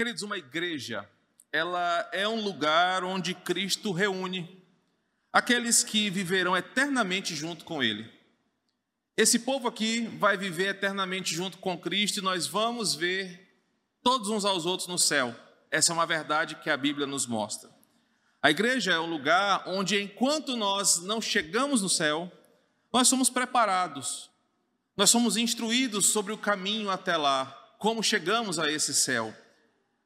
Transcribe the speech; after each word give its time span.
Queridos, 0.00 0.22
uma 0.22 0.38
igreja, 0.38 1.06
ela 1.52 2.08
é 2.10 2.26
um 2.26 2.42
lugar 2.42 3.04
onde 3.04 3.34
Cristo 3.34 3.92
reúne 3.92 4.64
aqueles 5.30 5.84
que 5.84 6.08
viverão 6.08 6.56
eternamente 6.56 7.36
junto 7.36 7.66
com 7.66 7.82
Ele. 7.82 8.10
Esse 9.14 9.40
povo 9.40 9.68
aqui 9.68 10.06
vai 10.18 10.38
viver 10.38 10.68
eternamente 10.68 11.34
junto 11.34 11.58
com 11.58 11.76
Cristo 11.76 12.16
e 12.16 12.22
nós 12.22 12.46
vamos 12.46 12.94
ver 12.94 13.62
todos 14.02 14.30
uns 14.30 14.46
aos 14.46 14.64
outros 14.64 14.88
no 14.88 14.96
céu. 14.96 15.36
Essa 15.70 15.92
é 15.92 15.94
uma 15.94 16.06
verdade 16.06 16.54
que 16.54 16.70
a 16.70 16.78
Bíblia 16.78 17.06
nos 17.06 17.26
mostra. 17.26 17.68
A 18.40 18.50
igreja 18.50 18.92
é 18.92 18.98
um 18.98 19.10
lugar 19.10 19.64
onde, 19.66 20.00
enquanto 20.00 20.56
nós 20.56 21.02
não 21.02 21.20
chegamos 21.20 21.82
no 21.82 21.90
céu, 21.90 22.32
nós 22.90 23.06
somos 23.06 23.28
preparados, 23.28 24.30
nós 24.96 25.10
somos 25.10 25.36
instruídos 25.36 26.06
sobre 26.06 26.32
o 26.32 26.38
caminho 26.38 26.88
até 26.88 27.18
lá, 27.18 27.44
como 27.78 28.02
chegamos 28.02 28.58
a 28.58 28.72
esse 28.72 28.94
céu 28.94 29.36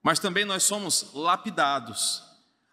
mas 0.04 0.18
também 0.18 0.44
nós 0.44 0.62
somos 0.62 1.14
lapidados. 1.14 2.22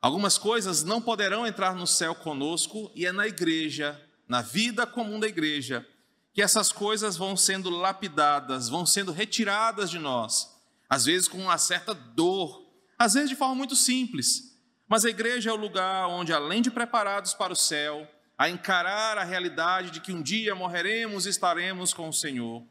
Algumas 0.01 0.37
coisas 0.37 0.83
não 0.83 1.01
poderão 1.01 1.47
entrar 1.47 1.73
no 1.73 1.87
céu 1.87 2.13
conosco, 2.13 2.91
e 2.93 3.05
é 3.05 3.13
na 3.13 3.25
igreja, 3.25 3.97
na 4.27 4.41
vida 4.41 4.85
comum 4.85 5.17
da 5.17 5.27
igreja, 5.27 5.87
que 6.33 6.41
essas 6.41 6.73
coisas 6.73 7.15
vão 7.15 7.37
sendo 7.37 7.69
lapidadas, 7.69 8.67
vão 8.67 8.85
sendo 8.85 9.13
retiradas 9.13 9.89
de 9.89 9.97
nós, 9.97 10.49
às 10.89 11.05
vezes 11.05 11.29
com 11.29 11.37
uma 11.37 11.57
certa 11.57 11.93
dor, 11.93 12.69
às 12.99 13.13
vezes 13.13 13.29
de 13.29 13.35
forma 13.37 13.55
muito 13.55 13.77
simples. 13.77 14.51
Mas 14.85 15.05
a 15.05 15.09
igreja 15.09 15.51
é 15.51 15.53
o 15.53 15.57
lugar 15.57 16.07
onde, 16.09 16.33
além 16.33 16.61
de 16.61 16.69
preparados 16.69 17.33
para 17.33 17.53
o 17.53 17.55
céu, 17.55 18.05
a 18.37 18.49
encarar 18.49 19.17
a 19.17 19.23
realidade 19.23 19.89
de 19.89 20.01
que 20.01 20.11
um 20.11 20.21
dia 20.21 20.53
morreremos 20.53 21.25
e 21.25 21.29
estaremos 21.29 21.93
com 21.93 22.09
o 22.09 22.13
Senhor, 22.13 22.65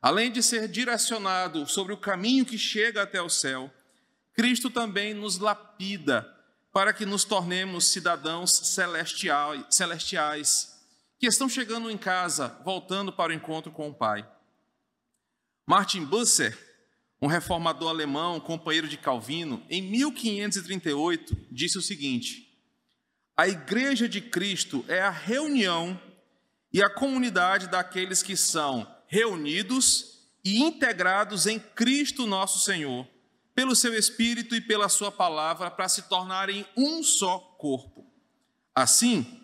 além 0.00 0.30
de 0.30 0.40
ser 0.40 0.68
direcionado 0.68 1.66
sobre 1.66 1.92
o 1.92 1.96
caminho 1.96 2.44
que 2.44 2.56
chega 2.56 3.02
até 3.02 3.20
o 3.20 3.28
céu, 3.28 3.72
Cristo 4.34 4.68
também 4.68 5.14
nos 5.14 5.38
lapida 5.38 6.28
para 6.72 6.92
que 6.92 7.06
nos 7.06 7.24
tornemos 7.24 7.86
cidadãos 7.86 8.50
celestiais, 9.70 10.74
que 11.20 11.26
estão 11.26 11.48
chegando 11.48 11.88
em 11.88 11.96
casa, 11.96 12.48
voltando 12.64 13.12
para 13.12 13.30
o 13.30 13.34
encontro 13.34 13.70
com 13.70 13.88
o 13.88 13.94
Pai. 13.94 14.28
Martin 15.64 16.04
Busser, 16.04 16.58
um 17.22 17.28
reformador 17.28 17.88
alemão, 17.88 18.40
companheiro 18.40 18.88
de 18.88 18.98
Calvino, 18.98 19.64
em 19.70 19.80
1538, 19.82 21.36
disse 21.52 21.78
o 21.78 21.82
seguinte: 21.82 22.52
A 23.36 23.46
Igreja 23.46 24.08
de 24.08 24.20
Cristo 24.20 24.84
é 24.88 25.00
a 25.00 25.10
reunião 25.10 25.98
e 26.72 26.82
a 26.82 26.90
comunidade 26.90 27.68
daqueles 27.68 28.20
que 28.20 28.36
são 28.36 28.84
reunidos 29.06 30.28
e 30.44 30.60
integrados 30.60 31.46
em 31.46 31.60
Cristo 31.60 32.26
nosso 32.26 32.58
Senhor 32.58 33.13
pelo 33.54 33.76
seu 33.76 33.94
Espírito 33.94 34.54
e 34.54 34.60
pela 34.60 34.88
sua 34.88 35.12
palavra 35.12 35.70
para 35.70 35.88
se 35.88 36.02
tornarem 36.02 36.66
um 36.76 37.02
só 37.02 37.38
corpo. 37.38 38.04
Assim, 38.74 39.40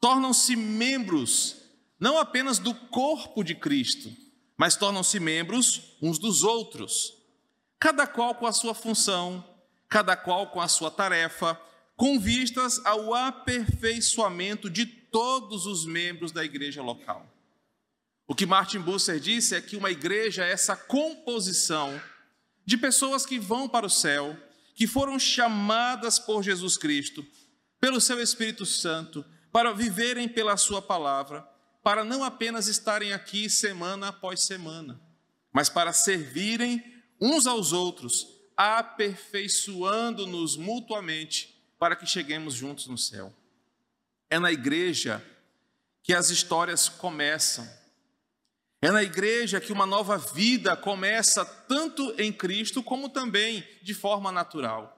tornam-se 0.00 0.54
membros 0.54 1.56
não 1.98 2.18
apenas 2.18 2.58
do 2.58 2.74
corpo 2.74 3.42
de 3.42 3.54
Cristo, 3.54 4.14
mas 4.56 4.76
tornam-se 4.76 5.18
membros 5.18 5.96
uns 6.00 6.18
dos 6.18 6.44
outros, 6.44 7.14
cada 7.78 8.06
qual 8.06 8.34
com 8.34 8.46
a 8.46 8.52
sua 8.52 8.74
função, 8.74 9.44
cada 9.88 10.16
qual 10.16 10.48
com 10.50 10.60
a 10.60 10.68
sua 10.68 10.90
tarefa, 10.90 11.60
com 11.96 12.18
vistas 12.20 12.84
ao 12.84 13.12
aperfeiçoamento 13.14 14.70
de 14.70 14.86
todos 14.86 15.66
os 15.66 15.84
membros 15.84 16.30
da 16.30 16.44
igreja 16.44 16.82
local. 16.82 17.26
O 18.26 18.34
que 18.34 18.46
Martin 18.46 18.80
Busser 18.80 19.18
disse 19.18 19.54
é 19.54 19.60
que 19.60 19.76
uma 19.76 19.90
igreja 19.90 20.44
é 20.44 20.52
essa 20.52 20.76
composição 20.76 22.00
de 22.68 22.76
pessoas 22.76 23.24
que 23.24 23.38
vão 23.38 23.66
para 23.66 23.86
o 23.86 23.90
céu, 23.90 24.36
que 24.74 24.86
foram 24.86 25.18
chamadas 25.18 26.18
por 26.18 26.42
Jesus 26.42 26.76
Cristo, 26.76 27.26
pelo 27.80 27.98
seu 27.98 28.20
Espírito 28.20 28.66
Santo, 28.66 29.24
para 29.50 29.72
viverem 29.72 30.28
pela 30.28 30.54
Sua 30.58 30.82
palavra, 30.82 31.40
para 31.82 32.04
não 32.04 32.22
apenas 32.22 32.66
estarem 32.66 33.14
aqui 33.14 33.48
semana 33.48 34.08
após 34.08 34.42
semana, 34.42 35.00
mas 35.50 35.70
para 35.70 35.94
servirem 35.94 36.84
uns 37.18 37.46
aos 37.46 37.72
outros, 37.72 38.26
aperfeiçoando-nos 38.54 40.58
mutuamente, 40.58 41.58
para 41.78 41.96
que 41.96 42.04
cheguemos 42.04 42.52
juntos 42.52 42.86
no 42.86 42.98
céu. 42.98 43.34
É 44.28 44.38
na 44.38 44.52
igreja 44.52 45.24
que 46.02 46.12
as 46.12 46.28
histórias 46.28 46.86
começam. 46.86 47.66
É 48.80 48.92
na 48.92 49.02
igreja 49.02 49.60
que 49.60 49.72
uma 49.72 49.84
nova 49.84 50.16
vida 50.16 50.76
começa 50.76 51.44
tanto 51.44 52.14
em 52.16 52.32
Cristo 52.32 52.82
como 52.82 53.08
também 53.08 53.66
de 53.82 53.92
forma 53.92 54.30
natural. 54.30 54.94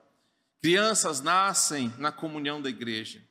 Crianças 0.60 1.22
nascem 1.22 1.92
na 1.96 2.12
comunhão 2.12 2.60
da 2.60 2.68
igreja. 2.68 3.22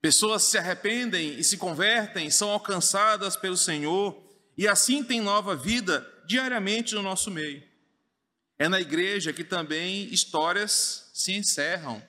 Pessoas 0.00 0.44
se 0.44 0.56
arrependem 0.56 1.38
e 1.38 1.44
se 1.44 1.58
convertem, 1.58 2.30
são 2.30 2.50
alcançadas 2.50 3.36
pelo 3.36 3.56
Senhor 3.56 4.18
e 4.56 4.66
assim 4.66 5.04
têm 5.04 5.20
nova 5.20 5.54
vida 5.54 6.06
diariamente 6.26 6.94
no 6.94 7.02
nosso 7.02 7.30
meio. 7.30 7.62
É 8.58 8.68
na 8.68 8.80
igreja 8.80 9.32
que 9.34 9.44
também 9.44 10.04
histórias 10.12 11.10
se 11.12 11.32
encerram. 11.32 12.02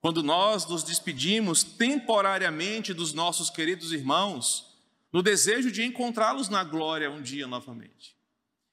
Quando 0.00 0.22
nós 0.22 0.64
nos 0.66 0.84
despedimos 0.84 1.64
temporariamente 1.64 2.94
dos 2.94 3.12
nossos 3.12 3.50
queridos 3.50 3.92
irmãos, 3.92 4.75
no 5.12 5.22
desejo 5.22 5.70
de 5.70 5.82
encontrá-los 5.82 6.48
na 6.48 6.62
glória 6.64 7.10
um 7.10 7.22
dia 7.22 7.46
novamente. 7.46 8.16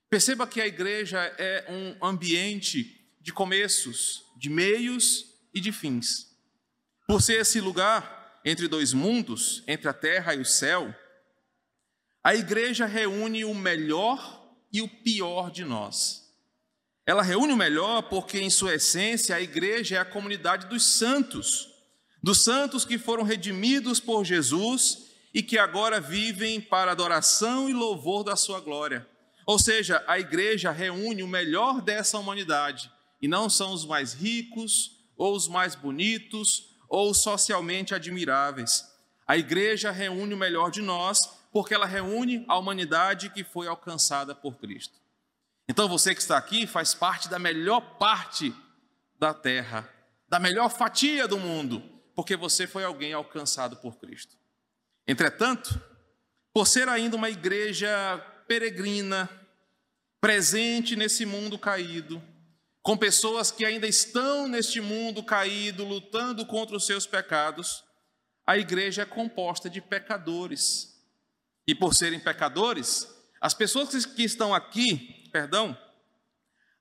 Perceba 0.09 0.45
que 0.45 0.61
a 0.61 0.67
igreja 0.67 1.19
é 1.37 1.65
um 1.69 2.05
ambiente 2.05 3.03
de 3.19 3.31
começos, 3.33 4.25
de 4.37 4.49
meios 4.49 5.25
e 5.53 5.59
de 5.59 5.71
fins. 5.71 6.37
Por 7.07 7.21
ser 7.21 7.41
esse 7.41 7.59
lugar 7.59 8.41
entre 8.45 8.67
dois 8.67 8.93
mundos, 8.93 9.63
entre 9.67 9.87
a 9.87 9.93
terra 9.93 10.35
e 10.35 10.39
o 10.39 10.45
céu, 10.45 10.93
a 12.23 12.35
igreja 12.35 12.85
reúne 12.85 13.43
o 13.43 13.53
melhor 13.53 14.43
e 14.71 14.81
o 14.81 14.87
pior 14.87 15.51
de 15.51 15.63
nós. 15.63 16.23
Ela 17.05 17.21
reúne 17.21 17.53
o 17.53 17.57
melhor 17.57 18.03
porque, 18.03 18.39
em 18.39 18.49
sua 18.49 18.75
essência, 18.75 19.35
a 19.35 19.41
igreja 19.41 19.95
é 19.95 19.99
a 19.99 20.05
comunidade 20.05 20.67
dos 20.67 20.83
santos, 20.83 21.69
dos 22.21 22.43
santos 22.43 22.85
que 22.85 22.97
foram 22.97 23.23
redimidos 23.23 23.99
por 23.99 24.23
Jesus 24.23 25.02
e 25.33 25.41
que 25.41 25.57
agora 25.57 25.99
vivem 25.99 26.61
para 26.61 26.91
adoração 26.91 27.69
e 27.69 27.73
louvor 27.73 28.23
da 28.23 28.35
sua 28.35 28.59
glória. 28.59 29.07
Ou 29.45 29.57
seja, 29.57 30.03
a 30.07 30.19
igreja 30.19 30.71
reúne 30.71 31.23
o 31.23 31.27
melhor 31.27 31.81
dessa 31.81 32.17
humanidade, 32.17 32.91
e 33.21 33.27
não 33.27 33.49
são 33.49 33.73
os 33.73 33.85
mais 33.85 34.13
ricos, 34.13 34.99
ou 35.17 35.35
os 35.35 35.47
mais 35.47 35.75
bonitos, 35.75 36.75
ou 36.87 37.13
socialmente 37.13 37.95
admiráveis. 37.95 38.85
A 39.25 39.37
igreja 39.37 39.91
reúne 39.91 40.33
o 40.33 40.37
melhor 40.37 40.69
de 40.69 40.81
nós, 40.81 41.19
porque 41.51 41.73
ela 41.73 41.85
reúne 41.85 42.45
a 42.47 42.57
humanidade 42.57 43.29
que 43.29 43.43
foi 43.43 43.67
alcançada 43.67 44.35
por 44.35 44.57
Cristo. 44.57 44.99
Então 45.67 45.87
você 45.87 46.13
que 46.13 46.21
está 46.21 46.37
aqui 46.37 46.67
faz 46.67 46.93
parte 46.93 47.29
da 47.29 47.39
melhor 47.39 47.97
parte 47.97 48.53
da 49.17 49.33
terra, 49.33 49.89
da 50.27 50.39
melhor 50.39 50.69
fatia 50.69 51.27
do 51.27 51.37
mundo, 51.37 51.81
porque 52.15 52.35
você 52.35 52.67
foi 52.67 52.83
alguém 52.83 53.13
alcançado 53.13 53.77
por 53.77 53.95
Cristo. 53.97 54.35
Entretanto, 55.07 55.81
por 56.53 56.67
ser 56.67 56.87
ainda 56.87 57.15
uma 57.15 57.29
igreja 57.29 58.17
peregrina, 58.47 59.29
presente 60.21 60.95
nesse 60.95 61.25
mundo 61.25 61.57
caído, 61.57 62.21
com 62.81 62.95
pessoas 62.95 63.51
que 63.51 63.65
ainda 63.65 63.87
estão 63.87 64.47
neste 64.47 64.79
mundo 64.79 65.23
caído, 65.23 65.83
lutando 65.83 66.45
contra 66.45 66.75
os 66.75 66.85
seus 66.85 67.07
pecados, 67.07 67.83
a 68.45 68.57
igreja 68.57 69.01
é 69.01 69.05
composta 69.05 69.69
de 69.69 69.81
pecadores. 69.81 70.93
E 71.65 71.73
por 71.73 71.93
serem 71.93 72.19
pecadores, 72.19 73.07
as 73.41 73.53
pessoas 73.53 74.05
que 74.05 74.23
estão 74.23 74.53
aqui, 74.53 75.29
perdão, 75.31 75.77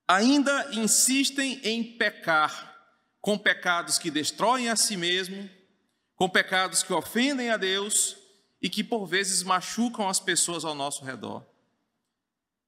ainda 0.07 0.69
insistem 0.73 1.59
em 1.63 1.97
pecar, 1.97 2.71
com 3.19 3.37
pecados 3.37 3.97
que 3.97 4.11
destroem 4.11 4.69
a 4.69 4.75
si 4.75 4.97
mesmo, 4.97 5.49
com 6.15 6.29
pecados 6.29 6.83
que 6.83 6.93
ofendem 6.93 7.49
a 7.49 7.57
Deus 7.57 8.22
e 8.63 8.69
que 8.69 8.81
por 8.81 9.05
vezes 9.05 9.43
machucam 9.43 10.07
as 10.07 10.21
pessoas 10.21 10.63
ao 10.63 10.73
nosso 10.73 11.03
redor. 11.03 11.45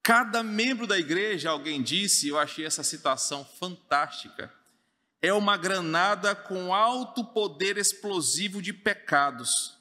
Cada 0.04 0.44
membro 0.44 0.86
da 0.86 1.00
igreja, 1.00 1.50
alguém 1.50 1.82
disse, 1.82 2.28
eu 2.28 2.38
achei 2.38 2.66
essa 2.66 2.84
citação 2.84 3.46
fantástica, 3.46 4.54
é 5.22 5.32
uma 5.34 5.56
granada 5.56 6.36
com 6.36 6.76
alto 6.76 7.24
poder 7.24 7.78
explosivo 7.78 8.62
de 8.62 8.74
pecados, 8.74 9.80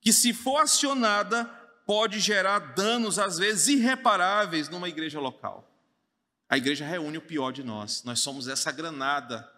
que, 0.00 0.14
se 0.14 0.32
for 0.32 0.56
acionada, 0.56 1.44
pode 1.86 2.18
gerar 2.18 2.58
danos, 2.74 3.18
às 3.18 3.36
vezes 3.36 3.68
irreparáveis, 3.68 4.70
numa 4.70 4.88
igreja 4.88 5.20
local. 5.20 5.70
A 6.48 6.56
igreja 6.56 6.86
reúne 6.86 7.18
o 7.18 7.22
pior 7.22 7.52
de 7.52 7.62
nós, 7.62 8.02
nós 8.02 8.20
somos 8.20 8.48
essa 8.48 8.72
granada 8.72 9.48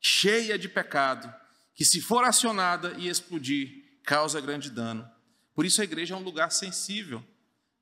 cheia 0.00 0.58
de 0.58 0.68
pecado 0.68 1.32
que, 1.74 1.84
se 1.84 2.00
for 2.00 2.24
acionada 2.24 2.94
e 2.96 3.08
explodir, 3.08 4.00
causa 4.02 4.40
grande 4.40 4.70
dano. 4.70 5.08
Por 5.54 5.64
isso 5.64 5.80
a 5.80 5.84
igreja 5.84 6.14
é 6.14 6.16
um 6.16 6.22
lugar 6.22 6.50
sensível. 6.50 7.22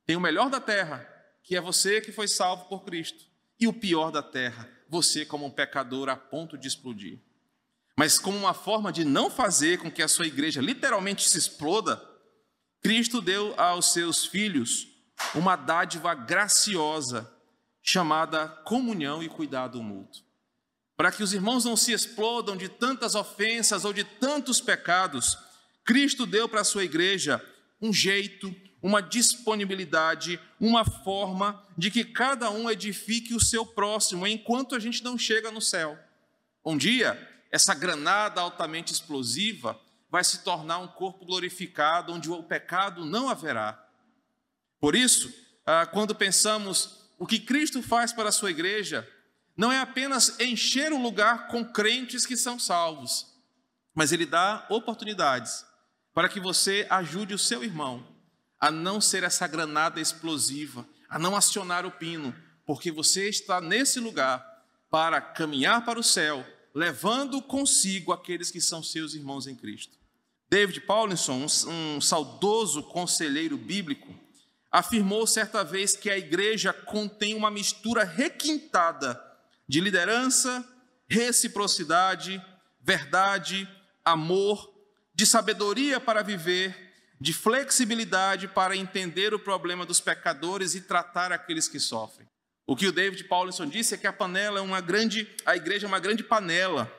Tem 0.07 0.17
o 0.17 0.21
melhor 0.21 0.51
da 0.51 0.61
terra, 0.61 1.07
que 1.43 1.57
é 1.57 1.61
você 1.61 2.01
que 2.01 2.13
foi 2.13 2.29
salvo 2.29 2.65
por 2.65 2.85
Cristo, 2.85 3.25
e 3.59 3.69
o 3.69 3.73
pior 3.73 4.11
da 4.11 4.23
terra, 4.23 4.69
você 4.89 5.25
como 5.25 5.47
um 5.47 5.51
pecador 5.51 6.09
a 6.09 6.17
ponto 6.17 6.59
de 6.59 6.67
explodir. 6.67 7.21
Mas 7.97 8.19
como 8.19 8.37
uma 8.37 8.55
forma 8.55 8.93
de 8.93 9.05
não 9.05 9.31
fazer 9.31 9.79
com 9.79 9.91
que 9.91 10.03
a 10.03 10.09
sua 10.09 10.27
igreja 10.27 10.61
literalmente 10.61 11.29
se 11.29 11.39
exploda, 11.39 12.03
Cristo 12.83 13.21
deu 13.21 13.55
aos 13.61 13.93
seus 13.93 14.25
filhos 14.25 14.89
uma 15.35 15.55
dádiva 15.55 16.15
graciosa 16.15 17.31
chamada 17.83 18.49
comunhão 18.65 19.23
e 19.23 19.29
cuidado 19.29 19.83
mútuo. 19.83 20.23
Para 20.97 21.13
que 21.13 21.23
os 21.23 21.33
irmãos 21.33 21.65
não 21.65 21.77
se 21.77 21.93
explodam 21.93 22.57
de 22.57 22.69
tantas 22.69 23.15
ofensas 23.15 23.85
ou 23.85 23.93
de 23.93 24.05
tantos 24.05 24.61
pecados, 24.61 25.37
Cristo 25.85 26.27
deu 26.27 26.49
para 26.49 26.61
a 26.61 26.65
sua 26.65 26.85
igreja 26.85 27.45
um 27.81 27.93
jeito, 27.93 28.55
uma 28.83 29.01
disponibilidade, 29.01 30.41
uma 30.59 30.85
forma 30.85 31.63
de 31.77 31.91
que 31.91 32.05
cada 32.05 32.51
um 32.51 32.71
edifique 32.71 33.35
o 33.35 33.41
seu 33.41 33.65
próximo 33.65 34.27
enquanto 34.27 34.75
a 34.75 34.79
gente 34.79 35.03
não 35.03 35.19
chega 35.19 35.51
no 35.51 35.61
céu. 35.61 35.99
Um 36.65 36.77
dia, 36.77 37.19
essa 37.51 37.75
granada 37.75 38.41
altamente 38.41 38.93
explosiva 38.93 39.79
vai 40.11 40.25
se 40.25 40.43
tornar 40.43 40.79
um 40.79 40.89
corpo 40.89 41.25
glorificado, 41.25 42.13
onde 42.13 42.31
o 42.31 42.43
pecado 42.43 43.05
não 43.05 43.29
haverá. 43.29 43.87
Por 44.81 44.95
isso, 44.95 45.33
ah, 45.65 45.87
quando 45.87 46.15
pensamos 46.15 47.09
o 47.19 47.27
que 47.27 47.39
Cristo 47.39 47.83
faz 47.83 48.13
para 48.13 48.31
a 48.31 48.33
sua 48.33 48.51
igreja, 48.51 49.09
não 49.57 49.71
é 49.71 49.79
apenas 49.79 50.41
encher 50.41 50.93
o 50.93 51.01
lugar 51.01 51.49
com 51.49 51.65
crentes 51.65 52.25
que 52.25 52.37
são 52.37 52.59
salvos, 52.59 53.27
mas 53.95 54.11
Ele 54.11 54.25
dá 54.25 54.67
oportunidades 54.71 55.65
para 56.21 56.29
que 56.29 56.39
você 56.39 56.87
ajude 56.91 57.33
o 57.33 57.39
seu 57.39 57.65
irmão 57.65 58.07
a 58.61 58.71
não 58.71 59.01
ser 59.01 59.23
essa 59.23 59.47
granada 59.47 59.99
explosiva, 59.99 60.87
a 61.09 61.19
não 61.19 61.35
acionar 61.35 61.87
o 61.87 61.91
pino, 61.91 62.37
porque 62.67 62.93
você 62.93 63.27
está 63.31 63.59
nesse 63.59 63.99
lugar 63.99 64.47
para 64.91 65.19
caminhar 65.19 65.83
para 65.83 65.99
o 65.99 66.03
céu, 66.03 66.47
levando 66.75 67.41
consigo 67.41 68.13
aqueles 68.13 68.51
que 68.51 68.61
são 68.61 68.83
seus 68.83 69.15
irmãos 69.15 69.47
em 69.47 69.55
Cristo. 69.55 69.97
David 70.51 70.83
Paulinson, 70.83 71.47
um 71.67 72.03
saudoso 72.03 72.83
conselheiro 72.83 73.57
bíblico, 73.57 74.15
afirmou 74.71 75.27
certa 75.27 75.65
vez 75.65 75.97
que 75.97 76.11
a 76.11 76.19
igreja 76.19 76.71
contém 76.71 77.35
uma 77.35 77.51
mistura 77.51 78.05
requintada 78.05 79.19
de 79.67 79.81
liderança, 79.81 80.69
reciprocidade, 81.09 82.45
verdade, 82.79 83.67
amor, 84.05 84.80
de 85.21 85.27
sabedoria 85.27 86.01
para 86.01 86.23
viver, 86.23 86.75
de 87.21 87.35
flexibilidade 87.35 88.49
para 88.49 88.75
entender 88.75 89.35
o 89.35 89.39
problema 89.39 89.85
dos 89.85 90.01
pecadores 90.01 90.75
e 90.75 90.81
tratar 90.81 91.31
aqueles 91.31 91.69
que 91.69 91.79
sofrem. 91.79 92.27
O 92.67 92.75
que 92.75 92.87
o 92.87 92.93
David 92.93 93.25
Paulson 93.25 93.67
disse 93.67 93.93
é 93.93 93.99
que 93.99 94.07
a 94.07 94.15
panela 94.15 94.61
é 94.61 94.63
uma 94.63 94.81
grande, 94.81 95.29
a 95.45 95.55
igreja 95.55 95.87
é 95.87 95.89
uma 95.89 95.99
grande 95.99 96.25
panela, 96.25 96.91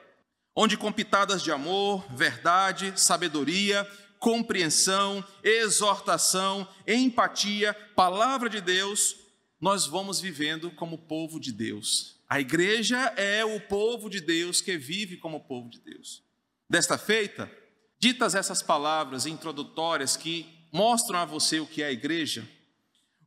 onde 0.56 0.78
com 0.78 0.92
pitadas 0.92 1.42
de 1.42 1.52
amor, 1.52 2.06
verdade, 2.16 2.94
sabedoria, 2.96 3.90
compreensão, 4.20 5.26
exortação, 5.44 6.68
empatia, 6.86 7.74
palavra 7.96 8.52
de 8.52 8.62
Deus, 8.62 9.16
nós 9.60 9.88
vamos 9.88 10.22
vivendo 10.22 10.70
como 10.70 10.96
povo 10.96 11.40
de 11.40 11.52
Deus. 11.52 12.22
A 12.30 12.40
igreja 12.40 13.00
é 13.18 13.44
o 13.44 13.60
povo 13.62 14.12
de 14.12 14.22
Deus 14.22 14.62
que 14.62 14.78
vive 14.78 15.18
como 15.18 15.40
povo 15.40 15.72
de 15.72 15.80
Deus. 15.80 16.22
Desta 16.70 17.00
feita, 17.00 17.52
Ditas 18.02 18.34
essas 18.34 18.64
palavras 18.64 19.28
introdutórias 19.28 20.18
que 20.18 20.50
mostram 20.72 21.20
a 21.20 21.26
você 21.26 21.60
o 21.60 21.68
que 21.68 21.84
é 21.84 21.86
a 21.86 21.92
igreja, 21.92 22.50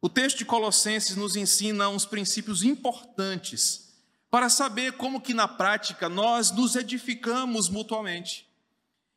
o 0.03 0.09
texto 0.09 0.38
de 0.38 0.44
Colossenses 0.44 1.15
nos 1.15 1.37
ensina 1.37 1.88
uns 1.88 2.05
princípios 2.05 2.65
importantes 2.65 3.94
para 4.29 4.49
saber 4.49 4.94
como 4.94 5.21
que 5.21 5.32
na 5.32 5.47
prática 5.47 6.09
nós 6.09 6.50
nos 6.50 6.75
edificamos 6.75 7.69
mutuamente. 7.69 8.49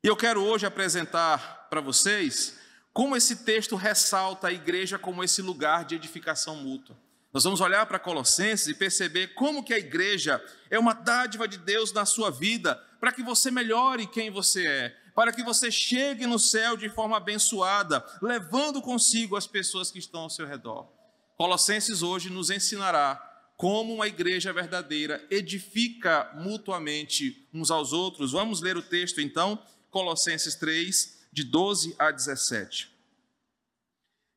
E 0.04 0.08
eu 0.08 0.16
quero 0.16 0.44
hoje 0.44 0.68
apresentar 0.68 1.68
para 1.72 1.82
vocês 1.82 2.60
como 2.94 3.16
esse 3.16 3.38
texto 3.38 3.76
ressalta 3.76 4.50
a 4.50 4.54
igreja 4.54 5.00
como 5.00 5.24
esse 5.24 5.42
lugar 5.42 5.86
de 5.86 5.96
edificação 5.96 6.58
mútua. 6.58 6.96
Nós 7.34 7.44
vamos 7.44 7.62
olhar 7.62 7.84
para 7.88 7.98
Colossenses 7.98 8.68
e 8.68 8.76
perceber 8.76 9.34
como 9.34 9.64
que 9.64 9.74
a 9.74 9.80
igreja 9.80 10.40
é 10.70 10.78
uma 10.78 10.94
dádiva 10.94 11.48
de 11.48 11.58
Deus 11.58 11.92
na 11.92 12.06
sua 12.06 12.30
vida 12.30 12.76
para 13.00 13.12
que 13.12 13.24
você 13.24 13.50
melhore 13.50 14.06
quem 14.06 14.30
você 14.30 14.68
é, 14.68 15.07
para 15.18 15.34
que 15.34 15.42
você 15.42 15.72
chegue 15.72 16.28
no 16.28 16.38
céu 16.38 16.78
de 16.78 16.90
forma 16.90 17.18
abençoada, 17.18 18.06
levando 18.22 18.84
consigo 18.84 19.36
as 19.36 19.48
pessoas 19.48 19.90
que 19.90 19.98
estão 19.98 20.22
ao 20.22 20.30
seu 20.30 20.46
redor. 20.46 20.88
Colossenses 21.36 22.04
hoje 22.04 22.30
nos 22.30 22.52
ensinará 22.52 23.16
como 23.58 23.96
uma 23.96 24.08
igreja 24.08 24.54
verdadeira 24.54 25.26
edifica 25.32 26.32
mutuamente 26.36 27.50
uns 27.52 27.72
aos 27.72 27.94
outros. 27.94 28.32
Vamos 28.32 28.62
ler 28.62 28.78
o 28.78 28.82
texto 28.84 29.20
então, 29.20 29.60
Colossenses 29.90 30.54
3, 30.54 31.18
de 31.34 31.44
12 31.44 31.96
a 31.98 32.12
17. 32.12 32.88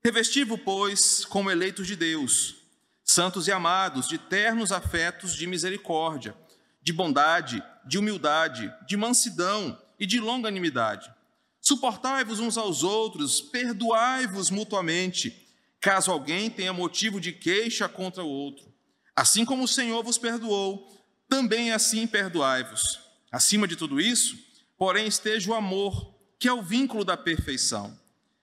Revestivo, 0.03 0.57
pois, 0.57 1.27
como 1.27 1.51
eleitos 1.51 1.87
de 1.87 1.95
Deus, 1.95 2.57
santos 3.05 3.47
e 3.49 3.53
amados, 3.53 4.09
de 4.09 4.17
ternos 4.17 4.73
afetos 4.73 5.35
de 5.35 5.47
misericórdia, 5.47 6.35
de 6.81 6.91
bondade, 6.91 7.63
de 7.85 7.99
humildade, 7.99 8.73
de 8.87 8.97
mansidão, 8.97 9.79
e 10.01 10.07
de 10.07 10.19
longanimidade. 10.19 11.13
Suportai-vos 11.61 12.41
uns 12.41 12.57
aos 12.57 12.83
outros, 12.83 13.41
perdoai-vos 13.41 14.51
mutuamente, 14.51 15.47
caso 15.79 16.11
alguém 16.11 16.49
tenha 16.49 16.73
motivo 16.73 17.21
de 17.21 17.33
queixa 17.33 17.87
contra 17.87 18.25
o 18.25 18.29
outro. 18.29 18.73
Assim 19.15 19.45
como 19.45 19.65
o 19.65 19.69
Senhor 19.69 20.03
vos 20.03 20.17
perdoou, 20.17 20.91
também 21.29 21.71
assim 21.71 22.07
perdoai-vos. 22.07 22.99
Acima 23.31 23.69
de 23.69 23.77
tudo 23.77 24.01
isso, 24.01 24.39
porém, 24.79 25.07
esteja 25.07 25.51
o 25.51 25.55
amor, 25.55 26.15
que 26.39 26.49
é 26.49 26.53
o 26.53 26.63
vínculo 26.63 27.05
da 27.05 27.17
perfeição. 27.17 27.97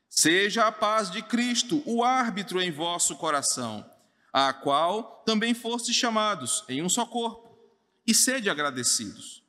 Seja 0.08 0.68
a 0.68 0.72
paz 0.72 1.10
de 1.10 1.22
Cristo 1.24 1.82
o 1.86 2.04
árbitro 2.04 2.62
em 2.62 2.72
vosso 2.72 3.16
coração, 3.16 3.84
a 4.32 4.54
qual 4.54 5.24
também 5.26 5.54
fostes 5.54 5.96
chamados 5.96 6.64
em 6.70 6.84
um 6.84 6.90
só 6.90 7.06
corpo, 7.06 7.58
e 8.06 8.14
sede 8.14 8.50
agradecidos. 8.50 9.44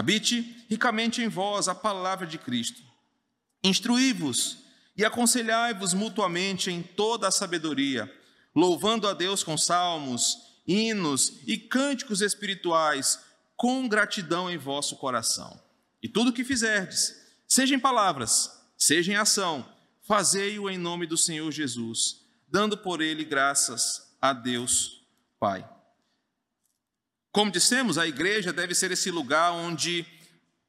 Habite 0.00 0.64
ricamente 0.66 1.20
em 1.20 1.28
vós 1.28 1.68
a 1.68 1.74
palavra 1.74 2.26
de 2.26 2.38
Cristo. 2.38 2.80
Instruí-vos 3.62 4.56
e 4.96 5.04
aconselhai-vos 5.04 5.92
mutuamente 5.92 6.70
em 6.70 6.82
toda 6.82 7.28
a 7.28 7.30
sabedoria, 7.30 8.10
louvando 8.56 9.06
a 9.06 9.12
Deus 9.12 9.44
com 9.44 9.58
salmos, 9.58 10.38
hinos 10.66 11.34
e 11.46 11.58
cânticos 11.58 12.22
espirituais, 12.22 13.20
com 13.54 13.86
gratidão 13.86 14.50
em 14.50 14.56
vosso 14.56 14.96
coração. 14.96 15.60
E 16.02 16.08
tudo 16.08 16.30
o 16.30 16.32
que 16.32 16.44
fizerdes, 16.44 17.14
seja 17.46 17.74
em 17.74 17.78
palavras, 17.78 18.58
seja 18.78 19.12
em 19.12 19.16
ação, 19.16 19.70
fazei-o 20.00 20.70
em 20.70 20.78
nome 20.78 21.06
do 21.06 21.18
Senhor 21.18 21.52
Jesus, 21.52 22.24
dando 22.48 22.78
por 22.78 23.02
ele 23.02 23.22
graças 23.22 24.16
a 24.18 24.32
Deus 24.32 25.02
Pai. 25.38 25.62
Como 27.32 27.50
dissemos, 27.50 27.96
a 27.96 28.06
igreja 28.06 28.52
deve 28.52 28.74
ser 28.74 28.90
esse 28.90 29.10
lugar 29.10 29.52
onde 29.52 30.04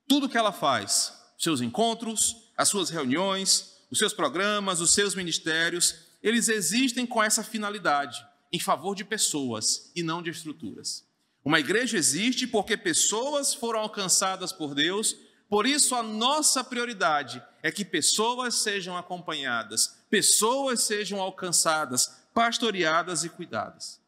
tudo 0.07 0.29
que 0.29 0.37
ela 0.37 0.51
faz, 0.51 1.13
seus 1.37 1.59
encontros, 1.59 2.51
as 2.55 2.69
suas 2.69 2.89
reuniões, 2.89 3.77
os 3.89 3.97
seus 3.97 4.13
programas, 4.13 4.79
os 4.79 4.93
seus 4.93 5.15
ministérios, 5.15 5.95
eles 6.21 6.49
existem 6.49 7.05
com 7.05 7.21
essa 7.21 7.43
finalidade, 7.43 8.23
em 8.51 8.59
favor 8.59 8.95
de 8.95 9.03
pessoas 9.03 9.91
e 9.95 10.03
não 10.03 10.21
de 10.21 10.29
estruturas. 10.29 11.03
Uma 11.43 11.59
igreja 11.59 11.97
existe 11.97 12.45
porque 12.45 12.77
pessoas 12.77 13.53
foram 13.53 13.79
alcançadas 13.79 14.51
por 14.51 14.75
Deus, 14.75 15.15
por 15.49 15.65
isso 15.65 15.95
a 15.95 16.03
nossa 16.03 16.63
prioridade 16.63 17.43
é 17.63 17.71
que 17.71 17.83
pessoas 17.83 18.55
sejam 18.55 18.95
acompanhadas, 18.95 19.97
pessoas 20.09 20.83
sejam 20.83 21.19
alcançadas, 21.19 22.11
pastoreadas 22.33 23.23
e 23.23 23.29
cuidadas. 23.29 24.00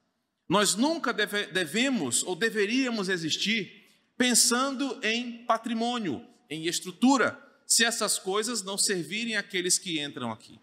Nós 0.53 0.75
nunca 0.75 1.11
deve, 1.11 1.47
devemos 1.47 2.21
ou 2.21 2.35
deveríamos 2.35 3.09
existir 3.09 3.89
pensando 4.15 4.99
em 5.01 5.43
patrimônio, 5.45 6.23
em 6.47 6.67
estrutura, 6.67 7.35
se 7.65 7.83
essas 7.83 8.19
coisas 8.19 8.61
não 8.61 8.77
servirem 8.77 9.35
àqueles 9.35 9.79
que 9.79 9.99
entram 9.99 10.31
aqui. 10.31 10.59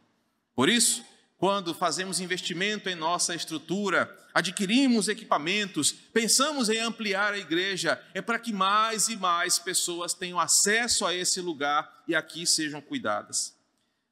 Por 0.54 0.68
isso, 0.68 1.04
quando 1.36 1.74
fazemos 1.74 2.20
investimento 2.20 2.88
em 2.88 2.94
nossa 2.94 3.34
estrutura, 3.34 4.16
adquirimos 4.32 5.08
equipamentos, 5.08 5.90
pensamos 5.90 6.68
em 6.68 6.78
ampliar 6.78 7.34
a 7.34 7.38
igreja, 7.38 8.00
é 8.14 8.22
para 8.22 8.38
que 8.38 8.52
mais 8.52 9.08
e 9.08 9.16
mais 9.16 9.58
pessoas 9.58 10.14
tenham 10.14 10.38
acesso 10.38 11.04
a 11.04 11.12
esse 11.12 11.40
lugar 11.40 12.04
e 12.06 12.14
aqui 12.14 12.46
sejam 12.46 12.80
cuidadas. 12.80 13.56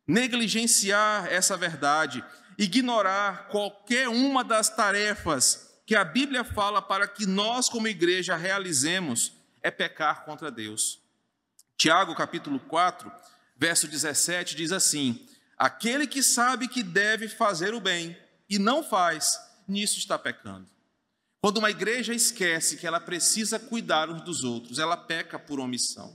Negligenciar 0.05 1.29
essa 1.33 1.57
verdade 1.57 2.25
ignorar 2.59 3.47
qualquer 3.47 4.09
uma 4.09 4.43
das 4.43 4.69
tarefas 4.69 5.68
que 5.89 5.97
a 5.97 6.05
Bíblia 6.05 6.45
fala 6.45 6.83
para 6.83 7.09
que 7.09 7.25
nós, 7.25 7.71
como 7.71 7.89
igreja, 7.89 8.37
realizemos, 8.37 9.33
é 9.63 9.71
pecar 9.71 10.23
contra 10.27 10.51
Deus. 10.51 11.01
Tiago, 11.79 12.15
capítulo 12.15 12.61
4, 12.61 13.11
verso 13.57 13.89
17, 13.89 14.55
diz 14.55 14.71
assim: 14.71 15.27
Aquele 15.57 16.07
que 16.07 16.23
sabe 16.23 16.69
que 16.69 16.83
deve 16.83 17.27
fazer 17.27 17.73
o 17.73 17.81
bem 17.81 18.15
e 18.51 18.59
não 18.59 18.85
faz, 18.85 19.41
nisso 19.67 19.97
está 19.97 20.19
pecando. 20.19 20.69
Quando 21.41 21.57
uma 21.57 21.71
igreja 21.71 22.13
esquece 22.13 22.77
que 22.77 22.87
ela 22.87 23.01
precisa 23.01 23.59
cuidar 23.59 24.11
uns 24.11 24.21
dos 24.21 24.45
outros, 24.45 24.79
ela 24.79 24.95
peca 24.95 25.39
por 25.39 25.59
omissão. 25.59 26.15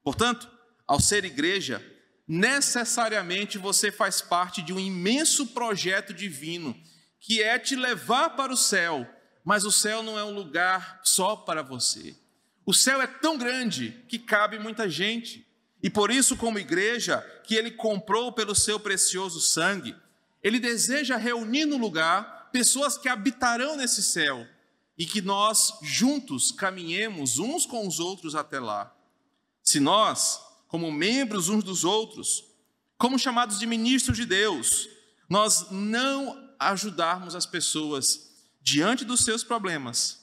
Portanto, 0.00 0.48
ao 0.86 1.00
ser 1.00 1.24
igreja, 1.24 1.84
necessariamente 2.24 3.58
você 3.58 3.90
faz 3.90 4.20
parte 4.20 4.62
de 4.62 4.72
um 4.72 4.78
imenso 4.78 5.48
projeto 5.48 6.14
divino, 6.14 6.80
que 7.20 7.42
é 7.42 7.58
te 7.58 7.74
levar 7.76 8.30
para 8.30 8.52
o 8.52 8.56
céu, 8.56 9.06
mas 9.44 9.64
o 9.64 9.72
céu 9.72 10.02
não 10.02 10.18
é 10.18 10.24
um 10.24 10.34
lugar 10.34 11.00
só 11.02 11.36
para 11.36 11.62
você. 11.62 12.16
O 12.64 12.74
céu 12.74 13.00
é 13.00 13.06
tão 13.06 13.38
grande 13.38 14.04
que 14.08 14.18
cabe 14.18 14.58
muita 14.58 14.90
gente. 14.90 15.46
E 15.82 15.88
por 15.88 16.10
isso, 16.10 16.36
como 16.36 16.58
igreja, 16.58 17.20
que 17.44 17.54
ele 17.54 17.70
comprou 17.70 18.32
pelo 18.32 18.54
seu 18.54 18.78
precioso 18.78 19.40
sangue, 19.40 19.96
ele 20.42 20.60
deseja 20.60 21.16
reunir 21.16 21.64
no 21.64 21.78
lugar 21.78 22.50
pessoas 22.52 22.98
que 22.98 23.08
habitarão 23.08 23.76
nesse 23.76 24.02
céu 24.02 24.46
e 24.98 25.06
que 25.06 25.22
nós 25.22 25.78
juntos 25.82 26.50
caminhemos 26.50 27.38
uns 27.38 27.64
com 27.64 27.86
os 27.86 28.00
outros 28.00 28.34
até 28.34 28.58
lá. 28.58 28.94
Se 29.62 29.80
nós, 29.80 30.40
como 30.66 30.90
membros 30.90 31.48
uns 31.48 31.62
dos 31.62 31.84
outros, 31.84 32.44
como 32.96 33.18
chamados 33.18 33.58
de 33.58 33.66
ministros 33.66 34.16
de 34.16 34.26
Deus, 34.26 34.88
nós 35.28 35.70
não 35.70 36.47
ajudarmos 36.58 37.34
as 37.34 37.46
pessoas 37.46 38.28
diante 38.60 39.04
dos 39.04 39.24
seus 39.24 39.44
problemas 39.44 40.18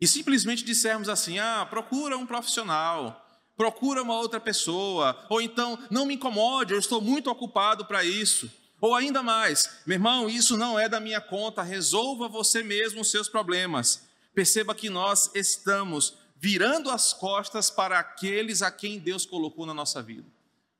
e 0.00 0.06
simplesmente 0.06 0.64
dissermos 0.64 1.08
assim: 1.08 1.38
ah, 1.38 1.66
procura 1.68 2.16
um 2.16 2.26
profissional, 2.26 3.24
procura 3.56 4.02
uma 4.02 4.18
outra 4.18 4.40
pessoa, 4.40 5.26
ou 5.28 5.40
então 5.40 5.78
não 5.90 6.06
me 6.06 6.14
incomode, 6.14 6.72
eu 6.72 6.78
estou 6.78 7.00
muito 7.00 7.30
ocupado 7.30 7.84
para 7.86 8.04
isso. 8.04 8.50
Ou 8.78 8.94
ainda 8.94 9.22
mais, 9.22 9.80
meu 9.86 9.94
irmão, 9.94 10.28
isso 10.28 10.54
não 10.54 10.78
é 10.78 10.86
da 10.86 11.00
minha 11.00 11.20
conta, 11.20 11.62
resolva 11.62 12.28
você 12.28 12.62
mesmo 12.62 13.00
os 13.00 13.10
seus 13.10 13.26
problemas. 13.26 14.06
Perceba 14.34 14.74
que 14.74 14.90
nós 14.90 15.30
estamos 15.34 16.12
virando 16.38 16.90
as 16.90 17.14
costas 17.14 17.70
para 17.70 17.98
aqueles 17.98 18.60
a 18.60 18.70
quem 18.70 18.98
Deus 18.98 19.24
colocou 19.24 19.64
na 19.64 19.72
nossa 19.72 20.02
vida. 20.02 20.28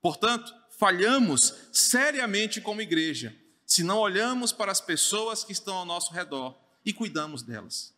Portanto, 0.02 0.54
falhamos 0.78 1.54
seriamente 1.73 2.61
como 2.61 2.83
igreja 2.83 3.35
se 3.66 3.82
não 3.82 3.99
olhamos 3.99 4.52
para 4.52 4.70
as 4.70 4.80
pessoas 4.80 5.42
que 5.42 5.52
estão 5.52 5.76
ao 5.76 5.85
nosso 5.85 6.12
redor 6.12 6.56
e 6.85 6.92
cuidamos 6.92 7.42
delas. 7.42 7.92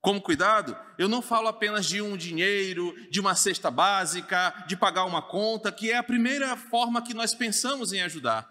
Como 0.00 0.22
cuidado, 0.22 0.76
eu 0.96 1.08
não 1.08 1.20
falo 1.20 1.48
apenas 1.48 1.84
de 1.84 2.00
um 2.00 2.16
dinheiro, 2.16 2.94
de 3.10 3.20
uma 3.20 3.34
cesta 3.34 3.70
básica, 3.70 4.64
de 4.66 4.76
pagar 4.76 5.04
uma 5.04 5.20
conta, 5.20 5.70
que 5.70 5.90
é 5.90 5.96
a 5.96 6.02
primeira 6.02 6.56
forma 6.56 7.02
que 7.02 7.12
nós 7.12 7.34
pensamos 7.34 7.92
em 7.92 8.00
ajudar. 8.00 8.48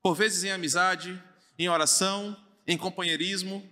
Por 0.00 0.14
vezes 0.14 0.44
em 0.44 0.52
amizade, 0.52 1.20
em 1.58 1.68
oração, 1.68 2.36
em 2.66 2.78
companheirismo, 2.78 3.68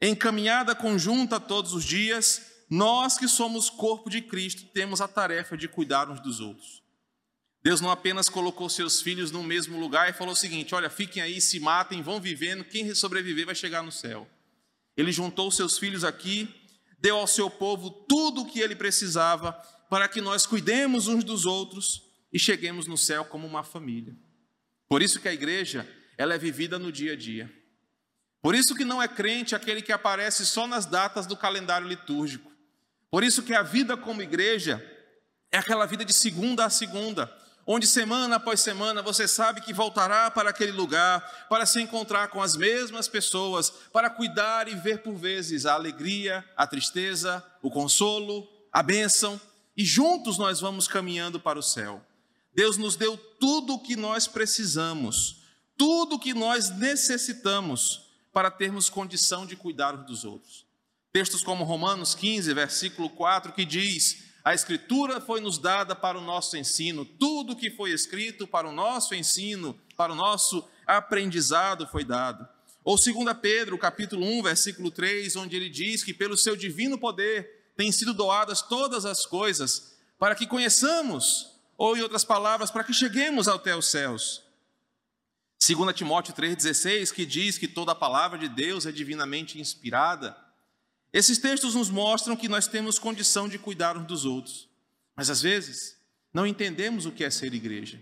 em 0.00 0.14
caminhada 0.14 0.74
conjunta 0.74 1.40
todos 1.40 1.72
os 1.72 1.84
dias, 1.84 2.42
nós 2.68 3.16
que 3.16 3.26
somos 3.26 3.70
corpo 3.70 4.10
de 4.10 4.20
Cristo 4.20 4.66
temos 4.66 5.00
a 5.00 5.08
tarefa 5.08 5.56
de 5.56 5.68
cuidar 5.68 6.10
uns 6.10 6.20
dos 6.20 6.40
outros. 6.40 6.83
Deus 7.64 7.80
não 7.80 7.90
apenas 7.90 8.28
colocou 8.28 8.68
seus 8.68 9.00
filhos 9.00 9.30
no 9.30 9.42
mesmo 9.42 9.80
lugar 9.80 10.10
e 10.10 10.12
falou 10.12 10.34
o 10.34 10.36
seguinte: 10.36 10.74
olha, 10.74 10.90
fiquem 10.90 11.22
aí, 11.22 11.40
se 11.40 11.58
matem, 11.58 12.02
vão 12.02 12.20
vivendo, 12.20 12.62
quem 12.62 12.94
sobreviver 12.94 13.46
vai 13.46 13.54
chegar 13.54 13.82
no 13.82 13.90
céu. 13.90 14.28
Ele 14.94 15.10
juntou 15.10 15.50
seus 15.50 15.78
filhos 15.78 16.04
aqui, 16.04 16.54
deu 16.98 17.16
ao 17.16 17.26
seu 17.26 17.48
povo 17.48 17.88
tudo 17.90 18.42
o 18.42 18.46
que 18.46 18.60
ele 18.60 18.76
precisava 18.76 19.52
para 19.88 20.06
que 20.06 20.20
nós 20.20 20.44
cuidemos 20.44 21.08
uns 21.08 21.24
dos 21.24 21.46
outros 21.46 22.02
e 22.30 22.38
cheguemos 22.38 22.86
no 22.86 22.98
céu 22.98 23.24
como 23.24 23.46
uma 23.46 23.64
família. 23.64 24.14
Por 24.86 25.02
isso 25.02 25.18
que 25.18 25.28
a 25.28 25.32
igreja, 25.32 25.88
ela 26.18 26.34
é 26.34 26.38
vivida 26.38 26.78
no 26.78 26.92
dia 26.92 27.14
a 27.14 27.16
dia. 27.16 27.50
Por 28.42 28.54
isso 28.54 28.74
que 28.74 28.84
não 28.84 29.02
é 29.02 29.08
crente 29.08 29.54
aquele 29.54 29.80
que 29.80 29.90
aparece 29.90 30.44
só 30.44 30.66
nas 30.66 30.84
datas 30.84 31.26
do 31.26 31.34
calendário 31.34 31.88
litúrgico. 31.88 32.52
Por 33.10 33.24
isso 33.24 33.42
que 33.42 33.54
a 33.54 33.62
vida 33.62 33.96
como 33.96 34.20
igreja 34.20 34.84
é 35.50 35.56
aquela 35.56 35.86
vida 35.86 36.04
de 36.04 36.12
segunda 36.12 36.66
a 36.66 36.70
segunda 36.70 37.42
onde 37.66 37.86
semana 37.86 38.36
após 38.36 38.60
semana 38.60 39.02
você 39.02 39.26
sabe 39.26 39.60
que 39.60 39.72
voltará 39.72 40.30
para 40.30 40.50
aquele 40.50 40.72
lugar, 40.72 41.46
para 41.48 41.66
se 41.66 41.80
encontrar 41.80 42.28
com 42.28 42.42
as 42.42 42.56
mesmas 42.56 43.08
pessoas, 43.08 43.70
para 43.92 44.10
cuidar 44.10 44.68
e 44.68 44.74
ver 44.74 45.02
por 45.02 45.14
vezes 45.14 45.66
a 45.66 45.74
alegria, 45.74 46.44
a 46.56 46.66
tristeza, 46.66 47.44
o 47.62 47.70
consolo, 47.70 48.48
a 48.72 48.82
bênção, 48.82 49.40
e 49.76 49.84
juntos 49.84 50.38
nós 50.38 50.60
vamos 50.60 50.86
caminhando 50.86 51.40
para 51.40 51.58
o 51.58 51.62
céu. 51.62 52.04
Deus 52.54 52.76
nos 52.76 52.96
deu 52.96 53.16
tudo 53.16 53.74
o 53.74 53.80
que 53.80 53.96
nós 53.96 54.28
precisamos, 54.28 55.42
tudo 55.76 56.16
o 56.16 56.18
que 56.18 56.32
nós 56.32 56.70
necessitamos 56.70 58.02
para 58.32 58.50
termos 58.50 58.88
condição 58.88 59.46
de 59.46 59.56
cuidar 59.56 59.94
uns 59.94 60.06
dos 60.06 60.24
outros. 60.24 60.64
Textos 61.12 61.42
como 61.42 61.64
Romanos 61.64 62.14
15, 62.14 62.52
versículo 62.54 63.08
4, 63.10 63.52
que 63.52 63.64
diz: 63.64 64.23
a 64.44 64.52
Escritura 64.52 65.22
foi 65.22 65.40
nos 65.40 65.56
dada 65.56 65.96
para 65.96 66.18
o 66.18 66.20
nosso 66.20 66.54
ensino, 66.54 67.06
tudo 67.06 67.56
que 67.56 67.70
foi 67.70 67.92
escrito 67.92 68.46
para 68.46 68.68
o 68.68 68.72
nosso 68.72 69.14
ensino, 69.14 69.74
para 69.96 70.12
o 70.12 70.14
nosso 70.14 70.68
aprendizado 70.86 71.86
foi 71.86 72.04
dado. 72.04 72.46
Ou 72.84 72.96
2 72.96 73.14
Pedro, 73.40 73.78
capítulo 73.78 74.22
1, 74.22 74.42
versículo 74.42 74.90
3, 74.90 75.36
onde 75.36 75.56
ele 75.56 75.70
diz 75.70 76.04
que 76.04 76.12
pelo 76.12 76.36
seu 76.36 76.54
divino 76.54 76.98
poder 76.98 77.72
têm 77.74 77.90
sido 77.90 78.12
doadas 78.12 78.60
todas 78.60 79.06
as 79.06 79.24
coisas 79.24 79.96
para 80.18 80.34
que 80.34 80.46
conheçamos, 80.46 81.50
ou 81.78 81.96
em 81.96 82.02
outras 82.02 82.22
palavras, 82.22 82.70
para 82.70 82.84
que 82.84 82.92
cheguemos 82.92 83.48
até 83.48 83.74
os 83.74 83.86
céus. 83.86 84.42
2 85.66 85.94
Timóteo 85.96 86.34
3,16, 86.34 87.14
que 87.14 87.24
diz 87.24 87.56
que 87.56 87.66
toda 87.66 87.92
a 87.92 87.96
palavra 87.96 88.38
de 88.38 88.50
Deus 88.50 88.84
é 88.84 88.92
divinamente 88.92 89.58
inspirada 89.58 90.36
esses 91.14 91.38
textos 91.38 91.76
nos 91.76 91.90
mostram 91.90 92.34
que 92.34 92.48
nós 92.48 92.66
temos 92.66 92.98
condição 92.98 93.48
de 93.48 93.56
cuidar 93.56 93.96
uns 93.96 94.04
dos 94.04 94.24
outros, 94.24 94.68
mas 95.14 95.30
às 95.30 95.40
vezes 95.40 95.96
não 96.32 96.44
entendemos 96.44 97.06
o 97.06 97.12
que 97.12 97.22
é 97.22 97.30
ser 97.30 97.54
igreja. 97.54 98.00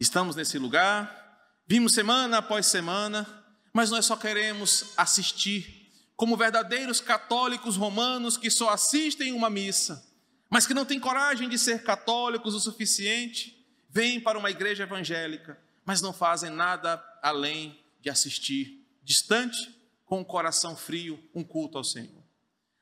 Estamos 0.00 0.34
nesse 0.34 0.58
lugar, 0.58 1.54
vimos 1.68 1.94
semana 1.94 2.38
após 2.38 2.66
semana, 2.66 3.44
mas 3.72 3.90
nós 3.90 4.06
só 4.06 4.16
queremos 4.16 4.86
assistir, 4.96 5.92
como 6.16 6.36
verdadeiros 6.36 7.00
católicos 7.00 7.76
romanos 7.76 8.36
que 8.36 8.50
só 8.50 8.70
assistem 8.70 9.32
uma 9.32 9.48
missa, 9.48 10.04
mas 10.50 10.66
que 10.66 10.74
não 10.74 10.84
têm 10.84 10.98
coragem 10.98 11.48
de 11.48 11.56
ser 11.56 11.84
católicos 11.84 12.56
o 12.56 12.60
suficiente, 12.60 13.64
vêm 13.88 14.18
para 14.18 14.36
uma 14.36 14.50
igreja 14.50 14.82
evangélica, 14.82 15.56
mas 15.84 16.02
não 16.02 16.12
fazem 16.12 16.50
nada 16.50 17.00
além 17.22 17.78
de 18.00 18.10
assistir, 18.10 18.84
distante 19.04 19.76
com 20.06 20.20
o 20.20 20.24
coração 20.24 20.76
frio, 20.76 21.22
um 21.34 21.44
culto 21.44 21.76
ao 21.76 21.84
Senhor. 21.84 22.15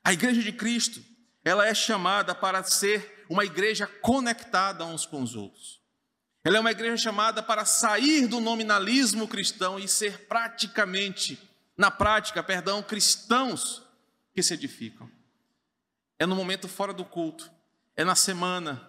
A 0.05 0.13
igreja 0.13 0.43
de 0.43 0.51
Cristo, 0.51 1.03
ela 1.43 1.65
é 1.65 1.73
chamada 1.73 2.35
para 2.35 2.61
ser 2.61 3.25
uma 3.27 3.43
igreja 3.43 3.87
conectada 3.87 4.85
uns 4.85 5.03
com 5.03 5.19
os 5.19 5.35
outros. 5.35 5.81
Ela 6.43 6.57
é 6.57 6.59
uma 6.59 6.69
igreja 6.69 6.95
chamada 6.95 7.41
para 7.41 7.65
sair 7.65 8.27
do 8.27 8.39
nominalismo 8.39 9.27
cristão 9.27 9.79
e 9.79 9.87
ser 9.87 10.27
praticamente, 10.27 11.41
na 11.75 11.89
prática, 11.89 12.43
perdão, 12.43 12.83
cristãos 12.83 13.81
que 14.31 14.43
se 14.43 14.53
edificam. 14.53 15.09
É 16.19 16.25
no 16.27 16.35
momento 16.35 16.67
fora 16.67 16.93
do 16.93 17.03
culto, 17.03 17.51
é 17.95 18.03
na 18.03 18.13
semana, 18.13 18.87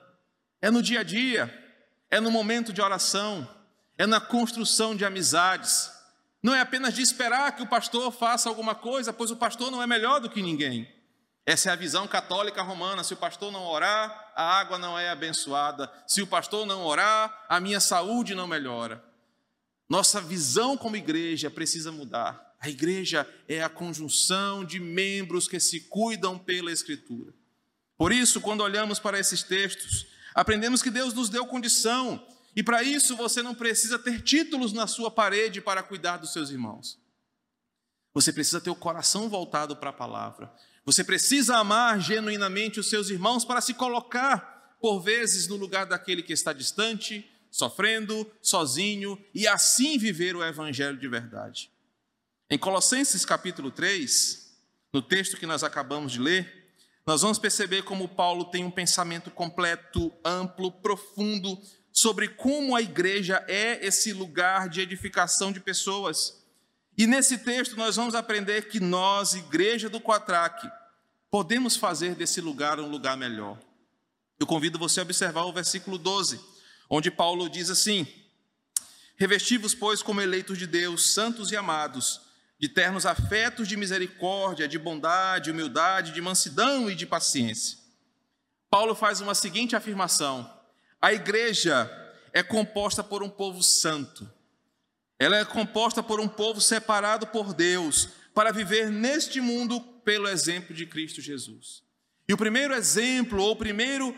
é 0.60 0.70
no 0.70 0.82
dia 0.82 1.00
a 1.00 1.02
dia, 1.02 1.50
é 2.10 2.20
no 2.20 2.30
momento 2.30 2.74
de 2.74 2.82
oração, 2.82 3.48
é 3.96 4.06
na 4.06 4.20
construção 4.20 4.94
de 4.94 5.06
amizades, 5.06 5.90
não 6.42 6.54
é 6.54 6.60
apenas 6.60 6.92
de 6.92 7.00
esperar 7.00 7.56
que 7.56 7.62
o 7.62 7.66
pastor 7.66 8.12
faça 8.12 8.50
alguma 8.50 8.74
coisa, 8.74 9.14
pois 9.14 9.30
o 9.30 9.36
pastor 9.36 9.70
não 9.70 9.82
é 9.82 9.86
melhor 9.86 10.20
do 10.20 10.28
que 10.28 10.42
ninguém. 10.42 10.94
Essa 11.46 11.70
é 11.70 11.72
a 11.72 11.76
visão 11.76 12.08
católica 12.08 12.60
romana. 12.60 13.04
Se 13.04 13.14
o 13.14 13.16
pastor 13.16 13.52
não 13.52 13.64
orar, 13.64 14.32
a 14.34 14.58
água 14.58 14.78
não 14.78 14.98
é 14.98 15.08
abençoada. 15.08 15.90
Se 16.04 16.20
o 16.20 16.26
pastor 16.26 16.66
não 16.66 16.84
orar, 16.84 17.46
a 17.48 17.60
minha 17.60 17.78
saúde 17.78 18.34
não 18.34 18.48
melhora. 18.48 19.02
Nossa 19.88 20.20
visão 20.20 20.76
como 20.76 20.96
igreja 20.96 21.48
precisa 21.48 21.92
mudar. 21.92 22.56
A 22.60 22.68
igreja 22.68 23.28
é 23.48 23.62
a 23.62 23.68
conjunção 23.68 24.64
de 24.64 24.80
membros 24.80 25.46
que 25.46 25.60
se 25.60 25.82
cuidam 25.82 26.36
pela 26.36 26.72
Escritura. 26.72 27.32
Por 27.96 28.10
isso, 28.10 28.40
quando 28.40 28.62
olhamos 28.62 28.98
para 28.98 29.18
esses 29.18 29.44
textos, 29.44 30.06
aprendemos 30.34 30.82
que 30.82 30.90
Deus 30.90 31.14
nos 31.14 31.28
deu 31.28 31.46
condição 31.46 32.26
e 32.56 32.62
para 32.62 32.82
isso 32.82 33.14
você 33.16 33.42
não 33.42 33.54
precisa 33.54 33.98
ter 33.98 34.20
títulos 34.20 34.72
na 34.72 34.86
sua 34.86 35.10
parede 35.10 35.60
para 35.60 35.82
cuidar 35.82 36.16
dos 36.16 36.32
seus 36.32 36.50
irmãos. 36.50 36.98
Você 38.12 38.32
precisa 38.32 38.60
ter 38.60 38.70
o 38.70 38.74
coração 38.74 39.28
voltado 39.28 39.76
para 39.76 39.90
a 39.90 39.92
palavra. 39.92 40.52
Você 40.86 41.02
precisa 41.02 41.56
amar 41.56 42.00
genuinamente 42.00 42.78
os 42.78 42.88
seus 42.88 43.10
irmãos 43.10 43.44
para 43.44 43.60
se 43.60 43.74
colocar, 43.74 44.76
por 44.80 45.00
vezes, 45.00 45.48
no 45.48 45.56
lugar 45.56 45.84
daquele 45.84 46.22
que 46.22 46.32
está 46.32 46.52
distante, 46.52 47.28
sofrendo, 47.50 48.30
sozinho, 48.40 49.18
e 49.34 49.48
assim 49.48 49.98
viver 49.98 50.36
o 50.36 50.44
evangelho 50.44 50.96
de 50.96 51.08
verdade. 51.08 51.72
Em 52.48 52.56
Colossenses 52.56 53.24
capítulo 53.24 53.72
3, 53.72 54.46
no 54.92 55.02
texto 55.02 55.36
que 55.36 55.44
nós 55.44 55.64
acabamos 55.64 56.12
de 56.12 56.20
ler, 56.20 56.70
nós 57.04 57.22
vamos 57.22 57.40
perceber 57.40 57.82
como 57.82 58.08
Paulo 58.08 58.44
tem 58.44 58.64
um 58.64 58.70
pensamento 58.70 59.28
completo, 59.28 60.12
amplo, 60.24 60.70
profundo 60.70 61.60
sobre 61.92 62.28
como 62.28 62.76
a 62.76 62.80
igreja 62.80 63.44
é 63.48 63.84
esse 63.84 64.12
lugar 64.12 64.68
de 64.68 64.80
edificação 64.80 65.50
de 65.50 65.58
pessoas. 65.58 66.46
E 66.98 67.06
nesse 67.06 67.38
texto 67.38 67.76
nós 67.76 67.96
vamos 67.96 68.14
aprender 68.14 68.68
que 68.68 68.80
nós, 68.80 69.34
igreja 69.34 69.88
do 69.88 70.00
Quatraque, 70.00 70.70
podemos 71.36 71.76
fazer 71.76 72.14
desse 72.14 72.40
lugar 72.40 72.80
um 72.80 72.88
lugar 72.88 73.14
melhor. 73.14 73.58
Eu 74.40 74.46
convido 74.46 74.78
você 74.78 75.00
a 75.00 75.02
observar 75.02 75.44
o 75.44 75.52
versículo 75.52 75.98
12, 75.98 76.40
onde 76.88 77.10
Paulo 77.10 77.46
diz 77.50 77.68
assim: 77.68 78.06
Revestivos, 79.18 79.74
pois, 79.74 80.02
como 80.02 80.22
eleitos 80.22 80.56
de 80.56 80.66
Deus, 80.66 81.12
santos 81.12 81.52
e 81.52 81.56
amados, 81.56 82.22
de 82.58 82.70
ternos 82.70 83.04
afetos 83.04 83.68
de 83.68 83.76
misericórdia, 83.76 84.66
de 84.66 84.78
bondade, 84.78 85.50
humildade, 85.50 86.12
de 86.12 86.22
mansidão 86.22 86.90
e 86.90 86.94
de 86.94 87.04
paciência. 87.04 87.76
Paulo 88.70 88.94
faz 88.94 89.20
uma 89.20 89.34
seguinte 89.34 89.76
afirmação: 89.76 90.50
a 91.02 91.12
igreja 91.12 91.86
é 92.32 92.42
composta 92.42 93.04
por 93.04 93.22
um 93.22 93.28
povo 93.28 93.62
santo. 93.62 94.26
Ela 95.18 95.36
é 95.36 95.44
composta 95.44 96.02
por 96.02 96.18
um 96.18 96.28
povo 96.28 96.62
separado 96.62 97.26
por 97.26 97.52
Deus 97.52 98.08
para 98.36 98.52
viver 98.52 98.90
neste 98.90 99.40
mundo 99.40 99.80
pelo 100.04 100.28
exemplo 100.28 100.74
de 100.74 100.84
Cristo 100.84 101.22
Jesus. 101.22 101.82
E 102.28 102.34
o 102.34 102.36
primeiro 102.36 102.74
exemplo, 102.74 103.42
ou 103.42 103.52
o 103.52 103.56
primeiro 103.56 104.14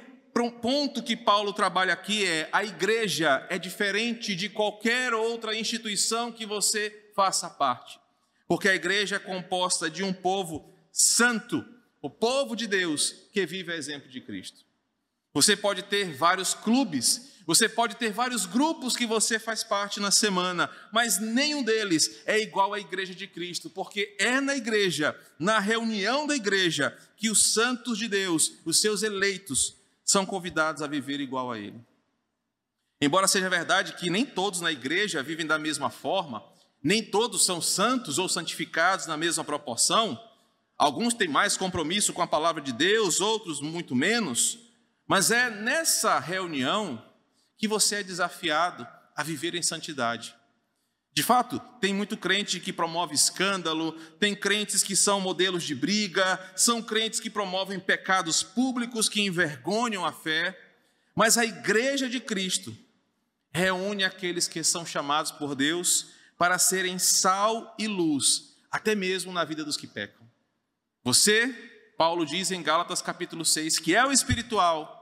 ponto 0.60 1.04
que 1.04 1.16
Paulo 1.16 1.52
trabalha 1.52 1.92
aqui 1.92 2.26
é: 2.26 2.48
a 2.50 2.64
igreja 2.64 3.46
é 3.48 3.56
diferente 3.56 4.34
de 4.34 4.48
qualquer 4.48 5.14
outra 5.14 5.54
instituição 5.54 6.32
que 6.32 6.44
você 6.44 7.12
faça 7.14 7.48
parte, 7.48 8.00
porque 8.48 8.68
a 8.68 8.74
igreja 8.74 9.16
é 9.16 9.20
composta 9.20 9.88
de 9.88 10.02
um 10.02 10.12
povo 10.12 10.68
santo, 10.90 11.64
o 12.02 12.10
povo 12.10 12.56
de 12.56 12.66
Deus 12.66 13.28
que 13.32 13.46
vive 13.46 13.72
a 13.72 13.76
exemplo 13.76 14.10
de 14.10 14.20
Cristo. 14.20 14.66
Você 15.38 15.56
pode 15.56 15.84
ter 15.84 16.16
vários 16.16 16.52
clubes, 16.52 17.30
você 17.46 17.68
pode 17.68 17.94
ter 17.94 18.10
vários 18.10 18.44
grupos 18.44 18.96
que 18.96 19.06
você 19.06 19.38
faz 19.38 19.62
parte 19.62 20.00
na 20.00 20.10
semana, 20.10 20.68
mas 20.90 21.20
nenhum 21.20 21.62
deles 21.62 22.22
é 22.26 22.40
igual 22.40 22.74
à 22.74 22.80
igreja 22.80 23.14
de 23.14 23.28
Cristo, 23.28 23.70
porque 23.70 24.16
é 24.18 24.40
na 24.40 24.56
igreja, 24.56 25.16
na 25.38 25.60
reunião 25.60 26.26
da 26.26 26.34
igreja, 26.34 26.92
que 27.16 27.30
os 27.30 27.52
santos 27.52 27.98
de 27.98 28.08
Deus, 28.08 28.54
os 28.64 28.80
seus 28.80 29.04
eleitos, 29.04 29.76
são 30.04 30.26
convidados 30.26 30.82
a 30.82 30.88
viver 30.88 31.20
igual 31.20 31.52
a 31.52 31.56
Ele. 31.56 31.80
Embora 33.00 33.28
seja 33.28 33.48
verdade 33.48 33.92
que 33.92 34.10
nem 34.10 34.26
todos 34.26 34.60
na 34.60 34.72
igreja 34.72 35.22
vivem 35.22 35.46
da 35.46 35.56
mesma 35.56 35.88
forma, 35.88 36.42
nem 36.82 37.00
todos 37.00 37.44
são 37.44 37.62
santos 37.62 38.18
ou 38.18 38.28
santificados 38.28 39.06
na 39.06 39.16
mesma 39.16 39.44
proporção, 39.44 40.20
alguns 40.76 41.14
têm 41.14 41.28
mais 41.28 41.56
compromisso 41.56 42.12
com 42.12 42.22
a 42.22 42.26
palavra 42.26 42.60
de 42.60 42.72
Deus, 42.72 43.20
outros 43.20 43.60
muito 43.60 43.94
menos. 43.94 44.66
Mas 45.08 45.30
é 45.30 45.48
nessa 45.48 46.18
reunião 46.18 47.02
que 47.56 47.66
você 47.66 47.96
é 47.96 48.02
desafiado 48.02 48.86
a 49.16 49.22
viver 49.22 49.54
em 49.54 49.62
santidade. 49.62 50.36
De 51.12 51.22
fato, 51.24 51.58
tem 51.80 51.92
muito 51.92 52.16
crente 52.16 52.60
que 52.60 52.72
promove 52.72 53.14
escândalo, 53.14 53.92
tem 54.20 54.36
crentes 54.36 54.84
que 54.84 54.94
são 54.94 55.20
modelos 55.20 55.64
de 55.64 55.74
briga, 55.74 56.38
são 56.54 56.80
crentes 56.80 57.18
que 57.18 57.30
promovem 57.30 57.80
pecados 57.80 58.42
públicos 58.44 59.08
que 59.08 59.22
envergonham 59.22 60.04
a 60.04 60.12
fé, 60.12 60.56
mas 61.16 61.36
a 61.36 61.44
igreja 61.44 62.08
de 62.08 62.20
Cristo 62.20 62.76
reúne 63.50 64.04
aqueles 64.04 64.46
que 64.46 64.62
são 64.62 64.86
chamados 64.86 65.32
por 65.32 65.56
Deus 65.56 66.10
para 66.36 66.58
serem 66.58 67.00
sal 67.00 67.74
e 67.76 67.88
luz, 67.88 68.56
até 68.70 68.94
mesmo 68.94 69.32
na 69.32 69.44
vida 69.44 69.64
dos 69.64 69.76
que 69.76 69.88
pecam. 69.88 70.24
Você, 71.02 71.48
Paulo 71.96 72.24
diz 72.24 72.52
em 72.52 72.62
Gálatas 72.62 73.02
capítulo 73.02 73.44
6, 73.44 73.80
que 73.80 73.96
é 73.96 74.06
o 74.06 74.12
espiritual, 74.12 74.97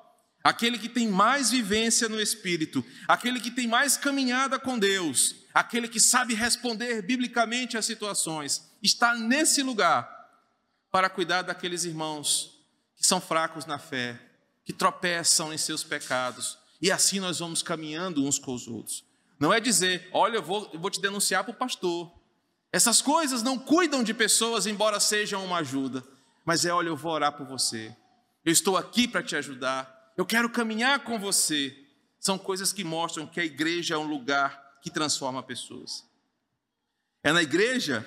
aquele 0.46 0.78
que 0.78 0.88
tem 0.88 1.08
mais 1.08 1.50
vivência 1.50 2.08
no 2.08 2.20
Espírito, 2.20 2.84
aquele 3.08 3.40
que 3.40 3.50
tem 3.50 3.66
mais 3.66 3.96
caminhada 3.96 4.60
com 4.60 4.78
Deus, 4.78 5.34
aquele 5.52 5.88
que 5.88 5.98
sabe 5.98 6.34
responder 6.34 7.02
biblicamente 7.02 7.76
às 7.76 7.84
situações, 7.84 8.70
está 8.80 9.12
nesse 9.16 9.60
lugar 9.60 10.08
para 10.88 11.10
cuidar 11.10 11.42
daqueles 11.42 11.82
irmãos 11.82 12.64
que 12.94 13.04
são 13.04 13.20
fracos 13.20 13.66
na 13.66 13.76
fé, 13.76 14.20
que 14.64 14.72
tropeçam 14.72 15.52
em 15.52 15.58
seus 15.58 15.82
pecados, 15.82 16.56
e 16.80 16.92
assim 16.92 17.18
nós 17.18 17.40
vamos 17.40 17.60
caminhando 17.60 18.24
uns 18.24 18.38
com 18.38 18.54
os 18.54 18.68
outros. 18.68 19.04
Não 19.40 19.52
é 19.52 19.58
dizer, 19.58 20.08
olha, 20.12 20.36
eu 20.36 20.42
vou, 20.44 20.70
eu 20.72 20.78
vou 20.78 20.90
te 20.90 21.00
denunciar 21.00 21.42
para 21.42 21.50
o 21.50 21.56
pastor. 21.56 22.08
Essas 22.72 23.02
coisas 23.02 23.42
não 23.42 23.58
cuidam 23.58 24.00
de 24.00 24.14
pessoas, 24.14 24.64
embora 24.64 25.00
sejam 25.00 25.44
uma 25.44 25.58
ajuda, 25.58 26.04
mas 26.44 26.64
é, 26.64 26.72
olha, 26.72 26.86
eu 26.86 26.96
vou 26.96 27.10
orar 27.10 27.32
por 27.32 27.44
você. 27.44 27.92
Eu 28.44 28.52
estou 28.52 28.76
aqui 28.76 29.08
para 29.08 29.24
te 29.24 29.34
ajudar 29.34 29.95
eu 30.16 30.24
quero 30.24 30.48
caminhar 30.48 31.04
com 31.04 31.18
você. 31.18 31.76
São 32.18 32.38
coisas 32.38 32.72
que 32.72 32.82
mostram 32.82 33.26
que 33.26 33.38
a 33.38 33.44
igreja 33.44 33.94
é 33.94 33.98
um 33.98 34.06
lugar 34.06 34.78
que 34.82 34.90
transforma 34.90 35.42
pessoas. 35.42 36.04
É 37.22 37.32
na 37.32 37.42
igreja 37.42 38.04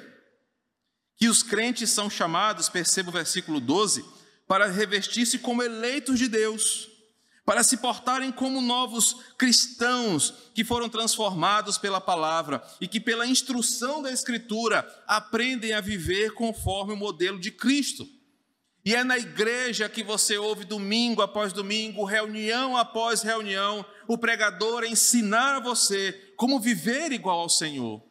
que 1.16 1.28
os 1.28 1.44
crentes 1.44 1.90
são 1.90 2.10
chamados, 2.10 2.70
perceba 2.70 3.10
o 3.10 3.14
versículo 3.14 3.60
12, 3.60 4.06
para 4.48 4.68
revestir-se 4.68 5.38
como 5.40 5.62
eleitos 5.62 6.18
de 6.18 6.28
Deus, 6.28 6.90
para 7.46 7.64
se 7.64 7.78
portarem 7.78 8.32
como 8.32 8.62
novos 8.62 9.16
cristãos 9.38 10.34
que 10.56 10.64
foram 10.64 10.88
transformados 10.88 11.78
pela 11.78 12.00
palavra 12.00 12.64
e 12.80 12.88
que, 12.88 13.00
pela 13.00 13.28
instrução 13.28 14.02
da 14.02 14.12
Escritura, 14.12 14.88
aprendem 15.06 15.74
a 15.74 15.82
viver 15.82 16.34
conforme 16.34 16.94
o 16.94 16.98
modelo 16.98 17.40
de 17.40 17.52
Cristo. 17.52 18.08
E 18.90 18.96
é 18.96 19.04
na 19.04 19.20
igreja 19.20 19.88
que 19.88 20.02
você 20.02 20.36
ouve 20.40 20.66
domingo 20.66 21.22
após 21.22 21.54
domingo, 21.54 22.04
reunião 22.06 22.76
após 22.76 23.22
reunião, 23.22 23.86
o 24.08 24.18
pregador 24.18 24.84
ensinar 24.84 25.58
a 25.58 25.60
você 25.60 26.34
como 26.36 26.60
viver 26.60 27.12
igual 27.12 27.42
ao 27.42 27.50
Senhor. 27.50 28.02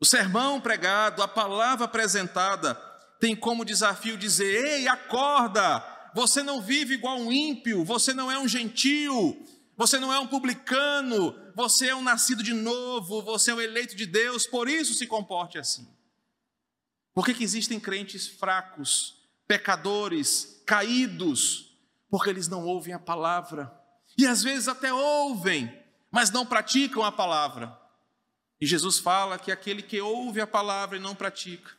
O 0.00 0.04
sermão 0.04 0.60
pregado, 0.60 1.20
a 1.20 1.26
palavra 1.26 1.86
apresentada, 1.86 2.76
tem 3.18 3.34
como 3.34 3.64
desafio 3.64 4.16
dizer: 4.16 4.64
ei, 4.64 4.86
acorda! 4.86 5.84
Você 6.14 6.44
não 6.44 6.62
vive 6.62 6.94
igual 6.94 7.18
um 7.18 7.32
ímpio, 7.32 7.84
você 7.84 8.14
não 8.14 8.30
é 8.30 8.38
um 8.38 8.46
gentil, 8.46 9.44
você 9.76 9.98
não 9.98 10.12
é 10.12 10.18
um 10.20 10.28
publicano, 10.28 11.34
você 11.56 11.88
é 11.88 11.96
um 11.96 12.04
nascido 12.04 12.44
de 12.44 12.54
novo, 12.54 13.20
você 13.20 13.50
é 13.50 13.54
um 13.56 13.60
eleito 13.60 13.96
de 13.96 14.06
Deus, 14.06 14.46
por 14.46 14.68
isso 14.68 14.94
se 14.94 15.08
comporte 15.08 15.58
assim. 15.58 15.88
Por 17.12 17.26
que, 17.26 17.34
que 17.34 17.42
existem 17.42 17.80
crentes 17.80 18.28
fracos? 18.28 19.20
Pecadores, 19.52 20.62
caídos, 20.66 21.76
porque 22.08 22.30
eles 22.30 22.48
não 22.48 22.64
ouvem 22.64 22.94
a 22.94 22.98
palavra. 22.98 23.70
E 24.16 24.26
às 24.26 24.42
vezes 24.42 24.66
até 24.66 24.90
ouvem, 24.90 25.70
mas 26.10 26.30
não 26.30 26.46
praticam 26.46 27.04
a 27.04 27.12
palavra. 27.12 27.78
E 28.58 28.66
Jesus 28.66 28.98
fala 28.98 29.38
que 29.38 29.52
aquele 29.52 29.82
que 29.82 30.00
ouve 30.00 30.40
a 30.40 30.46
palavra 30.46 30.96
e 30.96 31.00
não 31.00 31.14
pratica 31.14 31.70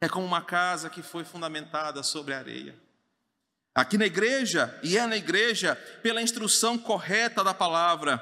é 0.00 0.08
como 0.08 0.26
uma 0.26 0.42
casa 0.42 0.90
que 0.90 1.00
foi 1.00 1.22
fundamentada 1.22 2.02
sobre 2.02 2.34
areia. 2.34 2.76
Aqui 3.72 3.96
na 3.96 4.06
igreja, 4.06 4.76
e 4.82 4.98
é 4.98 5.06
na 5.06 5.16
igreja, 5.16 5.76
pela 6.02 6.20
instrução 6.20 6.76
correta 6.76 7.44
da 7.44 7.54
palavra, 7.54 8.20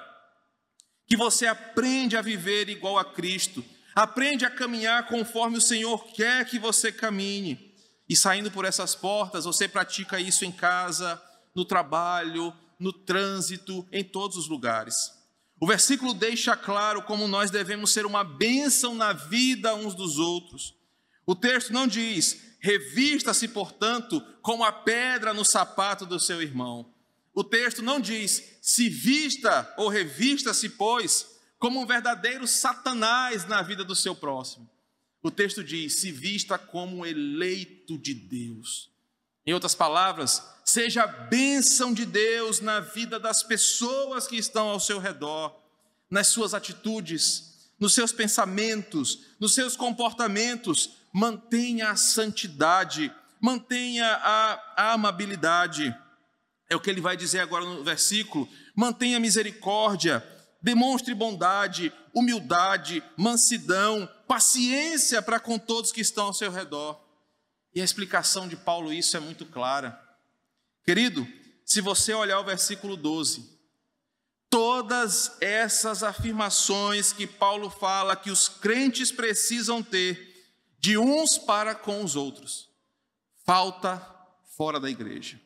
que 1.06 1.16
você 1.16 1.46
aprende 1.46 2.18
a 2.18 2.22
viver 2.22 2.68
igual 2.68 2.98
a 2.98 3.04
Cristo, 3.06 3.64
aprende 3.94 4.44
a 4.44 4.50
caminhar 4.50 5.06
conforme 5.06 5.56
o 5.56 5.62
Senhor 5.62 6.04
quer 6.12 6.44
que 6.44 6.58
você 6.58 6.92
caminhe. 6.92 7.69
E 8.10 8.16
saindo 8.16 8.50
por 8.50 8.64
essas 8.64 8.96
portas, 8.96 9.44
você 9.44 9.68
pratica 9.68 10.18
isso 10.18 10.44
em 10.44 10.50
casa, 10.50 11.22
no 11.54 11.64
trabalho, 11.64 12.52
no 12.76 12.92
trânsito, 12.92 13.86
em 13.92 14.02
todos 14.02 14.36
os 14.36 14.48
lugares. 14.48 15.12
O 15.60 15.66
versículo 15.68 16.12
deixa 16.12 16.56
claro 16.56 17.02
como 17.02 17.28
nós 17.28 17.52
devemos 17.52 17.92
ser 17.92 18.04
uma 18.04 18.24
bênção 18.24 18.96
na 18.96 19.12
vida 19.12 19.76
uns 19.76 19.94
dos 19.94 20.18
outros. 20.18 20.74
O 21.24 21.36
texto 21.36 21.72
não 21.72 21.86
diz, 21.86 22.56
revista-se, 22.58 23.46
portanto, 23.46 24.20
como 24.42 24.64
a 24.64 24.72
pedra 24.72 25.32
no 25.32 25.44
sapato 25.44 26.04
do 26.04 26.18
seu 26.18 26.42
irmão. 26.42 26.92
O 27.32 27.44
texto 27.44 27.80
não 27.80 28.00
diz, 28.00 28.58
se 28.60 28.88
vista 28.88 29.72
ou 29.78 29.88
revista-se, 29.88 30.68
pois, 30.70 31.38
como 31.60 31.80
um 31.80 31.86
verdadeiro 31.86 32.44
Satanás 32.48 33.46
na 33.46 33.62
vida 33.62 33.84
do 33.84 33.94
seu 33.94 34.16
próximo. 34.16 34.68
O 35.22 35.30
texto 35.30 35.62
diz: 35.62 36.00
se 36.00 36.10
vista 36.10 36.58
como 36.58 37.04
eleito 37.04 37.98
de 37.98 38.14
Deus. 38.14 38.90
Em 39.46 39.52
outras 39.52 39.74
palavras, 39.74 40.42
seja 40.64 41.02
a 41.02 41.06
bênção 41.06 41.92
de 41.92 42.04
Deus 42.04 42.60
na 42.60 42.80
vida 42.80 43.18
das 43.18 43.42
pessoas 43.42 44.26
que 44.26 44.36
estão 44.36 44.68
ao 44.68 44.78
seu 44.78 44.98
redor, 44.98 45.58
nas 46.10 46.28
suas 46.28 46.54
atitudes, 46.54 47.72
nos 47.78 47.94
seus 47.94 48.12
pensamentos, 48.12 49.26
nos 49.38 49.54
seus 49.54 49.76
comportamentos. 49.76 50.90
Mantenha 51.12 51.90
a 51.90 51.96
santidade, 51.96 53.12
mantenha 53.40 54.06
a, 54.06 54.92
amabilidade. 54.92 55.94
É 56.68 56.76
o 56.76 56.80
que 56.80 56.88
ele 56.88 57.00
vai 57.00 57.16
dizer 57.16 57.40
agora 57.40 57.64
no 57.64 57.82
versículo. 57.82 58.48
Mantenha 58.76 59.16
a 59.16 59.20
misericórdia, 59.20 60.24
demonstre 60.62 61.14
bondade, 61.14 61.92
humildade, 62.14 63.02
mansidão, 63.16 64.08
paciência 64.26 65.22
para 65.22 65.40
com 65.40 65.58
todos 65.58 65.92
que 65.92 66.00
estão 66.00 66.26
ao 66.26 66.34
seu 66.34 66.50
redor. 66.50 67.00
E 67.74 67.80
a 67.80 67.84
explicação 67.84 68.48
de 68.48 68.56
Paulo 68.56 68.92
isso 68.92 69.16
é 69.16 69.20
muito 69.20 69.46
clara. 69.46 70.00
Querido, 70.84 71.26
se 71.64 71.80
você 71.80 72.12
olhar 72.12 72.40
o 72.40 72.44
versículo 72.44 72.96
12, 72.96 73.58
todas 74.48 75.36
essas 75.40 76.02
afirmações 76.02 77.12
que 77.12 77.26
Paulo 77.26 77.70
fala 77.70 78.16
que 78.16 78.30
os 78.30 78.48
crentes 78.48 79.12
precisam 79.12 79.82
ter 79.82 80.28
de 80.78 80.98
uns 80.98 81.38
para 81.38 81.74
com 81.74 82.02
os 82.02 82.16
outros, 82.16 82.68
falta 83.44 84.04
fora 84.56 84.80
da 84.80 84.90
igreja. 84.90 85.40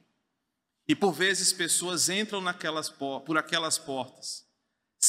E 0.89 0.95
por 0.95 1.13
vezes 1.13 1.53
pessoas 1.53 2.09
entram 2.09 2.41
naquelas, 2.41 2.89
por 2.89 3.37
aquelas 3.37 3.79
portas, 3.79 4.45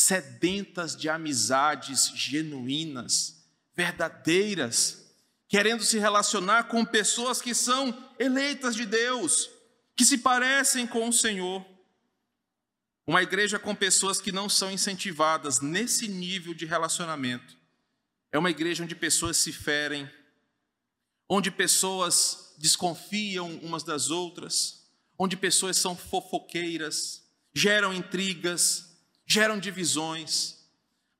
sedentas 0.06 0.96
de 0.96 1.10
amizades 1.10 2.12
genuínas, 2.16 3.44
verdadeiras, 3.76 5.16
querendo 5.48 5.84
se 5.84 5.98
relacionar 5.98 6.66
com 6.66 6.86
pessoas 6.86 7.42
que 7.42 7.56
são 7.56 8.12
eleitas 8.20 8.76
de 8.76 8.86
Deus, 8.86 9.50
que 9.96 10.06
se 10.06 10.20
parecem 10.20 10.86
com 10.86 11.10
o 11.10 11.14
Senhor. 11.14 11.66
Uma 13.08 13.24
igreja 13.24 13.58
com 13.58 13.76
pessoas 13.76 14.20
que 14.22 14.32
não 14.32 14.48
são 14.48 14.72
incentivadas 14.72 15.60
nesse 15.60 16.08
nível 16.08 16.54
de 16.54 16.66
relacionamento. 16.66 17.58
É 18.32 18.38
uma 18.38 18.50
igreja 18.52 18.84
onde 18.84 18.96
pessoas 18.96 19.38
se 19.38 19.52
ferem, 19.52 20.10
onde 21.28 21.50
pessoas 21.50 22.54
desconfiam 22.58 23.58
umas 23.58 23.84
das 23.84 24.10
outras, 24.12 24.88
onde 25.18 25.36
pessoas 25.36 25.78
são 25.78 25.96
fofoqueiras, 25.96 27.24
geram 27.54 27.94
intrigas, 27.94 28.95
geram 29.26 29.60
divisões. 29.60 30.56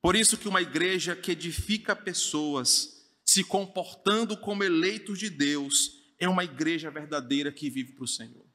Por 0.00 0.14
isso 0.14 0.36
que 0.36 0.48
uma 0.48 0.62
igreja 0.62 1.16
que 1.16 1.32
edifica 1.32 1.96
pessoas, 1.96 3.04
se 3.24 3.42
comportando 3.42 4.36
como 4.36 4.62
eleitos 4.62 5.18
de 5.18 5.28
Deus, 5.28 5.96
é 6.18 6.28
uma 6.28 6.44
igreja 6.44 6.90
verdadeira 6.90 7.50
que 7.52 7.68
vive 7.68 7.92
para 7.92 8.04
o 8.04 8.08
Senhor. 8.08 8.46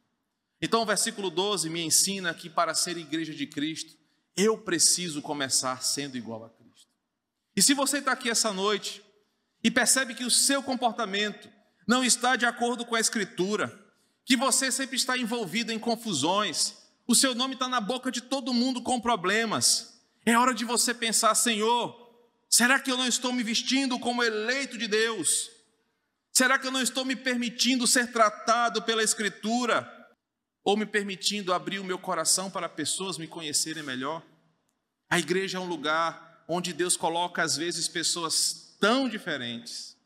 Então, 0.61 0.81
o 0.81 0.85
versículo 0.85 1.29
12 1.29 1.69
me 1.69 1.81
ensina 1.81 2.33
que 2.33 2.49
para 2.49 2.73
ser 2.73 2.95
igreja 2.97 3.33
de 3.33 3.47
Cristo, 3.47 3.97
eu 4.37 4.57
preciso 4.57 5.21
começar 5.21 5.83
sendo 5.83 6.17
igual 6.17 6.45
a 6.45 6.49
Cristo. 6.49 6.87
E 7.55 7.61
se 7.61 7.73
você 7.73 7.97
está 7.97 8.11
aqui 8.13 8.29
essa 8.29 8.53
noite 8.53 9.03
e 9.63 9.69
percebe 9.69 10.13
que 10.13 10.23
o 10.23 10.31
seu 10.31 10.63
comportamento 10.63 11.49
não 11.87 12.03
está 12.03 12.35
de 12.35 12.45
acordo 12.45 12.85
com 12.85 12.95
a 12.95 12.99
Escritura, 12.99 13.77
que 14.23 14.37
você 14.37 14.71
sempre 14.71 14.95
está 14.95 15.17
envolvido 15.17 15.71
em 15.71 15.79
confusões, 15.79 16.80
o 17.07 17.15
seu 17.15 17.35
nome 17.35 17.53
está 17.53 17.67
na 17.67 17.81
boca 17.81 18.11
de 18.11 18.21
todo 18.21 18.53
mundo 18.53 18.81
com 18.81 18.99
problemas, 18.99 20.01
é 20.25 20.37
hora 20.37 20.53
de 20.53 20.65
você 20.65 20.93
pensar: 20.93 21.35
Senhor, 21.35 21.95
será 22.49 22.79
que 22.79 22.91
eu 22.91 22.97
não 22.97 23.07
estou 23.07 23.33
me 23.33 23.43
vestindo 23.43 23.99
como 23.99 24.23
eleito 24.23 24.77
de 24.77 24.87
Deus? 24.87 25.49
Será 26.31 26.57
que 26.57 26.65
eu 26.65 26.71
não 26.71 26.81
estou 26.81 27.03
me 27.03 27.15
permitindo 27.15 27.85
ser 27.85 28.11
tratado 28.11 28.81
pela 28.81 29.03
Escritura? 29.03 30.01
ou 30.63 30.77
me 30.77 30.85
permitindo 30.85 31.53
abrir 31.53 31.79
o 31.79 31.83
meu 31.83 31.97
coração 31.97 32.49
para 32.49 32.69
pessoas 32.69 33.17
me 33.17 33.27
conhecerem 33.27 33.83
melhor. 33.83 34.23
A 35.09 35.19
igreja 35.19 35.57
é 35.57 35.61
um 35.61 35.67
lugar 35.67 36.43
onde 36.47 36.73
Deus 36.73 36.95
coloca, 36.95 37.41
às 37.41 37.57
vezes, 37.57 37.87
pessoas 37.87 38.75
tão 38.79 39.09
diferentes, 39.09 39.97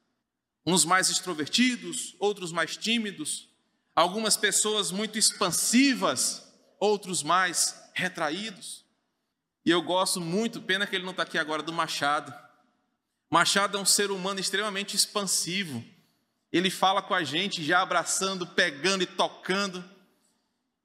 uns 0.65 0.85
mais 0.85 1.09
extrovertidos, 1.09 2.15
outros 2.19 2.51
mais 2.51 2.77
tímidos, 2.77 3.49
algumas 3.95 4.35
pessoas 4.35 4.91
muito 4.91 5.17
expansivas, 5.17 6.44
outros 6.79 7.23
mais 7.23 7.89
retraídos. 7.93 8.85
E 9.65 9.71
eu 9.71 9.81
gosto 9.81 10.21
muito, 10.21 10.61
pena 10.61 10.85
que 10.85 10.95
ele 10.95 11.05
não 11.05 11.11
está 11.11 11.23
aqui 11.23 11.37
agora, 11.37 11.63
do 11.63 11.73
Machado. 11.73 12.33
Machado 13.29 13.77
é 13.77 13.81
um 13.81 13.85
ser 13.85 14.11
humano 14.11 14.39
extremamente 14.39 14.95
expansivo. 14.95 15.83
Ele 16.51 16.69
fala 16.69 17.01
com 17.01 17.13
a 17.13 17.23
gente 17.23 17.63
já 17.63 17.81
abraçando, 17.81 18.45
pegando 18.45 19.03
e 19.03 19.07
tocando. 19.07 19.83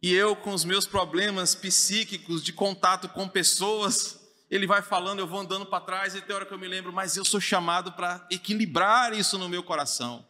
E 0.02 0.14
eu, 0.14 0.34
com 0.34 0.52
os 0.52 0.64
meus 0.64 0.86
problemas 0.86 1.54
psíquicos 1.54 2.42
de 2.42 2.52
contato 2.52 3.08
com 3.10 3.28
pessoas, 3.28 4.18
ele 4.50 4.66
vai 4.66 4.80
falando, 4.80 5.18
eu 5.18 5.26
vou 5.26 5.40
andando 5.40 5.66
para 5.66 5.84
trás, 5.84 6.14
e 6.14 6.22
tem 6.22 6.34
hora 6.34 6.46
que 6.46 6.52
eu 6.52 6.58
me 6.58 6.66
lembro, 6.66 6.92
mas 6.92 7.16
eu 7.16 7.24
sou 7.24 7.40
chamado 7.40 7.92
para 7.92 8.26
equilibrar 8.30 9.12
isso 9.12 9.36
no 9.38 9.48
meu 9.48 9.62
coração. 9.62 10.26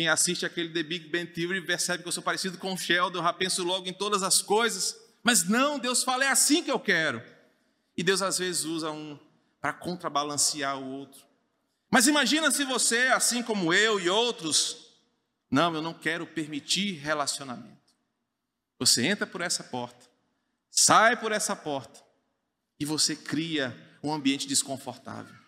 Quem 0.00 0.08
assiste 0.08 0.46
aquele 0.46 0.70
The 0.70 0.82
Big 0.82 1.10
Bang 1.10 1.26
Theory 1.26 1.60
percebe 1.60 2.02
que 2.02 2.08
eu 2.08 2.12
sou 2.12 2.22
parecido 2.22 2.56
com 2.56 2.72
o 2.72 2.78
Sheldon, 2.78 3.22
já 3.22 3.34
penso 3.34 3.62
logo 3.62 3.86
em 3.86 3.92
todas 3.92 4.22
as 4.22 4.40
coisas, 4.40 4.98
mas 5.22 5.46
não, 5.46 5.78
Deus 5.78 6.02
fala, 6.02 6.24
é 6.24 6.28
assim 6.28 6.64
que 6.64 6.70
eu 6.70 6.80
quero. 6.80 7.22
E 7.94 8.02
Deus 8.02 8.22
às 8.22 8.38
vezes 8.38 8.64
usa 8.64 8.90
um 8.90 9.18
para 9.60 9.74
contrabalancear 9.74 10.78
o 10.78 10.90
outro. 10.90 11.20
Mas 11.90 12.06
imagina 12.06 12.50
se 12.50 12.64
você, 12.64 13.08
assim 13.08 13.42
como 13.42 13.74
eu 13.74 14.00
e 14.00 14.08
outros, 14.08 14.96
não, 15.50 15.74
eu 15.74 15.82
não 15.82 15.92
quero 15.92 16.26
permitir 16.26 16.94
relacionamento. 16.94 17.92
Você 18.78 19.04
entra 19.04 19.26
por 19.26 19.42
essa 19.42 19.62
porta, 19.62 20.06
sai 20.70 21.14
por 21.20 21.30
essa 21.30 21.54
porta 21.54 22.00
e 22.78 22.86
você 22.86 23.14
cria 23.14 23.76
um 24.02 24.10
ambiente 24.10 24.48
desconfortável. 24.48 25.39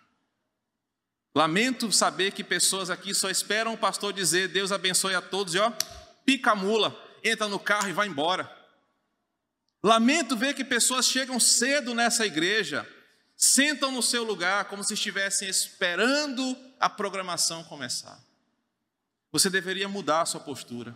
Lamento 1.35 1.91
saber 1.91 2.33
que 2.33 2.45
pessoas 2.45 2.91
aqui 2.91 3.15
só 3.15 3.31
esperam 3.31 3.73
o 3.73 3.79
pastor 3.79 4.13
dizer 4.13 4.49
Deus 4.49 4.71
abençoe 4.71 5.15
a 5.15 5.23
todos 5.23 5.55
e 5.55 5.59
ó, 5.59 5.73
pica 6.27 6.51
a 6.53 6.55
mula, 6.55 6.95
entra 7.25 7.49
no 7.49 7.59
carro 7.59 7.89
e 7.89 7.93
vai 7.93 8.07
embora. 8.07 8.51
Lamento 9.83 10.37
ver 10.37 10.55
que 10.55 10.65
pessoas 10.65 11.07
chegam 11.07 11.41
cedo 11.41 11.95
nessa 11.95 12.27
igreja, 12.27 12.87
sentam 13.37 13.91
no 13.91 14.03
seu 14.03 14.23
lugar 14.23 14.67
como 14.67 14.85
se 14.85 14.95
estivessem 14.95 15.49
esperando 15.49 16.57
a 16.79 16.89
programação 16.89 17.65
começar. 17.65 18.23
Você 19.33 19.49
deveria 19.49 19.89
mudar 19.89 20.23
a 20.23 20.27
sua 20.27 20.41
postura 20.41 20.95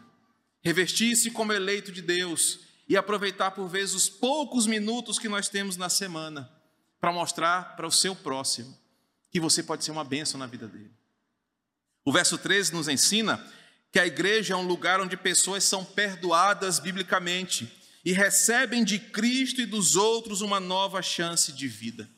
revestir-se 0.67 1.31
como 1.31 1.53
eleito 1.53 1.93
de 1.93 2.03
Deus 2.03 2.59
e 2.89 2.97
aproveitar 2.97 3.53
por 3.53 3.69
vezes 3.69 3.95
os 3.95 4.09
poucos 4.09 4.67
minutos 4.67 5.17
que 5.17 5.29
nós 5.29 5.49
temos 5.49 5.77
na 5.77 5.89
semana 5.89 6.51
para 7.01 7.13
mostrar 7.13 7.77
para 7.77 7.87
o 7.87 7.93
seu 7.93 8.17
próximo 8.17 8.77
que 9.31 9.41
você 9.41 9.63
pode 9.63 9.85
ser 9.85 9.91
uma 9.91 10.05
bênção 10.05 10.39
na 10.39 10.47
vida 10.47 10.67
dele. 10.67 10.93
O 12.05 12.13
verso 12.13 12.39
13 12.39 12.73
nos 12.73 12.89
ensina 12.89 13.45
que 13.91 13.99
a 13.99 14.07
igreja 14.07 14.55
é 14.55 14.57
um 14.57 14.67
lugar 14.67 15.01
onde 15.01 15.17
pessoas 15.17 15.65
são 15.65 15.85
perdoadas 15.85 16.79
biblicamente 16.79 17.73
e 18.05 18.13
recebem 18.13 18.85
de 18.85 18.99
Cristo 18.99 19.61
e 19.61 19.67
dos 19.67 19.97
outros 19.97 20.41
uma 20.41 20.61
nova 20.61 21.03
chance 21.03 21.53
de 21.53 21.67
vida. 21.67 22.09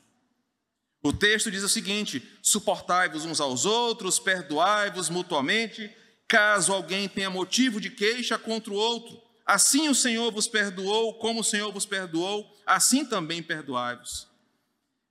O 1.01 1.11
texto 1.11 1.49
diz 1.49 1.63
o 1.63 1.69
seguinte: 1.69 2.21
suportai-vos 2.41 3.25
uns 3.25 3.39
aos 3.39 3.65
outros, 3.65 4.19
perdoai-vos 4.19 5.09
mutuamente, 5.09 5.89
caso 6.27 6.73
alguém 6.73 7.09
tenha 7.09 7.29
motivo 7.29 7.81
de 7.81 7.89
queixa 7.89 8.37
contra 8.37 8.71
o 8.71 8.75
outro. 8.75 9.19
Assim 9.45 9.89
o 9.89 9.95
Senhor 9.95 10.31
vos 10.31 10.47
perdoou, 10.47 11.15
como 11.15 11.39
o 11.39 11.43
Senhor 11.43 11.71
vos 11.71 11.85
perdoou, 11.85 12.47
assim 12.67 13.03
também 13.03 13.41
perdoai-vos. 13.41 14.27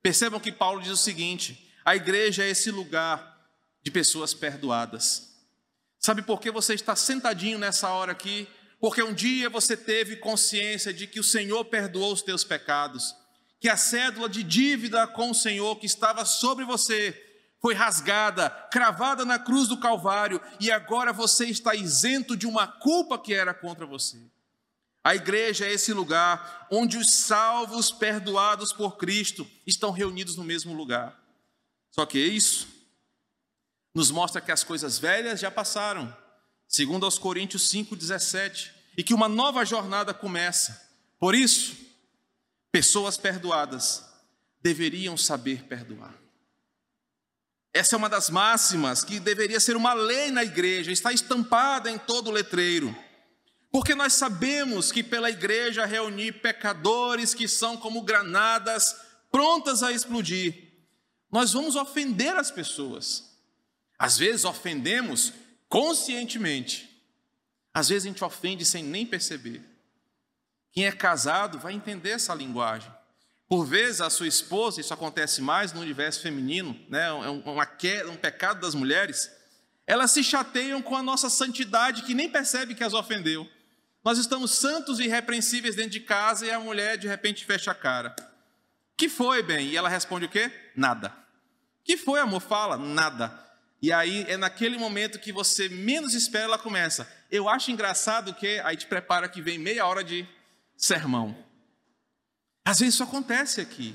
Percebam 0.00 0.38
que 0.38 0.52
Paulo 0.52 0.80
diz 0.80 0.92
o 0.92 0.96
seguinte: 0.96 1.67
a 1.88 1.96
igreja 1.96 2.44
é 2.44 2.51
esse 2.51 2.70
lugar 2.70 3.48
de 3.83 3.90
pessoas 3.90 4.35
perdoadas. 4.35 5.33
Sabe 5.98 6.20
por 6.20 6.38
que 6.38 6.51
você 6.51 6.74
está 6.74 6.94
sentadinho 6.94 7.59
nessa 7.59 7.88
hora 7.88 8.12
aqui? 8.12 8.46
Porque 8.79 9.03
um 9.03 9.14
dia 9.14 9.48
você 9.48 9.74
teve 9.74 10.16
consciência 10.16 10.92
de 10.92 11.07
que 11.07 11.18
o 11.18 11.24
Senhor 11.24 11.64
perdoou 11.64 12.12
os 12.12 12.20
teus 12.20 12.44
pecados, 12.44 13.16
que 13.59 13.70
a 13.70 13.77
cédula 13.79 14.29
de 14.29 14.42
dívida 14.42 15.07
com 15.07 15.31
o 15.31 15.35
Senhor 15.35 15.77
que 15.77 15.87
estava 15.87 16.27
sobre 16.27 16.62
você 16.62 17.18
foi 17.59 17.72
rasgada, 17.72 18.51
cravada 18.70 19.24
na 19.24 19.38
cruz 19.38 19.66
do 19.66 19.81
Calvário, 19.81 20.42
e 20.61 20.70
agora 20.70 21.11
você 21.11 21.46
está 21.46 21.74
isento 21.74 22.37
de 22.37 22.46
uma 22.46 22.66
culpa 22.66 23.18
que 23.18 23.33
era 23.33 23.55
contra 23.55 23.87
você. 23.87 24.18
A 25.03 25.14
igreja 25.14 25.64
é 25.64 25.72
esse 25.72 25.94
lugar 25.94 26.66
onde 26.70 26.98
os 26.98 27.14
salvos, 27.14 27.90
perdoados 27.90 28.74
por 28.74 28.98
Cristo, 28.98 29.51
estão 29.66 29.90
reunidos 29.90 30.37
no 30.37 30.44
mesmo 30.44 30.74
lugar. 30.74 31.17
Só 31.98 32.06
que 32.06 32.20
isso 32.20 32.68
nos 33.92 34.08
mostra 34.12 34.40
que 34.40 34.52
as 34.52 34.62
coisas 34.62 35.00
velhas 35.00 35.40
já 35.40 35.50
passaram, 35.50 36.16
segundo 36.68 37.04
aos 37.04 37.18
Coríntios 37.18 37.68
5:17, 37.68 38.70
e 38.96 39.02
que 39.02 39.12
uma 39.12 39.28
nova 39.28 39.64
jornada 39.64 40.14
começa. 40.14 40.80
Por 41.18 41.34
isso, 41.34 41.76
pessoas 42.70 43.16
perdoadas 43.16 44.04
deveriam 44.62 45.16
saber 45.16 45.64
perdoar. 45.64 46.14
Essa 47.74 47.96
é 47.96 47.98
uma 47.98 48.08
das 48.08 48.30
máximas 48.30 49.02
que 49.02 49.18
deveria 49.18 49.58
ser 49.58 49.74
uma 49.74 49.92
lei 49.92 50.30
na 50.30 50.44
igreja, 50.44 50.92
está 50.92 51.12
estampada 51.12 51.90
em 51.90 51.98
todo 51.98 52.28
o 52.28 52.32
letreiro. 52.32 52.96
Porque 53.72 53.96
nós 53.96 54.12
sabemos 54.12 54.92
que 54.92 55.02
pela 55.02 55.30
igreja 55.30 55.84
reunir 55.84 56.40
pecadores 56.40 57.34
que 57.34 57.48
são 57.48 57.76
como 57.76 58.02
granadas 58.02 58.94
prontas 59.32 59.82
a 59.82 59.90
explodir, 59.90 60.67
nós 61.30 61.52
vamos 61.52 61.76
ofender 61.76 62.34
as 62.36 62.50
pessoas. 62.50 63.36
Às 63.98 64.16
vezes 64.16 64.44
ofendemos 64.44 65.32
conscientemente, 65.68 66.88
às 67.74 67.88
vezes 67.88 68.04
a 68.04 68.08
gente 68.08 68.24
ofende 68.24 68.64
sem 68.64 68.82
nem 68.82 69.04
perceber. 69.04 69.62
Quem 70.72 70.86
é 70.86 70.92
casado 70.92 71.58
vai 71.58 71.72
entender 71.72 72.10
essa 72.10 72.34
linguagem. 72.34 72.90
Por 73.48 73.64
vezes, 73.64 74.02
a 74.02 74.10
sua 74.10 74.28
esposa, 74.28 74.80
isso 74.80 74.92
acontece 74.92 75.40
mais 75.40 75.72
no 75.72 75.80
universo 75.80 76.20
feminino, 76.20 76.78
né? 76.88 77.06
é 77.06 77.12
um, 77.12 77.40
uma, 77.40 77.68
um 78.10 78.16
pecado 78.16 78.60
das 78.60 78.74
mulheres, 78.74 79.30
elas 79.86 80.10
se 80.10 80.22
chateiam 80.22 80.82
com 80.82 80.94
a 80.94 81.02
nossa 81.02 81.30
santidade, 81.30 82.02
que 82.02 82.12
nem 82.12 82.28
percebe 82.28 82.74
que 82.74 82.84
as 82.84 82.92
ofendeu. 82.92 83.48
Nós 84.04 84.18
estamos 84.18 84.52
santos 84.52 85.00
e 85.00 85.04
irrepreensíveis 85.04 85.74
dentro 85.74 85.92
de 85.92 86.00
casa 86.00 86.46
e 86.46 86.50
a 86.50 86.60
mulher 86.60 86.98
de 86.98 87.08
repente 87.08 87.44
fecha 87.44 87.70
a 87.70 87.74
cara. 87.74 88.14
Que 88.96 89.08
foi, 89.08 89.42
bem? 89.42 89.68
E 89.68 89.76
ela 89.76 89.88
responde 89.88 90.26
o 90.26 90.28
quê? 90.28 90.52
Nada. 90.78 91.12
Que 91.82 91.96
foi, 91.96 92.20
amor? 92.20 92.40
Fala, 92.40 92.76
nada. 92.76 93.36
E 93.82 93.92
aí 93.92 94.24
é 94.28 94.36
naquele 94.36 94.78
momento 94.78 95.18
que 95.18 95.32
você 95.32 95.68
menos 95.68 96.14
espera, 96.14 96.44
ela 96.44 96.58
começa. 96.58 97.10
Eu 97.28 97.48
acho 97.48 97.72
engraçado 97.72 98.32
que 98.32 98.60
aí 98.60 98.76
te 98.76 98.86
prepara 98.86 99.28
que 99.28 99.42
vem 99.42 99.58
meia 99.58 99.84
hora 99.84 100.04
de 100.04 100.24
sermão. 100.76 101.36
Às 102.64 102.78
vezes 102.78 102.94
isso 102.94 103.02
acontece 103.02 103.60
aqui. 103.60 103.92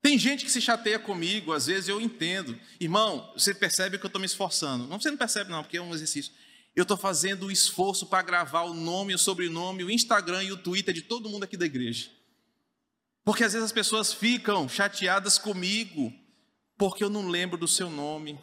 Tem 0.00 0.16
gente 0.16 0.44
que 0.44 0.50
se 0.50 0.60
chateia 0.60 0.98
comigo, 0.98 1.52
às 1.52 1.66
vezes 1.66 1.88
eu 1.88 2.00
entendo. 2.00 2.56
Irmão, 2.78 3.32
você 3.34 3.52
percebe 3.52 3.98
que 3.98 4.04
eu 4.04 4.08
estou 4.08 4.20
me 4.20 4.26
esforçando. 4.26 4.86
Não, 4.86 5.00
você 5.00 5.10
não 5.10 5.18
percebe, 5.18 5.50
não, 5.50 5.64
porque 5.64 5.76
é 5.76 5.82
um 5.82 5.92
exercício. 5.92 6.32
Eu 6.76 6.82
estou 6.82 6.96
fazendo 6.96 7.46
o 7.46 7.50
esforço 7.50 8.06
para 8.06 8.22
gravar 8.22 8.62
o 8.62 8.74
nome, 8.74 9.12
o 9.12 9.18
sobrenome, 9.18 9.82
o 9.82 9.90
Instagram 9.90 10.44
e 10.44 10.52
o 10.52 10.56
Twitter 10.56 10.94
de 10.94 11.02
todo 11.02 11.28
mundo 11.28 11.42
aqui 11.42 11.56
da 11.56 11.66
igreja. 11.66 12.10
Porque 13.24 13.44
às 13.44 13.52
vezes 13.52 13.66
as 13.66 13.72
pessoas 13.72 14.12
ficam 14.12 14.68
chateadas 14.68 15.38
comigo, 15.38 16.12
porque 16.76 17.04
eu 17.04 17.10
não 17.10 17.28
lembro 17.28 17.58
do 17.58 17.68
seu 17.68 17.90
nome, 17.90 18.38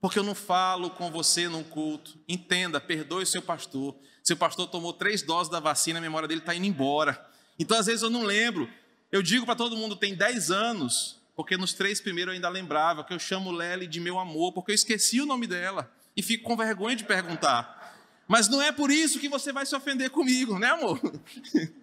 porque 0.00 0.18
eu 0.18 0.22
não 0.22 0.34
falo 0.34 0.90
com 0.90 1.10
você 1.10 1.48
num 1.48 1.62
culto. 1.62 2.18
Entenda, 2.28 2.80
perdoe 2.80 3.22
o 3.22 3.26
seu 3.26 3.42
pastor. 3.42 3.96
Seu 4.22 4.36
pastor 4.36 4.66
tomou 4.66 4.92
três 4.92 5.22
doses 5.22 5.50
da 5.50 5.60
vacina, 5.60 5.98
a 5.98 6.02
memória 6.02 6.26
dele 6.26 6.40
está 6.40 6.54
indo 6.54 6.66
embora. 6.66 7.24
Então, 7.58 7.78
às 7.78 7.86
vezes, 7.86 8.02
eu 8.02 8.10
não 8.10 8.22
lembro. 8.22 8.68
Eu 9.12 9.22
digo 9.22 9.44
para 9.44 9.56
todo 9.56 9.76
mundo, 9.76 9.96
tem 9.96 10.14
dez 10.14 10.50
anos, 10.50 11.20
porque 11.36 11.56
nos 11.56 11.72
três 11.72 12.00
primeiros 12.00 12.32
eu 12.32 12.34
ainda 12.34 12.48
lembrava 12.48 13.04
que 13.04 13.12
eu 13.12 13.18
chamo 13.18 13.50
Lely 13.50 13.86
de 13.86 14.00
meu 14.00 14.18
amor, 14.18 14.52
porque 14.52 14.70
eu 14.70 14.74
esqueci 14.74 15.20
o 15.20 15.26
nome 15.26 15.46
dela 15.46 15.90
e 16.16 16.22
fico 16.22 16.44
com 16.44 16.56
vergonha 16.56 16.96
de 16.96 17.04
perguntar. 17.04 17.98
Mas 18.28 18.48
não 18.48 18.62
é 18.62 18.70
por 18.70 18.90
isso 18.90 19.18
que 19.18 19.28
você 19.28 19.52
vai 19.52 19.66
se 19.66 19.74
ofender 19.74 20.10
comigo, 20.10 20.58
né, 20.58 20.68
amor? 20.68 21.00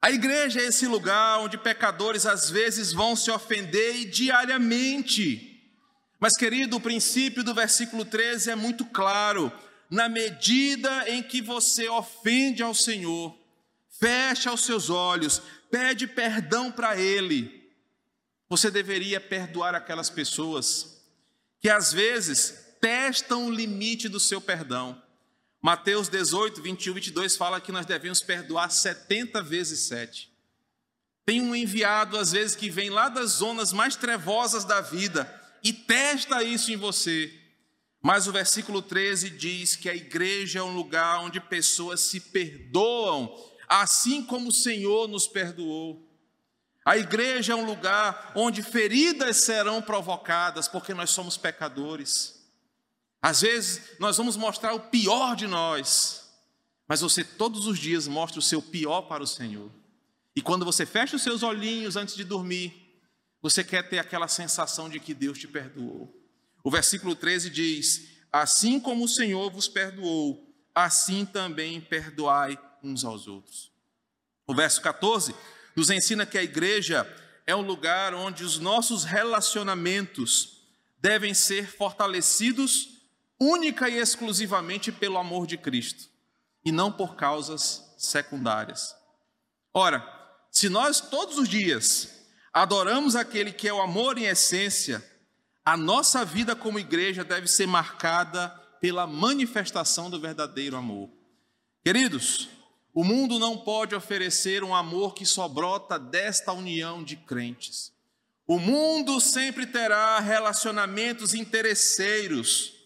A 0.00 0.10
igreja 0.12 0.60
é 0.60 0.64
esse 0.64 0.86
lugar 0.86 1.40
onde 1.40 1.58
pecadores 1.58 2.24
às 2.24 2.48
vezes 2.48 2.92
vão 2.92 3.16
se 3.16 3.30
ofender 3.30 4.08
diariamente. 4.08 5.60
Mas, 6.20 6.36
querido, 6.36 6.76
o 6.76 6.80
princípio 6.80 7.42
do 7.42 7.54
versículo 7.54 8.04
13 8.04 8.50
é 8.50 8.54
muito 8.54 8.84
claro. 8.84 9.52
Na 9.90 10.08
medida 10.08 11.08
em 11.08 11.22
que 11.22 11.40
você 11.40 11.88
ofende 11.88 12.62
ao 12.62 12.74
Senhor, 12.74 13.36
fecha 13.98 14.52
os 14.52 14.64
seus 14.64 14.88
olhos, 14.90 15.42
pede 15.70 16.06
perdão 16.06 16.70
para 16.70 16.96
Ele, 16.96 17.58
você 18.48 18.70
deveria 18.70 19.20
perdoar 19.20 19.74
aquelas 19.74 20.08
pessoas 20.08 21.02
que 21.60 21.68
às 21.68 21.92
vezes 21.92 22.76
testam 22.80 23.46
o 23.46 23.50
limite 23.50 24.08
do 24.08 24.20
seu 24.20 24.40
perdão. 24.40 25.02
Mateus 25.60 26.08
18, 26.08 26.62
21, 26.62 26.94
22 26.94 27.36
fala 27.36 27.60
que 27.60 27.72
nós 27.72 27.84
devemos 27.84 28.20
perdoar 28.20 28.70
70 28.70 29.42
vezes 29.42 29.80
7. 29.88 30.32
Tem 31.26 31.40
um 31.40 31.54
enviado, 31.54 32.16
às 32.16 32.32
vezes, 32.32 32.56
que 32.56 32.70
vem 32.70 32.88
lá 32.88 33.08
das 33.08 33.32
zonas 33.32 33.72
mais 33.72 33.96
trevosas 33.96 34.64
da 34.64 34.80
vida 34.80 35.28
e 35.62 35.72
testa 35.72 36.42
isso 36.42 36.72
em 36.72 36.76
você. 36.76 37.32
Mas 38.00 38.28
o 38.28 38.32
versículo 38.32 38.80
13 38.80 39.30
diz 39.30 39.74
que 39.74 39.90
a 39.90 39.94
igreja 39.94 40.60
é 40.60 40.62
um 40.62 40.74
lugar 40.74 41.20
onde 41.20 41.40
pessoas 41.40 42.00
se 42.00 42.20
perdoam, 42.20 43.34
assim 43.68 44.24
como 44.24 44.48
o 44.48 44.52
Senhor 44.52 45.08
nos 45.08 45.26
perdoou. 45.26 46.08
A 46.84 46.96
igreja 46.96 47.52
é 47.52 47.56
um 47.56 47.66
lugar 47.66 48.32
onde 48.34 48.62
feridas 48.62 49.38
serão 49.38 49.82
provocadas, 49.82 50.68
porque 50.68 50.94
nós 50.94 51.10
somos 51.10 51.36
pecadores. 51.36 52.37
Às 53.20 53.40
vezes 53.40 53.98
nós 53.98 54.16
vamos 54.16 54.36
mostrar 54.36 54.74
o 54.74 54.80
pior 54.80 55.34
de 55.34 55.46
nós, 55.46 56.30
mas 56.86 57.00
você 57.00 57.24
todos 57.24 57.66
os 57.66 57.78
dias 57.78 58.06
mostra 58.06 58.38
o 58.38 58.42
seu 58.42 58.62
pior 58.62 59.02
para 59.02 59.22
o 59.22 59.26
Senhor. 59.26 59.70
E 60.34 60.40
quando 60.40 60.64
você 60.64 60.86
fecha 60.86 61.16
os 61.16 61.22
seus 61.22 61.42
olhinhos 61.42 61.96
antes 61.96 62.14
de 62.14 62.24
dormir, 62.24 62.88
você 63.42 63.64
quer 63.64 63.88
ter 63.88 63.98
aquela 63.98 64.28
sensação 64.28 64.88
de 64.88 65.00
que 65.00 65.14
Deus 65.14 65.38
te 65.38 65.48
perdoou. 65.48 66.14
O 66.62 66.70
versículo 66.70 67.14
13 67.14 67.50
diz: 67.50 68.08
Assim 68.32 68.78
como 68.78 69.04
o 69.04 69.08
Senhor 69.08 69.50
vos 69.50 69.68
perdoou, 69.68 70.48
assim 70.74 71.24
também 71.24 71.80
perdoai 71.80 72.58
uns 72.82 73.04
aos 73.04 73.26
outros. 73.26 73.72
O 74.46 74.54
verso 74.54 74.80
14 74.80 75.34
nos 75.74 75.90
ensina 75.90 76.24
que 76.24 76.38
a 76.38 76.42
igreja 76.42 77.06
é 77.46 77.54
um 77.54 77.62
lugar 77.62 78.14
onde 78.14 78.44
os 78.44 78.58
nossos 78.58 79.04
relacionamentos 79.04 80.58
devem 81.00 81.34
ser 81.34 81.66
fortalecidos 81.66 82.97
única 83.40 83.88
e 83.88 83.98
exclusivamente 83.98 84.90
pelo 84.90 85.18
amor 85.18 85.46
de 85.46 85.56
Cristo 85.56 86.08
e 86.64 86.72
não 86.72 86.90
por 86.90 87.14
causas 87.14 87.94
secundárias. 87.96 88.96
Ora, 89.72 90.06
se 90.50 90.68
nós 90.68 91.00
todos 91.00 91.38
os 91.38 91.48
dias 91.48 92.26
adoramos 92.52 93.14
aquele 93.14 93.52
que 93.52 93.68
é 93.68 93.72
o 93.72 93.80
amor 93.80 94.18
em 94.18 94.24
essência, 94.24 95.04
a 95.64 95.76
nossa 95.76 96.24
vida 96.24 96.56
como 96.56 96.78
igreja 96.78 97.22
deve 97.22 97.46
ser 97.46 97.66
marcada 97.66 98.48
pela 98.80 99.06
manifestação 99.06 100.08
do 100.08 100.20
verdadeiro 100.20 100.76
amor. 100.76 101.10
Queridos, 101.84 102.48
o 102.94 103.04
mundo 103.04 103.38
não 103.38 103.58
pode 103.58 103.94
oferecer 103.94 104.64
um 104.64 104.74
amor 104.74 105.14
que 105.14 105.26
só 105.26 105.46
brota 105.46 105.98
desta 105.98 106.52
união 106.52 107.04
de 107.04 107.16
crentes. 107.16 107.92
O 108.46 108.58
mundo 108.58 109.20
sempre 109.20 109.66
terá 109.66 110.18
relacionamentos 110.20 111.34
interesseiros. 111.34 112.77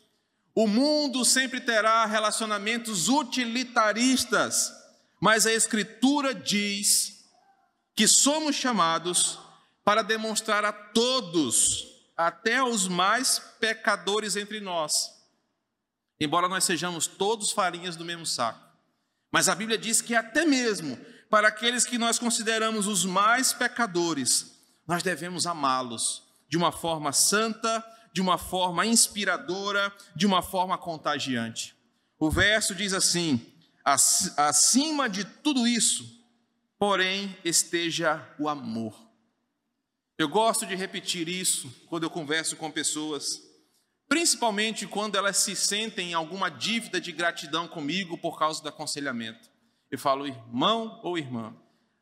O 0.55 0.67
mundo 0.67 1.25
sempre 1.25 1.61
terá 1.61 2.05
relacionamentos 2.05 3.09
utilitaristas. 3.09 4.73
Mas 5.21 5.47
a 5.47 5.53
Escritura 5.53 6.35
diz 6.35 7.25
que 7.95 8.09
somos 8.09 8.57
chamados 8.57 9.39
para 9.85 10.03
demonstrar 10.03 10.65
a 10.65 10.73
todos, 10.73 11.87
até 12.17 12.59
aos 12.59 12.89
mais 12.89 13.39
pecadores 13.61 14.37
entre 14.37 14.61
nós, 14.61 15.11
embora 16.21 16.49
nós 16.49 16.65
sejamos 16.65 17.07
todos 17.07 17.51
farinhas 17.51 17.97
do 17.97 18.05
mesmo 18.05 18.27
saco. 18.27 18.61
Mas 19.31 19.49
a 19.49 19.55
Bíblia 19.55 19.79
diz 19.79 20.01
que 20.01 20.15
até 20.15 20.45
mesmo 20.45 20.99
para 21.31 21.49
aqueles 21.49 21.85
que 21.85 21.99
nós 21.99 22.19
consideramos 22.19 22.87
os 22.87 23.05
mais 23.05 23.53
pecadores, 23.53 24.53
nós 24.87 25.03
devemos 25.03 25.47
amá-los 25.47 26.23
de 26.49 26.57
uma 26.57 26.71
forma 26.71 27.13
santa, 27.13 27.83
de 28.13 28.21
uma 28.21 28.39
forma 28.39 28.85
inspiradora, 28.85 29.93
de 30.15 30.27
uma 30.27 30.43
forma 30.43 30.77
contagiante. 30.77 31.75
O 32.19 32.31
verso 32.31 32.75
diz 32.75 32.93
assim: 32.93 33.45
acima 33.85 35.09
de 35.09 35.25
tudo 35.25 35.67
isso, 35.67 36.05
porém, 36.79 37.37
esteja 37.45 38.25
o 38.39 38.49
amor 38.49 38.95
eu 40.23 40.29
gosto 40.29 40.65
de 40.65 40.77
repetir 40.77 41.29
isso 41.29 41.69
quando 41.89 42.05
eu 42.05 42.11
converso 42.11 42.55
com 42.55 42.71
pessoas, 42.71 43.43
principalmente 44.09 44.87
quando 44.87 45.17
elas 45.17 45.39
se 45.39 45.57
sentem 45.57 46.11
em 46.11 46.15
alguma 46.15 46.49
dívida 46.49 47.01
de 47.01 47.11
gratidão 47.11 47.67
comigo 47.67 48.17
por 48.17 48.39
causa 48.39 48.63
do 48.63 48.69
aconselhamento. 48.69 49.51
Eu 49.91 49.99
falo, 49.99 50.27
irmão 50.27 51.01
ou 51.03 51.19
irmã, 51.19 51.53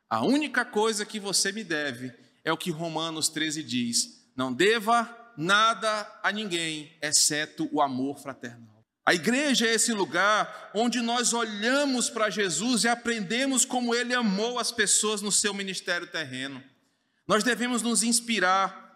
a 0.06 0.22
única 0.22 0.66
coisa 0.66 1.06
que 1.06 1.18
você 1.18 1.50
me 1.50 1.64
deve 1.64 2.12
é 2.44 2.52
o 2.52 2.58
que 2.58 2.70
Romanos 2.70 3.30
13 3.30 3.62
diz: 3.62 4.30
não 4.36 4.52
deva 4.52 5.04
nada 5.36 6.20
a 6.22 6.30
ninguém, 6.30 6.96
exceto 7.00 7.68
o 7.72 7.80
amor 7.80 8.18
fraternal. 8.18 8.84
A 9.04 9.14
igreja 9.14 9.66
é 9.66 9.74
esse 9.74 9.92
lugar 9.92 10.70
onde 10.74 11.00
nós 11.00 11.32
olhamos 11.32 12.08
para 12.10 12.30
Jesus 12.30 12.84
e 12.84 12.88
aprendemos 12.88 13.64
como 13.64 13.94
ele 13.94 14.14
amou 14.14 14.58
as 14.58 14.70
pessoas 14.70 15.22
no 15.22 15.32
seu 15.32 15.52
ministério 15.52 16.06
terreno. 16.06 16.62
Nós 17.26 17.42
devemos 17.42 17.82
nos 17.82 18.02
inspirar 18.02 18.90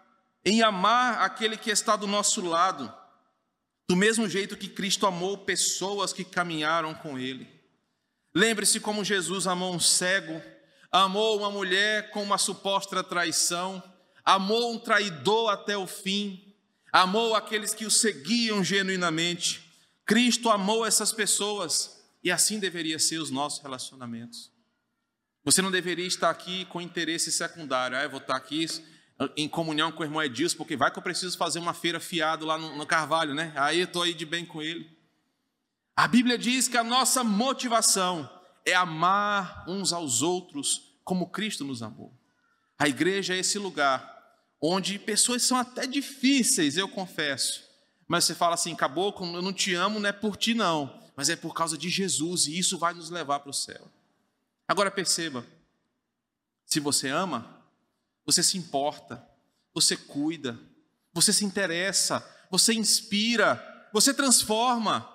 em 0.45 0.61
amar 0.61 1.21
aquele 1.21 1.57
que 1.57 1.71
está 1.71 1.95
do 1.95 2.05
nosso 2.05 2.39
lado, 2.45 2.93
do 3.89 3.95
mesmo 3.95 4.29
jeito 4.29 4.55
que 4.55 4.69
Cristo 4.69 5.07
amou 5.07 5.39
pessoas 5.39 6.13
que 6.13 6.23
caminharam 6.23 6.93
com 6.93 7.17
Ele. 7.17 7.47
Lembre-se 8.33 8.79
como 8.79 9.03
Jesus 9.03 9.47
amou 9.47 9.73
um 9.73 9.79
cego, 9.79 10.41
amou 10.91 11.37
uma 11.37 11.49
mulher 11.49 12.11
com 12.11 12.21
uma 12.21 12.37
suposta 12.37 13.03
traição, 13.03 13.81
amou 14.25 14.73
um 14.73 14.79
traidor 14.79 15.51
até 15.51 15.77
o 15.77 15.85
fim, 15.85 16.55
amou 16.91 17.35
aqueles 17.35 17.73
que 17.73 17.85
o 17.85 17.91
seguiam 17.91 18.63
genuinamente. 18.63 19.63
Cristo 20.05 20.49
amou 20.49 20.85
essas 20.85 21.13
pessoas 21.13 22.03
e 22.23 22.31
assim 22.31 22.59
deveria 22.59 22.97
ser 22.97 23.19
os 23.19 23.29
nossos 23.29 23.61
relacionamentos. 23.61 24.51
Você 25.43 25.61
não 25.61 25.69
deveria 25.69 26.07
estar 26.07 26.31
aqui 26.31 26.65
com 26.65 26.81
interesse 26.81 27.31
secundário. 27.31 27.95
Ah, 27.95 28.03
eu 28.03 28.09
vou 28.09 28.19
estar 28.19 28.35
aqui 28.35 28.65
em 29.37 29.47
comunhão 29.47 29.91
com 29.91 30.01
o 30.01 30.05
irmão 30.05 30.23
Edilson, 30.23 30.57
porque 30.57 30.75
vai 30.75 30.91
que 30.91 30.97
eu 30.97 31.03
preciso 31.03 31.37
fazer 31.37 31.59
uma 31.59 31.73
feira 31.73 31.99
fiado 31.99 32.45
lá 32.45 32.57
no, 32.57 32.75
no 32.75 32.85
Carvalho, 32.85 33.35
né? 33.35 33.53
Aí 33.55 33.79
eu 33.79 33.85
estou 33.85 34.01
aí 34.01 34.13
de 34.13 34.25
bem 34.25 34.43
com 34.43 34.61
ele. 34.61 34.89
A 35.95 36.07
Bíblia 36.07 36.37
diz 36.37 36.67
que 36.67 36.77
a 36.77 36.83
nossa 36.83 37.23
motivação 37.23 38.29
é 38.65 38.73
amar 38.73 39.63
uns 39.67 39.93
aos 39.93 40.21
outros 40.23 40.99
como 41.03 41.29
Cristo 41.29 41.63
nos 41.63 41.83
amou. 41.83 42.11
A 42.77 42.89
igreja 42.89 43.35
é 43.35 43.37
esse 43.37 43.59
lugar 43.59 44.14
onde 44.67 44.99
pessoas 44.99 45.43
são 45.43 45.57
até 45.57 45.85
difíceis, 45.87 46.77
eu 46.77 46.87
confesso. 46.87 47.63
Mas 48.07 48.25
você 48.25 48.35
fala 48.35 48.55
assim, 48.55 48.75
caboclo, 48.75 49.35
eu 49.35 49.41
não 49.41 49.53
te 49.53 49.73
amo, 49.73 49.99
não 49.99 50.09
é 50.09 50.13
por 50.13 50.37
ti 50.37 50.53
não, 50.53 51.01
mas 51.15 51.29
é 51.29 51.35
por 51.35 51.53
causa 51.53 51.77
de 51.77 51.89
Jesus 51.89 52.47
e 52.47 52.57
isso 52.57 52.77
vai 52.77 52.93
nos 52.93 53.09
levar 53.09 53.39
para 53.39 53.49
o 53.49 53.53
céu. 53.53 53.87
Agora 54.67 54.91
perceba, 54.91 55.45
se 56.65 56.79
você 56.79 57.09
ama, 57.09 57.61
você 58.25 58.41
se 58.41 58.57
importa, 58.57 59.23
você 59.73 59.95
cuida, 59.95 60.59
você 61.13 61.31
se 61.31 61.45
interessa, 61.45 62.25
você 62.49 62.73
inspira, 62.73 63.63
você 63.93 64.13
transforma. 64.13 65.09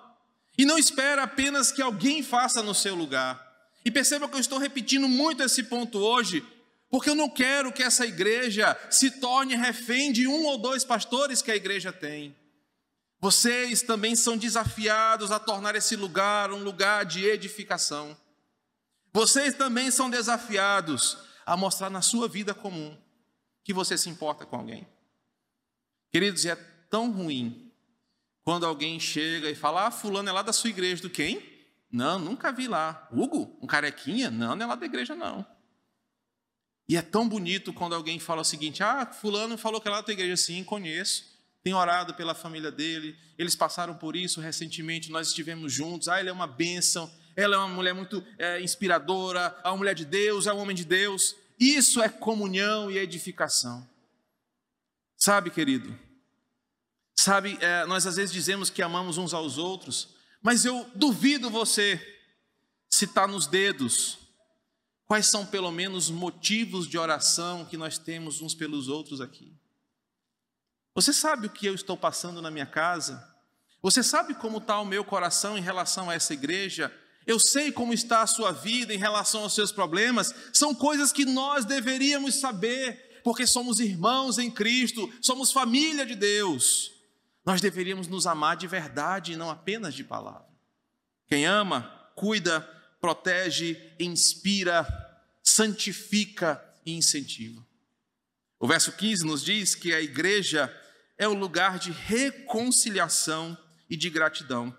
E 0.57 0.65
não 0.65 0.77
espera 0.77 1.23
apenas 1.23 1.71
que 1.71 1.81
alguém 1.81 2.23
faça 2.23 2.61
no 2.61 2.73
seu 2.73 2.95
lugar. 2.95 3.49
E 3.83 3.91
perceba 3.91 4.27
que 4.27 4.35
eu 4.35 4.39
estou 4.39 4.59
repetindo 4.59 5.07
muito 5.07 5.43
esse 5.43 5.63
ponto 5.63 5.97
hoje, 5.97 6.45
porque 6.91 7.09
eu 7.09 7.15
não 7.15 7.29
quero 7.29 7.71
que 7.71 7.81
essa 7.81 8.05
igreja 8.05 8.77
se 8.89 9.09
torne 9.11 9.55
refém 9.55 10.11
de 10.11 10.27
um 10.27 10.45
ou 10.45 10.57
dois 10.57 10.83
pastores 10.83 11.41
que 11.41 11.49
a 11.49 11.55
igreja 11.55 11.93
tem. 11.93 12.35
Vocês 13.17 13.81
também 13.81 14.13
são 14.13 14.37
desafiados 14.37 15.31
a 15.31 15.39
tornar 15.39 15.73
esse 15.75 15.95
lugar 15.95 16.51
um 16.51 16.61
lugar 16.61 17.05
de 17.05 17.23
edificação. 17.23 18.17
Vocês 19.13 19.53
também 19.53 19.89
são 19.89 20.09
desafiados 20.09 21.17
a 21.45 21.55
mostrar 21.55 21.89
na 21.89 22.01
sua 22.01 22.27
vida 22.27 22.53
comum 22.53 22.97
que 23.63 23.73
você 23.73 23.97
se 23.97 24.09
importa 24.09 24.45
com 24.45 24.57
alguém. 24.57 24.85
Queridos, 26.11 26.45
é 26.45 26.55
tão 26.89 27.09
ruim 27.09 27.71
quando 28.43 28.65
alguém 28.65 28.99
chega 28.99 29.49
e 29.49 29.55
fala: 29.55 29.87
Ah, 29.87 29.91
Fulano 29.91 30.27
é 30.27 30.31
lá 30.31 30.41
da 30.41 30.51
sua 30.51 30.69
igreja, 30.69 31.01
do 31.01 31.09
quem? 31.09 31.41
Não, 31.89 32.19
nunca 32.19 32.51
vi 32.51 32.67
lá. 32.67 33.07
Hugo, 33.13 33.57
um 33.61 33.67
carequinha? 33.67 34.29
Não, 34.29 34.57
não 34.57 34.65
é 34.65 34.67
lá 34.67 34.75
da 34.75 34.85
igreja, 34.85 35.15
não. 35.15 35.45
E 36.91 36.97
é 36.97 37.01
tão 37.01 37.25
bonito 37.25 37.71
quando 37.71 37.95
alguém 37.95 38.19
fala 38.19 38.41
o 38.41 38.43
seguinte: 38.43 38.83
Ah, 38.83 39.05
Fulano 39.05 39.57
falou 39.57 39.79
que 39.79 39.87
é 39.87 39.91
lá 39.91 40.01
da 40.01 40.11
igreja. 40.11 40.35
Sim, 40.35 40.61
conheço. 40.61 41.23
Tenho 41.63 41.77
orado 41.77 42.13
pela 42.15 42.35
família 42.35 42.69
dele. 42.69 43.15
Eles 43.37 43.55
passaram 43.55 43.95
por 43.95 44.13
isso 44.13 44.41
recentemente. 44.41 45.09
Nós 45.09 45.29
estivemos 45.29 45.71
juntos. 45.71 46.09
Ah, 46.09 46.19
ele 46.19 46.27
é 46.27 46.33
uma 46.33 46.47
bênção. 46.47 47.09
Ela 47.33 47.55
é 47.55 47.59
uma 47.59 47.69
mulher 47.69 47.93
muito 47.93 48.21
é, 48.37 48.59
inspiradora. 48.59 49.57
É 49.63 49.69
uma 49.69 49.77
mulher 49.77 49.95
de 49.95 50.03
Deus. 50.03 50.47
É 50.47 50.53
um 50.53 50.57
homem 50.57 50.75
de 50.75 50.83
Deus. 50.83 51.33
Isso 51.57 52.01
é 52.01 52.09
comunhão 52.09 52.91
e 52.91 52.97
edificação. 52.97 53.87
Sabe, 55.15 55.49
querido? 55.49 55.97
Sabe, 57.15 57.57
é, 57.61 57.85
nós 57.85 58.05
às 58.05 58.17
vezes 58.17 58.33
dizemos 58.33 58.69
que 58.69 58.81
amamos 58.81 59.17
uns 59.17 59.33
aos 59.33 59.57
outros, 59.57 60.09
mas 60.41 60.65
eu 60.65 60.85
duvido 60.93 61.49
você 61.49 62.19
citar 62.89 63.29
nos 63.29 63.47
dedos 63.47 64.20
quais 65.11 65.27
são 65.27 65.45
pelo 65.45 65.69
menos 65.71 66.09
motivos 66.09 66.87
de 66.87 66.97
oração 66.97 67.65
que 67.65 67.75
nós 67.75 67.97
temos 67.97 68.41
uns 68.41 68.55
pelos 68.55 68.87
outros 68.87 69.19
aqui. 69.19 69.53
Você 70.95 71.11
sabe 71.11 71.47
o 71.47 71.49
que 71.49 71.65
eu 71.65 71.75
estou 71.75 71.97
passando 71.97 72.41
na 72.41 72.49
minha 72.49 72.65
casa? 72.65 73.21
Você 73.81 74.01
sabe 74.03 74.33
como 74.33 74.59
está 74.59 74.79
o 74.79 74.85
meu 74.85 75.03
coração 75.03 75.57
em 75.57 75.61
relação 75.61 76.09
a 76.09 76.13
essa 76.13 76.33
igreja? 76.33 76.89
Eu 77.27 77.41
sei 77.41 77.73
como 77.73 77.91
está 77.91 78.21
a 78.21 78.25
sua 78.25 78.53
vida 78.53 78.93
em 78.93 78.97
relação 78.97 79.41
aos 79.41 79.53
seus 79.53 79.69
problemas. 79.69 80.33
São 80.53 80.73
coisas 80.73 81.11
que 81.11 81.25
nós 81.25 81.65
deveríamos 81.65 82.35
saber, 82.35 83.19
porque 83.21 83.45
somos 83.45 83.81
irmãos 83.81 84.37
em 84.37 84.49
Cristo, 84.49 85.13
somos 85.21 85.51
família 85.51 86.05
de 86.05 86.15
Deus. 86.15 86.89
Nós 87.45 87.59
deveríamos 87.59 88.07
nos 88.07 88.25
amar 88.25 88.55
de 88.55 88.65
verdade 88.65 89.33
e 89.33 89.35
não 89.35 89.49
apenas 89.49 89.93
de 89.93 90.05
palavra. 90.05 90.47
Quem 91.27 91.45
ama, 91.45 91.81
cuida, 92.15 92.65
protege, 93.01 93.75
inspira, 93.99 94.87
santifica 95.43 96.63
e 96.85 96.93
incentiva. 96.93 97.65
O 98.59 98.67
verso 98.67 98.91
15 98.91 99.25
nos 99.25 99.43
diz 99.43 99.73
que 99.73 99.91
a 99.91 99.99
igreja 99.99 100.71
é 101.17 101.27
o 101.27 101.33
lugar 101.33 101.79
de 101.79 101.91
reconciliação 101.91 103.57
e 103.89 103.97
de 103.97 104.09
gratidão. 104.09 104.77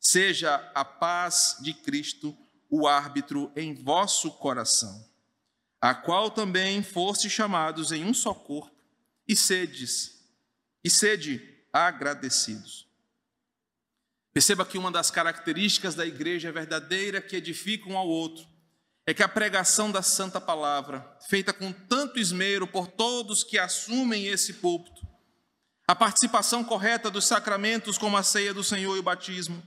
Seja 0.00 0.54
a 0.74 0.84
paz 0.84 1.58
de 1.60 1.74
Cristo 1.74 2.36
o 2.70 2.86
árbitro 2.86 3.52
em 3.54 3.74
vosso 3.74 4.30
coração, 4.32 5.06
a 5.80 5.94
qual 5.94 6.30
também 6.30 6.82
foste 6.82 7.30
chamados 7.30 7.92
em 7.92 8.04
um 8.04 8.12
só 8.12 8.34
corpo, 8.34 8.76
e 9.26 9.36
sedes, 9.36 10.22
e 10.82 10.90
sede 10.90 11.56
agradecidos. 11.72 12.87
Perceba 14.32 14.64
que 14.64 14.78
uma 14.78 14.90
das 14.90 15.10
características 15.10 15.94
da 15.94 16.06
igreja 16.06 16.52
verdadeira 16.52 17.20
que 17.20 17.36
edifica 17.36 17.88
um 17.88 17.96
ao 17.96 18.06
outro 18.06 18.46
é 19.06 19.14
que 19.14 19.22
a 19.22 19.28
pregação 19.28 19.90
da 19.90 20.02
santa 20.02 20.38
palavra, 20.38 21.16
feita 21.30 21.52
com 21.52 21.72
tanto 21.72 22.18
esmero 22.18 22.66
por 22.66 22.86
todos 22.86 23.42
que 23.42 23.58
assumem 23.58 24.26
esse 24.26 24.54
púlpito, 24.54 25.00
a 25.86 25.94
participação 25.94 26.62
correta 26.62 27.10
dos 27.10 27.26
sacramentos 27.26 27.96
como 27.96 28.18
a 28.18 28.22
ceia 28.22 28.52
do 28.52 28.62
Senhor 28.62 28.94
e 28.94 29.00
o 29.00 29.02
batismo, 29.02 29.66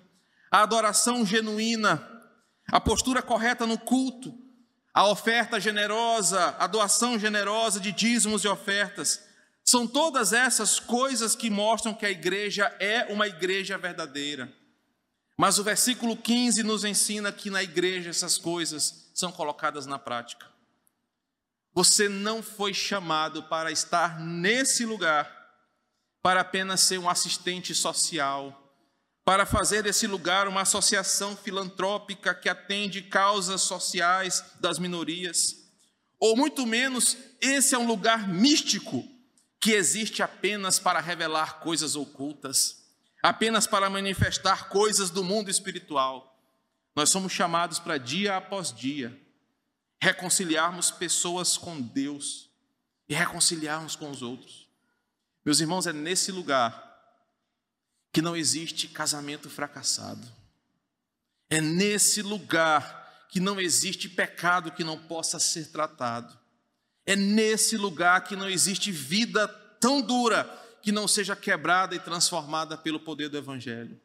a 0.51 0.61
adoração 0.61 1.25
genuína, 1.25 2.07
a 2.71 2.79
postura 2.79 3.23
correta 3.23 3.65
no 3.65 3.79
culto, 3.79 4.31
a 4.93 5.07
oferta 5.07 5.59
generosa, 5.59 6.55
a 6.59 6.67
doação 6.67 7.17
generosa 7.17 7.79
de 7.79 7.91
dízimos 7.91 8.43
e 8.43 8.47
ofertas, 8.47 9.23
são 9.63 9.87
todas 9.87 10.33
essas 10.33 10.79
coisas 10.79 11.35
que 11.35 11.49
mostram 11.49 11.93
que 11.93 12.05
a 12.05 12.11
igreja 12.11 12.65
é 12.79 13.05
uma 13.11 13.27
igreja 13.27 13.77
verdadeira. 13.77 14.51
Mas 15.37 15.57
o 15.57 15.63
versículo 15.63 16.15
15 16.15 16.63
nos 16.63 16.83
ensina 16.83 17.31
que 17.31 17.49
na 17.49 17.63
igreja 17.63 18.09
essas 18.09 18.37
coisas 18.37 19.11
são 19.13 19.31
colocadas 19.31 19.85
na 19.85 19.97
prática. 19.97 20.47
Você 21.73 22.09
não 22.09 22.43
foi 22.43 22.73
chamado 22.73 23.43
para 23.43 23.71
estar 23.71 24.19
nesse 24.19 24.85
lugar 24.85 25.39
para 26.21 26.41
apenas 26.41 26.81
ser 26.81 26.99
um 26.99 27.09
assistente 27.09 27.73
social, 27.73 28.57
para 29.23 29.45
fazer 29.45 29.81
desse 29.81 30.05
lugar 30.05 30.47
uma 30.47 30.61
associação 30.61 31.35
filantrópica 31.35 32.35
que 32.35 32.49
atende 32.49 33.01
causas 33.01 33.61
sociais 33.61 34.43
das 34.59 34.77
minorias, 34.77 35.55
ou 36.19 36.35
muito 36.35 36.67
menos, 36.67 37.17
esse 37.39 37.73
é 37.73 37.77
um 37.77 37.87
lugar 37.87 38.27
místico 38.27 39.03
que 39.61 39.71
existe 39.71 40.23
apenas 40.23 40.79
para 40.79 40.99
revelar 40.99 41.59
coisas 41.59 41.95
ocultas, 41.95 42.83
apenas 43.21 43.67
para 43.67 43.89
manifestar 43.89 44.67
coisas 44.67 45.11
do 45.11 45.23
mundo 45.23 45.51
espiritual. 45.51 46.35
Nós 46.95 47.09
somos 47.09 47.31
chamados 47.31 47.77
para 47.77 47.97
dia 47.97 48.35
após 48.35 48.73
dia 48.73 49.17
reconciliarmos 50.01 50.89
pessoas 50.89 51.57
com 51.57 51.79
Deus 51.79 52.49
e 53.07 53.13
reconciliarmos 53.13 53.95
com 53.95 54.09
os 54.09 54.23
outros. 54.23 54.67
Meus 55.45 55.59
irmãos, 55.59 55.85
é 55.85 55.93
nesse 55.93 56.31
lugar 56.31 56.89
que 58.11 58.21
não 58.21 58.35
existe 58.35 58.87
casamento 58.87 59.47
fracassado. 59.47 60.27
É 61.51 61.61
nesse 61.61 62.23
lugar 62.23 63.27
que 63.29 63.39
não 63.39 63.61
existe 63.61 64.09
pecado 64.09 64.71
que 64.71 64.83
não 64.83 64.97
possa 64.97 65.39
ser 65.39 65.71
tratado. 65.71 66.40
É 67.11 67.15
nesse 67.17 67.75
lugar 67.75 68.23
que 68.23 68.37
não 68.37 68.49
existe 68.49 68.89
vida 68.89 69.45
tão 69.81 70.01
dura 70.01 70.45
que 70.81 70.93
não 70.93 71.09
seja 71.09 71.35
quebrada 71.35 71.93
e 71.93 71.99
transformada 71.99 72.77
pelo 72.77 73.01
poder 73.01 73.27
do 73.27 73.37
Evangelho. 73.37 73.99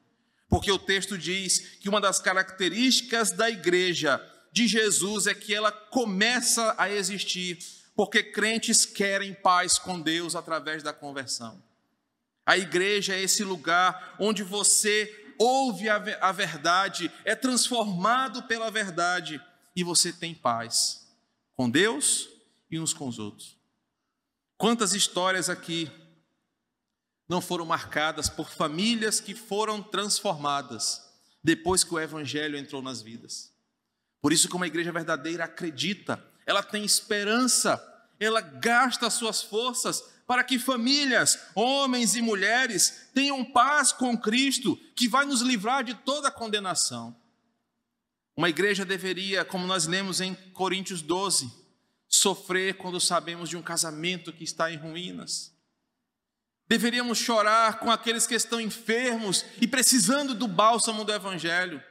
Porque 0.48 0.72
o 0.72 0.78
texto 0.78 1.16
diz 1.16 1.76
que 1.80 1.88
uma 1.88 2.00
das 2.00 2.18
características 2.18 3.30
da 3.30 3.48
igreja 3.48 4.20
de 4.50 4.66
Jesus 4.66 5.28
é 5.28 5.34
que 5.34 5.54
ela 5.54 5.70
começa 5.70 6.74
a 6.76 6.90
existir 6.90 7.58
porque 7.94 8.24
crentes 8.24 8.84
querem 8.84 9.32
paz 9.34 9.78
com 9.78 10.00
Deus 10.00 10.34
através 10.34 10.82
da 10.82 10.92
conversão. 10.92 11.62
A 12.44 12.58
igreja 12.58 13.14
é 13.14 13.22
esse 13.22 13.44
lugar 13.44 14.16
onde 14.18 14.42
você 14.42 15.32
ouve 15.38 15.88
a 15.88 16.32
verdade, 16.32 17.08
é 17.24 17.36
transformado 17.36 18.42
pela 18.48 18.68
verdade 18.68 19.40
e 19.76 19.84
você 19.84 20.12
tem 20.12 20.34
paz 20.34 21.06
com 21.54 21.70
Deus 21.70 22.34
e 22.70 22.78
uns 22.78 22.92
com 22.92 23.08
os 23.08 23.18
outros. 23.18 23.56
Quantas 24.56 24.94
histórias 24.94 25.50
aqui 25.50 25.90
não 27.28 27.40
foram 27.40 27.66
marcadas 27.66 28.28
por 28.28 28.50
famílias 28.50 29.20
que 29.20 29.34
foram 29.34 29.82
transformadas 29.82 31.02
depois 31.42 31.84
que 31.84 31.94
o 31.94 32.00
evangelho 32.00 32.56
entrou 32.56 32.80
nas 32.80 33.02
vidas? 33.02 33.52
Por 34.20 34.32
isso 34.32 34.48
que 34.48 34.56
uma 34.56 34.66
igreja 34.66 34.90
verdadeira 34.90 35.44
acredita, 35.44 36.22
ela 36.44 36.62
tem 36.62 36.84
esperança, 36.84 37.82
ela 38.18 38.40
gasta 38.40 39.10
suas 39.10 39.42
forças 39.42 40.02
para 40.26 40.42
que 40.42 40.58
famílias, 40.58 41.38
homens 41.54 42.16
e 42.16 42.22
mulheres, 42.22 43.08
tenham 43.14 43.44
paz 43.44 43.92
com 43.92 44.18
Cristo, 44.18 44.76
que 44.96 45.06
vai 45.06 45.24
nos 45.24 45.40
livrar 45.40 45.84
de 45.84 45.94
toda 45.94 46.30
condenação. 46.30 47.16
Uma 48.36 48.48
igreja 48.48 48.84
deveria, 48.84 49.44
como 49.44 49.66
nós 49.66 49.86
lemos 49.86 50.20
em 50.20 50.34
Coríntios 50.52 51.00
12, 51.00 51.50
sofrer 52.16 52.76
quando 52.76 53.00
sabemos 53.00 53.48
de 53.48 53.56
um 53.56 53.62
casamento 53.62 54.32
que 54.32 54.44
está 54.44 54.70
em 54.70 54.76
ruínas. 54.76 55.54
Deveríamos 56.68 57.18
chorar 57.18 57.78
com 57.78 57.90
aqueles 57.90 58.26
que 58.26 58.34
estão 58.34 58.60
enfermos 58.60 59.44
e 59.60 59.68
precisando 59.68 60.34
do 60.34 60.48
bálsamo 60.48 61.04
do 61.04 61.12
Evangelho. 61.12 61.82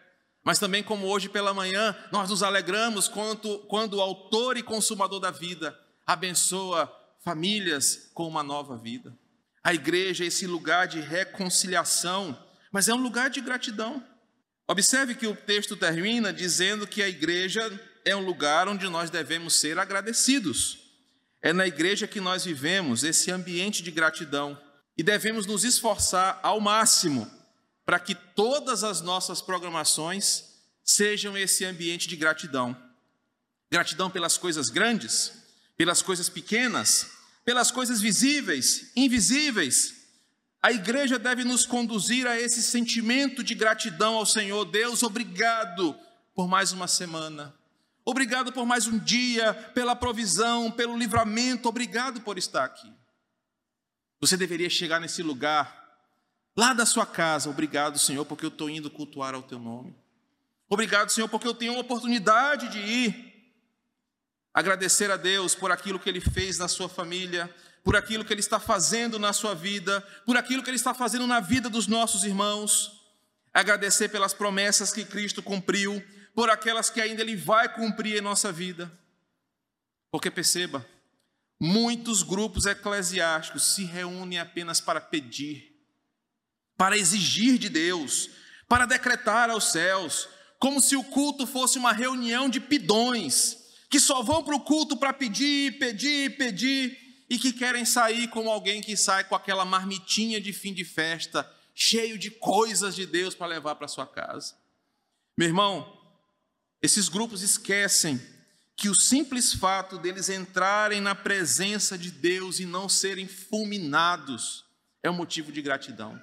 Mas 0.43 0.59
também, 0.59 0.83
como 0.83 1.07
hoje 1.07 1.29
pela 1.29 1.53
manhã, 1.53 1.95
nós 2.11 2.29
nos 2.29 2.43
alegramos 2.43 3.07
quando, 3.07 3.59
quando 3.67 3.95
o 3.95 4.01
autor 4.01 4.57
e 4.57 4.63
consumador 4.63 5.19
da 5.19 5.31
vida 5.31 5.77
abençoa 6.05 6.91
famílias 7.23 8.11
com 8.13 8.27
uma 8.27 8.43
nova 8.43 8.77
vida. 8.77 9.17
A 9.63 9.73
igreja 9.73 10.23
é 10.23 10.27
esse 10.27 10.45
lugar 10.45 10.87
de 10.87 10.99
reconciliação, 10.99 12.37
mas 12.71 12.87
é 12.87 12.93
um 12.93 13.01
lugar 13.01 13.29
de 13.29 13.41
gratidão. 13.41 14.05
Observe 14.67 15.15
que 15.15 15.25
o 15.25 15.35
texto 15.35 15.75
termina 15.75 16.31
dizendo 16.31 16.85
que 16.85 17.01
a 17.01 17.09
igreja 17.09 17.71
é 18.05 18.15
um 18.15 18.23
lugar 18.23 18.69
onde 18.69 18.87
nós 18.87 19.09
devemos 19.09 19.55
ser 19.55 19.79
agradecidos. 19.79 20.77
É 21.41 21.51
na 21.51 21.67
igreja 21.67 22.07
que 22.07 22.21
nós 22.21 22.45
vivemos 22.45 23.03
esse 23.03 23.31
ambiente 23.31 23.81
de 23.81 23.89
gratidão 23.89 24.57
e 24.95 25.03
devemos 25.03 25.47
nos 25.47 25.63
esforçar 25.63 26.39
ao 26.43 26.61
máximo 26.61 27.29
para 27.83 27.99
que 27.99 28.15
todas 28.15 28.83
as 28.83 29.01
nossas 29.01 29.41
programações 29.41 30.45
sejam 30.83 31.37
esse 31.37 31.65
ambiente 31.65 32.07
de 32.07 32.15
gratidão. 32.15 32.77
Gratidão 33.71 34.09
pelas 34.09 34.37
coisas 34.37 34.69
grandes, 34.69 35.33
pelas 35.75 36.01
coisas 36.01 36.29
pequenas, 36.29 37.09
pelas 37.43 37.71
coisas 37.71 37.99
visíveis, 37.99 38.91
invisíveis. 38.95 39.93
A 40.61 40.71
igreja 40.71 41.19
deve 41.19 41.43
nos 41.43 41.65
conduzir 41.65 42.25
a 42.27 42.39
esse 42.39 42.61
sentimento 42.61 43.43
de 43.43 43.53
gratidão 43.53 44.15
ao 44.15 44.25
Senhor. 44.25 44.65
Deus, 44.65 45.03
obrigado 45.03 45.95
por 46.33 46.47
mais 46.47 46.71
uma 46.71 46.87
semana. 46.87 47.53
Obrigado 48.07 48.53
por 48.53 48.67
mais 48.67 48.85
um 48.85 48.99
dia, 48.99 49.51
pela 49.73 49.95
provisão, 49.95 50.69
pelo 50.69 50.95
livramento. 50.95 51.67
Obrigado 51.67 52.21
por 52.21 52.37
estar 52.37 52.63
aqui. 52.63 52.93
Você 54.21 54.37
deveria 54.37 54.69
chegar 54.69 55.01
nesse 55.01 55.23
lugar, 55.23 55.83
lá 56.55 56.71
da 56.71 56.85
sua 56.85 57.05
casa. 57.05 57.49
Obrigado, 57.49 57.97
Senhor, 57.97 58.23
porque 58.23 58.45
eu 58.45 58.49
estou 58.49 58.69
indo 58.69 58.91
cultuar 58.91 59.33
ao 59.33 59.41
teu 59.41 59.57
nome. 59.57 59.95
Obrigado, 60.69 61.09
Senhor, 61.11 61.27
porque 61.27 61.47
eu 61.47 61.53
tenho 61.53 61.73
uma 61.73 61.81
oportunidade 61.81 62.69
de 62.69 62.77
ir. 62.77 63.35
Agradecer 64.53 65.09
a 65.09 65.17
Deus 65.17 65.55
por 65.55 65.71
aquilo 65.71 65.99
que 65.99 66.07
Ele 66.07 66.21
fez 66.21 66.59
na 66.59 66.67
sua 66.67 66.87
família, 66.87 67.53
por 67.83 67.95
aquilo 67.95 68.23
que 68.23 68.31
Ele 68.31 68.39
está 68.39 68.59
fazendo 68.59 69.17
na 69.17 69.33
sua 69.33 69.55
vida, 69.55 69.99
por 70.25 70.37
aquilo 70.37 70.61
que 70.61 70.69
Ele 70.69 70.77
está 70.77 70.93
fazendo 70.93 71.25
na 71.25 71.39
vida 71.39 71.69
dos 71.69 71.87
nossos 71.87 72.23
irmãos. 72.23 73.01
Agradecer 73.51 74.09
pelas 74.09 74.33
promessas 74.33 74.93
que 74.93 75.03
Cristo 75.05 75.41
cumpriu, 75.41 76.03
por 76.35 76.49
aquelas 76.49 76.89
que 76.89 77.01
ainda 77.01 77.21
Ele 77.21 77.35
vai 77.35 77.73
cumprir 77.73 78.17
em 78.17 78.21
nossa 78.21 78.51
vida. 78.51 78.91
Porque 80.11 80.29
perceba, 80.29 80.85
muitos 81.59 82.21
grupos 82.21 82.65
eclesiásticos 82.65 83.73
se 83.73 83.85
reúnem 83.85 84.37
apenas 84.37 84.81
para 84.81 84.99
pedir, 84.99 85.73
para 86.77 86.97
exigir 86.97 87.57
de 87.57 87.69
Deus, 87.69 88.29
para 88.67 88.85
decretar 88.85 89.49
aos 89.49 89.71
céus, 89.71 90.27
como 90.59 90.81
se 90.81 90.95
o 90.95 91.03
culto 91.03 91.47
fosse 91.47 91.77
uma 91.77 91.93
reunião 91.93 92.49
de 92.49 92.59
pidões 92.59 93.63
que 93.89 93.99
só 93.99 94.21
vão 94.21 94.43
para 94.43 94.55
o 94.55 94.59
culto 94.59 94.97
para 94.97 95.13
pedir, 95.13 95.79
pedir, 95.79 96.35
pedir, 96.37 97.05
e 97.29 97.39
que 97.39 97.53
querem 97.53 97.85
sair 97.85 98.27
como 98.27 98.49
alguém 98.49 98.81
que 98.81 98.95
sai 98.95 99.23
com 99.23 99.35
aquela 99.35 99.65
marmitinha 99.65 100.39
de 100.39 100.53
fim 100.53 100.73
de 100.73 100.83
festa, 100.83 101.49
cheio 101.73 102.17
de 102.17 102.29
coisas 102.29 102.95
de 102.95 103.05
Deus 103.05 103.33
para 103.33 103.47
levar 103.47 103.75
para 103.75 103.87
sua 103.87 104.05
casa. 104.05 104.55
Meu 105.37 105.47
irmão, 105.47 106.04
esses 106.85 107.09
grupos 107.09 107.41
esquecem 107.41 108.21
que 108.77 108.89
o 108.89 108.95
simples 108.95 109.53
fato 109.53 109.97
deles 109.97 110.29
entrarem 110.29 111.01
na 111.01 111.15
presença 111.15 111.97
de 111.97 112.11
Deus 112.11 112.59
e 112.59 112.65
não 112.65 112.87
serem 112.87 113.27
fulminados 113.27 114.63
é 115.01 115.09
um 115.09 115.15
motivo 115.15 115.51
de 115.51 115.61
gratidão. 115.61 116.21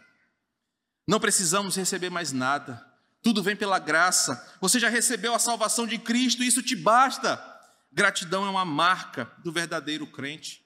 Não 1.07 1.19
precisamos 1.19 1.77
receber 1.77 2.11
mais 2.11 2.33
nada, 2.33 2.85
tudo 3.23 3.43
vem 3.43 3.57
pela 3.57 3.79
graça. 3.79 4.57
Você 4.61 4.79
já 4.79 4.89
recebeu 4.89 5.35
a 5.35 5.39
salvação 5.39 5.87
de 5.87 5.99
Cristo, 5.99 6.45
isso 6.45 6.63
te 6.63 6.77
basta. 6.77 7.41
Gratidão 7.93 8.47
é 8.47 8.51
uma 8.51 8.65
marca 8.65 9.31
do 9.45 9.53
verdadeiro 9.53 10.07
crente. 10.07 10.65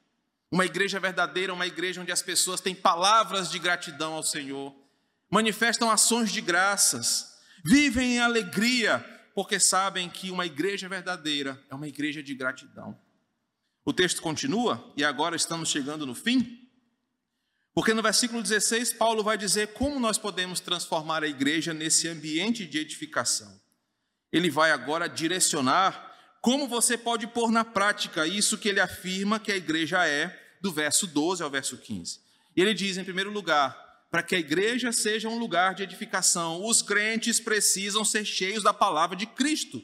Uma 0.50 0.64
igreja 0.66 1.00
verdadeira 1.00 1.52
é 1.52 1.54
uma 1.54 1.66
igreja 1.66 2.00
onde 2.00 2.12
as 2.12 2.22
pessoas 2.22 2.60
têm 2.60 2.74
palavras 2.74 3.50
de 3.50 3.58
gratidão 3.58 4.12
ao 4.12 4.22
Senhor, 4.22 4.74
manifestam 5.30 5.90
ações 5.90 6.30
de 6.30 6.40
graças, 6.40 7.36
vivem 7.64 8.16
em 8.16 8.20
alegria, 8.20 9.15
porque 9.36 9.60
sabem 9.60 10.08
que 10.08 10.30
uma 10.30 10.46
igreja 10.46 10.88
verdadeira 10.88 11.62
é 11.68 11.74
uma 11.74 11.86
igreja 11.86 12.22
de 12.22 12.34
gratidão. 12.34 12.98
O 13.84 13.92
texto 13.92 14.22
continua, 14.22 14.90
e 14.96 15.04
agora 15.04 15.36
estamos 15.36 15.68
chegando 15.68 16.06
no 16.06 16.14
fim, 16.14 16.66
porque 17.74 17.92
no 17.92 18.02
versículo 18.02 18.42
16, 18.42 18.94
Paulo 18.94 19.22
vai 19.22 19.36
dizer 19.36 19.74
como 19.74 20.00
nós 20.00 20.16
podemos 20.16 20.58
transformar 20.58 21.22
a 21.22 21.28
igreja 21.28 21.74
nesse 21.74 22.08
ambiente 22.08 22.66
de 22.66 22.78
edificação. 22.78 23.60
Ele 24.32 24.48
vai 24.48 24.70
agora 24.70 25.06
direcionar 25.06 26.16
como 26.40 26.66
você 26.66 26.96
pode 26.96 27.26
pôr 27.26 27.50
na 27.50 27.62
prática 27.62 28.26
isso 28.26 28.56
que 28.56 28.70
ele 28.70 28.80
afirma 28.80 29.38
que 29.38 29.52
a 29.52 29.56
igreja 29.56 30.08
é, 30.08 30.34
do 30.62 30.72
verso 30.72 31.06
12 31.06 31.42
ao 31.42 31.50
verso 31.50 31.76
15? 31.76 32.20
E 32.56 32.62
ele 32.62 32.72
diz, 32.72 32.96
em 32.96 33.04
primeiro 33.04 33.30
lugar, 33.30 33.85
para 34.10 34.22
que 34.22 34.34
a 34.34 34.38
igreja 34.38 34.92
seja 34.92 35.28
um 35.28 35.38
lugar 35.38 35.74
de 35.74 35.82
edificação, 35.82 36.64
os 36.64 36.82
crentes 36.82 37.40
precisam 37.40 38.04
ser 38.04 38.24
cheios 38.24 38.62
da 38.62 38.72
palavra 38.72 39.16
de 39.16 39.26
Cristo. 39.26 39.82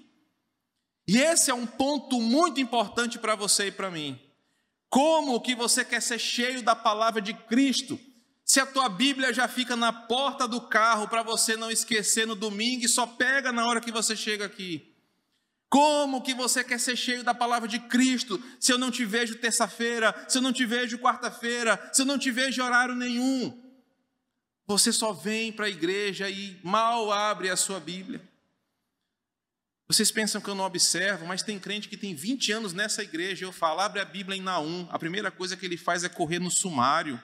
E 1.07 1.18
esse 1.18 1.51
é 1.51 1.55
um 1.55 1.66
ponto 1.66 2.20
muito 2.20 2.61
importante 2.61 3.18
para 3.18 3.35
você 3.35 3.66
e 3.66 3.73
para 3.73 3.91
mim. 3.91 4.20
Como 4.89 5.41
que 5.41 5.55
você 5.55 5.85
quer 5.85 6.01
ser 6.01 6.18
cheio 6.18 6.62
da 6.62 6.77
palavra 6.77 7.20
de 7.20 7.35
Cristo? 7.35 7.99
Se 8.45 8.61
a 8.61 8.66
tua 8.66 8.89
Bíblia 8.89 9.33
já 9.33 9.49
fica 9.49 9.75
na 9.75 9.93
porta 9.93 10.47
do 10.47 10.61
carro 10.61 11.09
para 11.09 11.23
você 11.23 11.57
não 11.57 11.70
esquecer 11.70 12.27
no 12.27 12.35
domingo 12.35 12.85
e 12.85 12.89
só 12.89 13.07
pega 13.07 13.51
na 13.51 13.66
hora 13.66 13.81
que 13.81 13.91
você 13.91 14.14
chega 14.14 14.45
aqui. 14.45 14.95
Como 15.70 16.20
que 16.20 16.35
você 16.35 16.62
quer 16.62 16.79
ser 16.79 16.97
cheio 16.97 17.25
da 17.25 17.33
palavra 17.33 17.66
de 17.66 17.79
Cristo 17.79 18.43
se 18.61 18.70
eu 18.70 18.77
não 18.77 18.91
te 18.91 19.07
vejo 19.07 19.39
terça-feira, 19.39 20.14
se 20.29 20.37
eu 20.37 20.43
não 20.43 20.53
te 20.53 20.66
vejo 20.66 20.99
quarta-feira, 20.99 21.91
se 21.93 22.03
eu 22.03 22.07
não 22.07 22.18
te 22.18 22.31
vejo 22.31 22.62
horário 22.62 22.95
nenhum? 22.95 23.62
Você 24.67 24.93
só 24.93 25.13
vem 25.13 25.53
para 25.53 25.67
a 25.67 25.71
igreja 25.71 26.31
e 26.31 26.59
mal 26.63 27.11
abre 27.13 27.51
a 27.51 27.57
sua 27.57 27.81
Bíblia. 27.81 28.21
Vocês 29.89 30.11
pensam 30.11 30.41
que 30.41 30.49
eu 30.49 30.55
não 30.55 30.65
observo, 30.65 31.27
mas 31.27 31.43
tem 31.43 31.59
crente 31.59 31.89
que 31.89 31.97
tem 31.97 32.15
20 32.15 32.53
anos 32.53 32.73
nessa 32.73 33.03
igreja. 33.03 33.45
Eu 33.45 33.53
falo, 33.53 33.81
abre 33.81 34.01
a 34.01 34.05
Bíblia 34.05 34.39
em 34.39 34.41
Naum. 34.41 34.89
A 34.91 34.99
primeira 34.99 35.31
coisa 35.31 35.57
que 35.57 35.67
ele 35.67 35.77
faz 35.77 36.05
é 36.05 36.09
correr 36.09 36.39
no 36.39 36.51
sumário. 36.51 37.21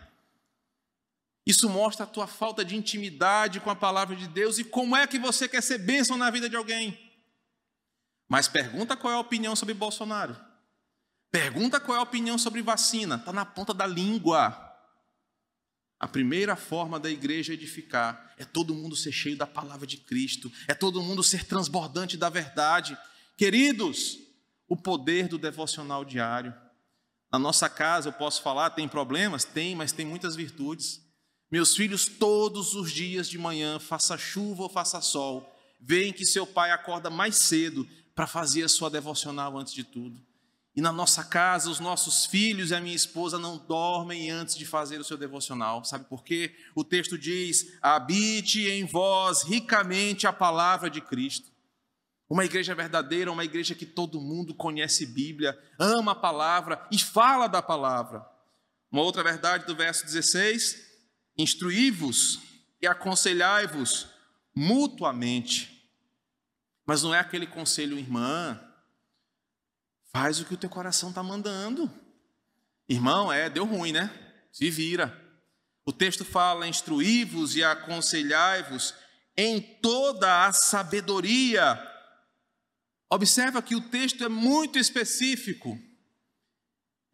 Isso 1.46 1.66
mostra 1.70 2.04
a 2.04 2.06
tua 2.06 2.26
falta 2.26 2.62
de 2.62 2.76
intimidade 2.76 3.58
com 3.58 3.70
a 3.70 3.76
palavra 3.76 4.14
de 4.14 4.28
Deus 4.28 4.58
e 4.58 4.64
como 4.64 4.94
é 4.94 5.06
que 5.06 5.18
você 5.18 5.48
quer 5.48 5.62
ser 5.62 5.78
bênção 5.78 6.18
na 6.18 6.28
vida 6.28 6.46
de 6.46 6.56
alguém. 6.56 7.10
Mas 8.28 8.48
pergunta 8.48 8.94
qual 8.94 9.14
é 9.14 9.16
a 9.16 9.20
opinião 9.20 9.56
sobre 9.56 9.72
Bolsonaro. 9.72 10.36
Pergunta 11.30 11.80
qual 11.80 11.96
é 11.96 12.00
a 12.00 12.02
opinião 12.02 12.36
sobre 12.36 12.60
vacina. 12.60 13.14
Está 13.14 13.32
na 13.32 13.46
ponta 13.46 13.72
da 13.72 13.86
língua. 13.86 14.67
A 16.00 16.06
primeira 16.06 16.54
forma 16.54 17.00
da 17.00 17.10
igreja 17.10 17.52
edificar 17.52 18.32
é 18.36 18.44
todo 18.44 18.74
mundo 18.74 18.94
ser 18.94 19.10
cheio 19.10 19.36
da 19.36 19.46
palavra 19.46 19.86
de 19.86 19.96
Cristo, 19.96 20.50
é 20.68 20.74
todo 20.74 21.02
mundo 21.02 21.24
ser 21.24 21.44
transbordante 21.44 22.16
da 22.16 22.28
verdade. 22.28 22.96
Queridos, 23.36 24.18
o 24.68 24.76
poder 24.76 25.26
do 25.26 25.38
devocional 25.38 26.04
diário. 26.04 26.54
Na 27.32 27.38
nossa 27.38 27.68
casa, 27.68 28.08
eu 28.08 28.12
posso 28.12 28.42
falar, 28.42 28.70
tem 28.70 28.86
problemas? 28.86 29.44
Tem, 29.44 29.74
mas 29.74 29.92
tem 29.92 30.06
muitas 30.06 30.36
virtudes. 30.36 31.02
Meus 31.50 31.74
filhos, 31.74 32.06
todos 32.06 32.74
os 32.74 32.92
dias 32.92 33.28
de 33.28 33.38
manhã, 33.38 33.78
faça 33.78 34.16
chuva 34.16 34.64
ou 34.64 34.68
faça 34.68 35.00
sol, 35.00 35.50
veem 35.80 36.12
que 36.12 36.24
seu 36.24 36.46
pai 36.46 36.70
acorda 36.70 37.10
mais 37.10 37.36
cedo 37.36 37.88
para 38.14 38.26
fazer 38.26 38.62
a 38.62 38.68
sua 38.68 38.90
devocional 38.90 39.56
antes 39.56 39.72
de 39.72 39.82
tudo. 39.82 40.27
E 40.76 40.80
na 40.80 40.92
nossa 40.92 41.24
casa, 41.24 41.70
os 41.70 41.80
nossos 41.80 42.26
filhos 42.26 42.70
e 42.70 42.74
a 42.74 42.80
minha 42.80 42.94
esposa 42.94 43.38
não 43.38 43.58
dormem 43.58 44.30
antes 44.30 44.56
de 44.56 44.64
fazer 44.64 45.00
o 45.00 45.04
seu 45.04 45.16
devocional. 45.16 45.84
Sabe 45.84 46.04
por 46.04 46.22
quê? 46.22 46.54
O 46.74 46.84
texto 46.84 47.18
diz: 47.18 47.78
habite 47.82 48.68
em 48.68 48.84
vós 48.84 49.42
ricamente 49.42 50.26
a 50.26 50.32
palavra 50.32 50.88
de 50.88 51.00
Cristo. 51.00 51.50
Uma 52.30 52.44
igreja 52.44 52.74
verdadeira, 52.74 53.32
uma 53.32 53.44
igreja 53.44 53.74
que 53.74 53.86
todo 53.86 54.20
mundo 54.20 54.54
conhece 54.54 55.06
Bíblia, 55.06 55.58
ama 55.78 56.12
a 56.12 56.14
palavra 56.14 56.86
e 56.92 56.98
fala 56.98 57.48
da 57.48 57.62
palavra. 57.62 58.24
Uma 58.92 59.02
outra 59.02 59.22
verdade 59.24 59.66
do 59.66 59.74
verso 59.74 60.04
16: 60.04 60.76
instruí-vos 61.36 62.40
e 62.80 62.86
aconselhai-vos 62.86 64.06
mutuamente 64.54 65.78
mas 66.88 67.02
não 67.02 67.14
é 67.14 67.18
aquele 67.18 67.46
conselho, 67.46 67.98
irmã, 67.98 68.58
faz 70.18 70.40
o 70.40 70.44
que 70.44 70.54
o 70.54 70.56
teu 70.56 70.68
coração 70.68 71.10
está 71.10 71.22
mandando. 71.22 71.88
Irmão, 72.88 73.32
é, 73.32 73.48
deu 73.48 73.64
ruim, 73.64 73.92
né? 73.92 74.10
Se 74.50 74.68
vira. 74.68 75.16
O 75.86 75.92
texto 75.92 76.24
fala: 76.24 76.66
instruí-vos 76.66 77.54
e 77.54 77.62
aconselhai-vos 77.62 78.94
em 79.36 79.60
toda 79.60 80.44
a 80.44 80.52
sabedoria. 80.52 81.80
Observa 83.08 83.62
que 83.62 83.76
o 83.76 83.80
texto 83.80 84.24
é 84.24 84.28
muito 84.28 84.76
específico. 84.76 85.78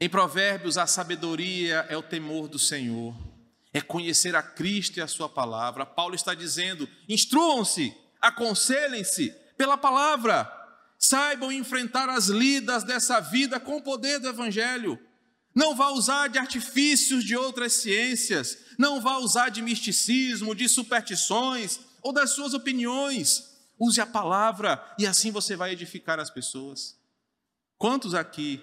Em 0.00 0.08
Provérbios, 0.08 0.78
a 0.78 0.86
sabedoria 0.86 1.86
é 1.90 1.96
o 1.98 2.02
temor 2.02 2.48
do 2.48 2.58
Senhor, 2.58 3.14
é 3.72 3.82
conhecer 3.82 4.34
a 4.34 4.42
Cristo 4.42 4.96
e 4.96 5.02
a 5.02 5.06
Sua 5.06 5.28
palavra. 5.28 5.84
Paulo 5.84 6.14
está 6.14 6.32
dizendo: 6.32 6.88
instruam-se, 7.06 7.94
aconselhem-se, 8.18 9.30
pela 9.58 9.76
palavra. 9.76 10.63
Saibam 11.06 11.52
enfrentar 11.52 12.08
as 12.08 12.28
lidas 12.28 12.82
dessa 12.82 13.20
vida 13.20 13.60
com 13.60 13.76
o 13.76 13.82
poder 13.82 14.18
do 14.18 14.26
Evangelho. 14.26 14.98
Não 15.54 15.76
vá 15.76 15.90
usar 15.90 16.28
de 16.28 16.38
artifícios 16.38 17.22
de 17.22 17.36
outras 17.36 17.74
ciências, 17.74 18.56
não 18.78 19.02
vá 19.02 19.18
usar 19.18 19.50
de 19.50 19.60
misticismo, 19.60 20.54
de 20.54 20.66
superstições 20.66 21.78
ou 22.00 22.10
das 22.10 22.30
suas 22.30 22.54
opiniões. 22.54 23.54
Use 23.78 24.00
a 24.00 24.06
palavra 24.06 24.82
e 24.98 25.06
assim 25.06 25.30
você 25.30 25.54
vai 25.54 25.72
edificar 25.72 26.18
as 26.18 26.30
pessoas. 26.30 26.98
Quantos 27.76 28.14
aqui 28.14 28.62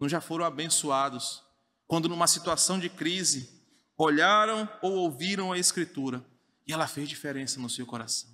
não 0.00 0.08
já 0.08 0.20
foram 0.20 0.44
abençoados 0.44 1.44
quando, 1.86 2.08
numa 2.08 2.26
situação 2.26 2.80
de 2.80 2.88
crise, 2.88 3.48
olharam 3.96 4.68
ou 4.82 4.94
ouviram 4.94 5.52
a 5.52 5.58
Escritura 5.58 6.26
e 6.66 6.72
ela 6.72 6.88
fez 6.88 7.08
diferença 7.08 7.60
no 7.60 7.70
seu 7.70 7.86
coração? 7.86 8.28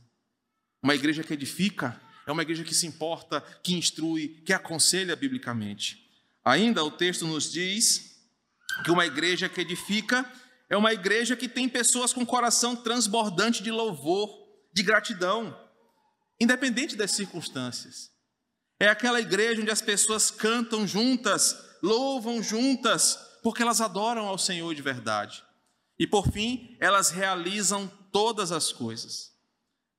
Uma 0.82 0.94
igreja 0.94 1.22
que 1.22 1.34
edifica 1.34 2.00
é 2.26 2.32
uma 2.32 2.42
igreja 2.42 2.64
que 2.64 2.74
se 2.74 2.86
importa, 2.86 3.40
que 3.62 3.74
instrui, 3.74 4.42
que 4.44 4.52
aconselha 4.52 5.14
biblicamente. 5.14 6.08
Ainda 6.44 6.84
o 6.84 6.90
texto 6.90 7.26
nos 7.26 7.50
diz 7.50 8.16
que 8.84 8.90
uma 8.90 9.06
igreja 9.06 9.48
que 9.48 9.60
edifica 9.60 10.30
é 10.68 10.76
uma 10.76 10.92
igreja 10.92 11.36
que 11.36 11.48
tem 11.48 11.68
pessoas 11.68 12.12
com 12.12 12.24
coração 12.24 12.74
transbordante 12.74 13.62
de 13.62 13.70
louvor, 13.70 14.28
de 14.72 14.82
gratidão, 14.82 15.56
independente 16.40 16.96
das 16.96 17.12
circunstâncias. 17.12 18.10
É 18.80 18.88
aquela 18.88 19.20
igreja 19.20 19.60
onde 19.60 19.70
as 19.70 19.82
pessoas 19.82 20.30
cantam 20.30 20.86
juntas, 20.86 21.56
louvam 21.82 22.42
juntas, 22.42 23.18
porque 23.42 23.62
elas 23.62 23.80
adoram 23.80 24.26
ao 24.26 24.38
Senhor 24.38 24.74
de 24.74 24.82
verdade. 24.82 25.44
E 25.98 26.06
por 26.06 26.30
fim, 26.30 26.76
elas 26.80 27.10
realizam 27.10 27.86
todas 28.10 28.50
as 28.50 28.72
coisas, 28.72 29.32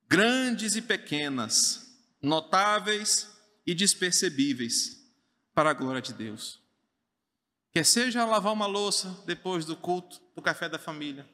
grandes 0.08 0.76
e 0.76 0.82
pequenas, 0.82 1.85
notáveis 2.20 3.30
e 3.66 3.74
despercebíveis, 3.74 4.96
para 5.54 5.70
a 5.70 5.74
glória 5.74 6.02
de 6.02 6.12
Deus. 6.12 6.60
Quer 7.72 7.84
seja 7.84 8.24
lavar 8.24 8.52
uma 8.52 8.66
louça 8.66 9.22
depois 9.26 9.64
do 9.64 9.76
culto, 9.76 10.20
do 10.34 10.42
café 10.42 10.68
da 10.68 10.78
família, 10.78 11.28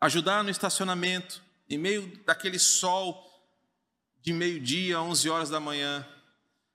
ajudar 0.00 0.42
no 0.42 0.50
estacionamento, 0.50 1.42
em 1.68 1.78
meio 1.78 2.20
daquele 2.24 2.58
sol 2.58 3.22
de 4.22 4.32
meio-dia, 4.32 5.00
11 5.00 5.30
horas 5.30 5.50
da 5.50 5.60
manhã, 5.60 6.06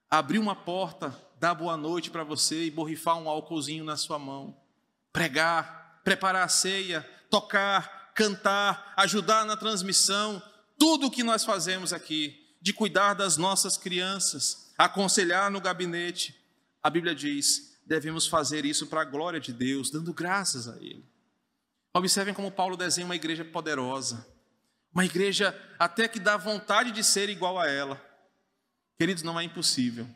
abrir 0.09 0.39
uma 0.39 0.55
porta, 0.55 1.15
dar 1.39 1.53
boa 1.53 1.75
noite 1.75 2.09
para 2.09 2.23
você 2.23 2.65
e 2.65 2.71
borrifar 2.71 3.17
um 3.17 3.27
álcoolzinho 3.27 3.83
na 3.83 3.97
sua 3.97 4.19
mão, 4.19 4.55
pregar, 5.11 6.01
preparar 6.03 6.43
a 6.43 6.49
ceia, 6.49 7.01
tocar, 7.29 8.13
cantar, 8.13 8.93
ajudar 8.97 9.45
na 9.45 9.57
transmissão, 9.57 10.41
tudo 10.77 11.07
o 11.07 11.11
que 11.11 11.23
nós 11.23 11.43
fazemos 11.43 11.93
aqui, 11.93 12.40
de 12.61 12.71
cuidar 12.73 13.15
das 13.15 13.37
nossas 13.37 13.75
crianças, 13.75 14.71
aconselhar 14.77 15.49
no 15.49 15.59
gabinete, 15.59 16.35
a 16.81 16.89
Bíblia 16.89 17.15
diz: 17.15 17.79
devemos 17.85 18.27
fazer 18.27 18.65
isso 18.65 18.87
para 18.87 19.01
a 19.01 19.05
glória 19.05 19.39
de 19.39 19.51
Deus, 19.51 19.89
dando 19.89 20.13
graças 20.13 20.67
a 20.67 20.77
Ele. 20.77 21.05
Observem 21.93 22.33
como 22.33 22.51
Paulo 22.51 22.77
desenha 22.77 23.05
uma 23.05 23.15
igreja 23.15 23.43
poderosa, 23.43 24.25
uma 24.93 25.03
igreja 25.03 25.57
até 25.77 26.07
que 26.07 26.19
dá 26.19 26.37
vontade 26.37 26.91
de 26.91 27.03
ser 27.03 27.29
igual 27.29 27.59
a 27.59 27.67
ela. 27.67 28.01
Queridos, 28.97 29.23
não 29.23 29.39
é 29.39 29.43
impossível. 29.43 30.07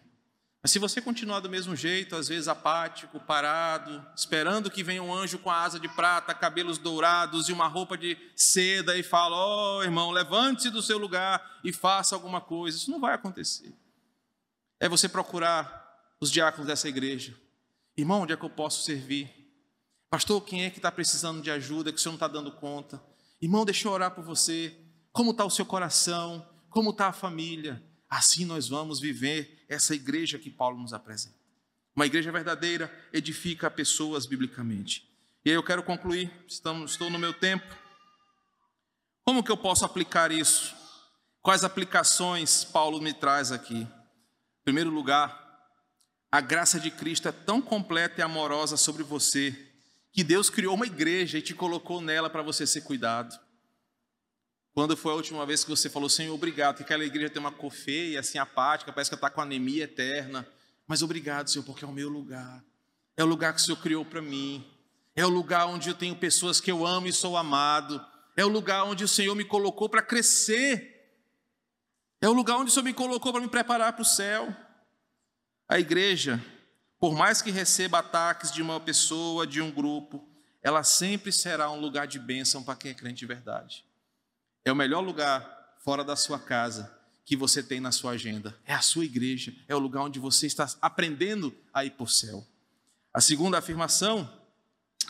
Mas 0.65 0.71
se 0.71 0.79
você 0.79 0.99
continuar 0.99 1.41
do 1.41 1.47
mesmo 1.47 1.75
jeito, 1.75 2.15
às 2.15 2.27
vezes 2.27 2.47
apático, 2.47 3.19
parado, 3.19 4.03
esperando 4.17 4.71
que 4.71 4.81
venha 4.81 5.03
um 5.03 5.13
anjo 5.13 5.37
com 5.37 5.51
a 5.51 5.61
asa 5.61 5.79
de 5.79 5.87
prata, 5.87 6.33
cabelos 6.33 6.79
dourados 6.79 7.47
e 7.47 7.53
uma 7.53 7.67
roupa 7.67 7.95
de 7.95 8.17
seda 8.35 8.97
e 8.97 9.03
fala: 9.03 9.35
"Ó, 9.35 9.77
oh, 9.77 9.83
irmão, 9.83 10.09
levante-se 10.09 10.71
do 10.71 10.81
seu 10.81 10.97
lugar 10.97 11.59
e 11.63 11.71
faça 11.71 12.15
alguma 12.15 12.41
coisa". 12.41 12.79
Isso 12.79 12.89
não 12.89 12.99
vai 12.99 13.13
acontecer. 13.13 13.71
É 14.79 14.89
você 14.89 15.07
procurar 15.07 16.17
os 16.19 16.31
diáconos 16.31 16.65
dessa 16.65 16.89
igreja, 16.89 17.39
Irmão, 17.95 18.23
onde 18.23 18.33
é 18.33 18.35
que 18.35 18.43
eu 18.43 18.49
posso 18.49 18.81
servir? 18.83 19.31
Pastor, 20.09 20.43
quem 20.43 20.65
é 20.65 20.71
que 20.71 20.79
está 20.79 20.91
precisando 20.91 21.43
de 21.43 21.51
ajuda, 21.51 21.91
que 21.91 21.99
o 21.99 22.01
senhor 22.01 22.13
não 22.13 22.17
está 22.17 22.27
dando 22.27 22.51
conta? 22.51 22.99
Irmão, 23.39 23.65
deixa 23.65 23.87
eu 23.87 23.91
orar 23.91 24.09
por 24.15 24.23
você. 24.23 24.75
Como 25.11 25.29
está 25.29 25.45
o 25.45 25.51
seu 25.51 25.63
coração? 25.63 26.43
Como 26.71 26.89
está 26.89 27.09
a 27.09 27.13
família? 27.13 27.83
Assim 28.09 28.45
nós 28.45 28.67
vamos 28.67 28.99
viver 28.99 29.54
essa 29.67 29.95
igreja 29.95 30.39
que 30.39 30.49
Paulo 30.49 30.77
nos 30.77 30.93
apresenta. 30.93 31.35
Uma 31.95 32.05
igreja 32.05 32.31
verdadeira 32.31 32.93
edifica 33.13 33.71
pessoas 33.71 34.25
biblicamente. 34.25 35.09
E 35.45 35.49
aí 35.49 35.55
eu 35.55 35.63
quero 35.63 35.83
concluir, 35.83 36.31
estamos, 36.47 36.91
estou 36.91 37.09
no 37.09 37.19
meu 37.19 37.33
tempo. 37.33 37.73
Como 39.23 39.43
que 39.43 39.51
eu 39.51 39.57
posso 39.57 39.85
aplicar 39.85 40.31
isso? 40.31 40.75
Quais 41.41 41.63
aplicações 41.63 42.63
Paulo 42.63 43.01
me 43.01 43.13
traz 43.13 43.51
aqui? 43.51 43.81
Em 43.81 44.63
primeiro 44.63 44.89
lugar, 44.89 45.45
a 46.31 46.41
graça 46.41 46.79
de 46.79 46.91
Cristo 46.91 47.29
é 47.29 47.31
tão 47.31 47.61
completa 47.61 48.19
e 48.19 48.23
amorosa 48.23 48.75
sobre 48.75 49.03
você 49.03 49.55
que 50.11 50.23
Deus 50.23 50.49
criou 50.49 50.75
uma 50.75 50.85
igreja 50.85 51.37
e 51.37 51.41
te 51.41 51.53
colocou 51.53 52.01
nela 52.01 52.29
para 52.29 52.41
você 52.41 52.65
ser 52.65 52.81
cuidado. 52.81 53.39
Quando 54.75 54.97
foi 54.97 55.13
a 55.13 55.15
última 55.15 55.45
vez 55.45 55.63
que 55.63 55.69
você 55.69 55.89
falou, 55.89 56.09
Senhor, 56.09 56.35
obrigado, 56.35 56.75
que 56.75 56.83
aquela 56.83 57.05
igreja 57.05 57.29
tem 57.29 57.39
uma 57.39 57.49
cor 57.49 57.71
feia, 57.71 58.19
assim, 58.19 58.37
apática, 58.37 58.91
parece 58.91 59.09
que 59.09 59.15
está 59.15 59.29
com 59.29 59.39
anemia 59.39 59.85
eterna. 59.85 60.45
Mas 60.85 61.01
obrigado, 61.01 61.49
Senhor, 61.49 61.63
porque 61.63 61.85
é 61.85 61.87
o 61.87 61.93
meu 61.93 62.09
lugar. 62.09 62.61
É 63.15 63.23
o 63.23 63.25
lugar 63.25 63.53
que 63.53 63.61
o 63.61 63.63
Senhor 63.63 63.77
criou 63.77 64.03
para 64.03 64.21
mim. 64.21 64.69
É 65.15 65.25
o 65.25 65.29
lugar 65.29 65.65
onde 65.67 65.87
eu 65.87 65.95
tenho 65.95 66.13
pessoas 66.13 66.59
que 66.59 66.69
eu 66.69 66.85
amo 66.85 67.07
e 67.07 67.13
sou 67.13 67.37
amado. 67.37 68.05
É 68.35 68.43
o 68.43 68.49
lugar 68.49 68.83
onde 68.83 69.01
o 69.05 69.07
Senhor 69.07 69.33
me 69.33 69.45
colocou 69.45 69.87
para 69.87 70.01
crescer. 70.01 71.09
É 72.19 72.27
o 72.27 72.33
lugar 72.33 72.57
onde 72.57 72.69
o 72.69 72.73
Senhor 72.73 72.83
me 72.83 72.93
colocou 72.93 73.31
para 73.31 73.41
me 73.41 73.47
preparar 73.47 73.93
para 73.93 74.01
o 74.01 74.05
céu. 74.05 74.53
A 75.69 75.79
igreja, 75.79 76.43
por 76.99 77.15
mais 77.15 77.41
que 77.41 77.49
receba 77.49 77.99
ataques 77.99 78.51
de 78.51 78.61
uma 78.61 78.77
pessoa, 78.81 79.47
de 79.47 79.61
um 79.61 79.71
grupo, 79.71 80.27
ela 80.61 80.83
sempre 80.83 81.31
será 81.31 81.71
um 81.71 81.79
lugar 81.79 82.07
de 82.07 82.19
bênção 82.19 82.61
para 82.61 82.75
quem 82.75 82.91
é 82.91 82.93
crente 82.93 83.19
de 83.19 83.25
verdade. 83.25 83.84
É 84.65 84.71
o 84.71 84.75
melhor 84.75 85.01
lugar 85.01 85.77
fora 85.77 86.03
da 86.03 86.15
sua 86.15 86.39
casa 86.39 86.91
que 87.23 87.37
você 87.37 87.61
tem 87.61 87.79
na 87.79 87.91
sua 87.91 88.13
agenda. 88.13 88.57
É 88.65 88.73
a 88.73 88.81
sua 88.81 89.05
igreja, 89.05 89.53
é 89.67 89.75
o 89.75 89.79
lugar 89.79 90.01
onde 90.01 90.19
você 90.19 90.47
está 90.47 90.67
aprendendo 90.81 91.55
a 91.71 91.85
ir 91.85 91.91
para 91.91 92.03
o 92.03 92.07
céu. 92.07 92.43
A 93.13 93.21
segunda 93.21 93.59
afirmação, 93.59 94.27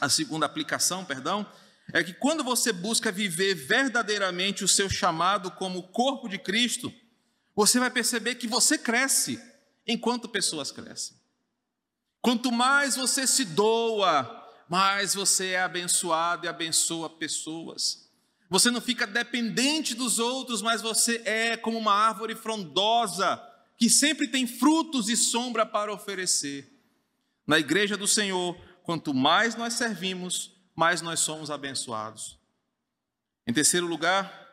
a 0.01 0.09
segunda 0.09 0.45
aplicação, 0.45 1.05
perdão, 1.05 1.49
é 1.93 2.03
que 2.03 2.13
quando 2.13 2.43
você 2.43 2.73
busca 2.73 3.13
viver 3.13 3.55
verdadeiramente 3.55 4.61
o 4.61 4.67
seu 4.67 4.89
chamado 4.89 5.49
como 5.51 5.83
corpo 5.83 6.27
de 6.27 6.37
Cristo, 6.37 6.93
você 7.55 7.79
vai 7.79 7.89
perceber 7.89 8.35
que 8.35 8.47
você 8.47 8.77
cresce 8.77 9.41
enquanto 9.87 10.27
pessoas 10.27 10.69
crescem. 10.69 11.15
Quanto 12.21 12.51
mais 12.51 12.97
você 12.97 13.25
se 13.25 13.45
doa, 13.45 14.45
mais 14.67 15.13
você 15.13 15.51
é 15.51 15.61
abençoado 15.61 16.45
e 16.45 16.49
abençoa 16.49 17.09
pessoas. 17.09 18.04
Você 18.49 18.69
não 18.69 18.79
fica 18.79 19.07
dependente 19.07 19.95
dos 19.95 20.19
outros, 20.19 20.61
mas 20.61 20.81
você 20.81 21.21
é 21.25 21.57
como 21.57 21.77
uma 21.77 21.93
árvore 21.93 22.35
frondosa 22.35 23.41
que 23.77 23.89
sempre 23.89 24.27
tem 24.27 24.47
frutos 24.47 25.09
e 25.09 25.17
sombra 25.17 25.65
para 25.65 25.91
oferecer. 25.91 26.71
Na 27.45 27.59
igreja 27.59 27.97
do 27.97 28.07
Senhor, 28.07 28.55
quanto 28.83 29.13
mais 29.13 29.55
nós 29.55 29.73
servimos, 29.73 30.53
mais 30.75 31.01
nós 31.01 31.19
somos 31.19 31.49
abençoados. 31.51 32.39
Em 33.47 33.53
terceiro 33.53 33.85
lugar, 33.85 34.45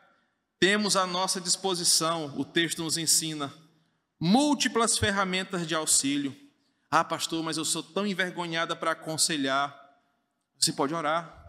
temos 0.59 0.95
à 0.95 1.05
nossa 1.05 1.41
disposição, 1.41 2.33
o 2.37 2.45
texto 2.45 2.83
nos 2.83 2.97
ensina, 2.97 3.53
múltiplas 4.19 4.97
ferramentas 4.97 5.67
de 5.67 5.75
auxílio. 5.75 6.35
Ah, 6.89 7.03
pastor, 7.03 7.43
mas 7.43 7.57
eu 7.57 7.65
sou 7.65 7.81
tão 7.81 8.05
envergonhada 8.05 8.75
para 8.75 8.91
aconselhar. 8.91 9.77
Você 10.59 10.71
pode 10.71 10.93
orar. 10.93 11.42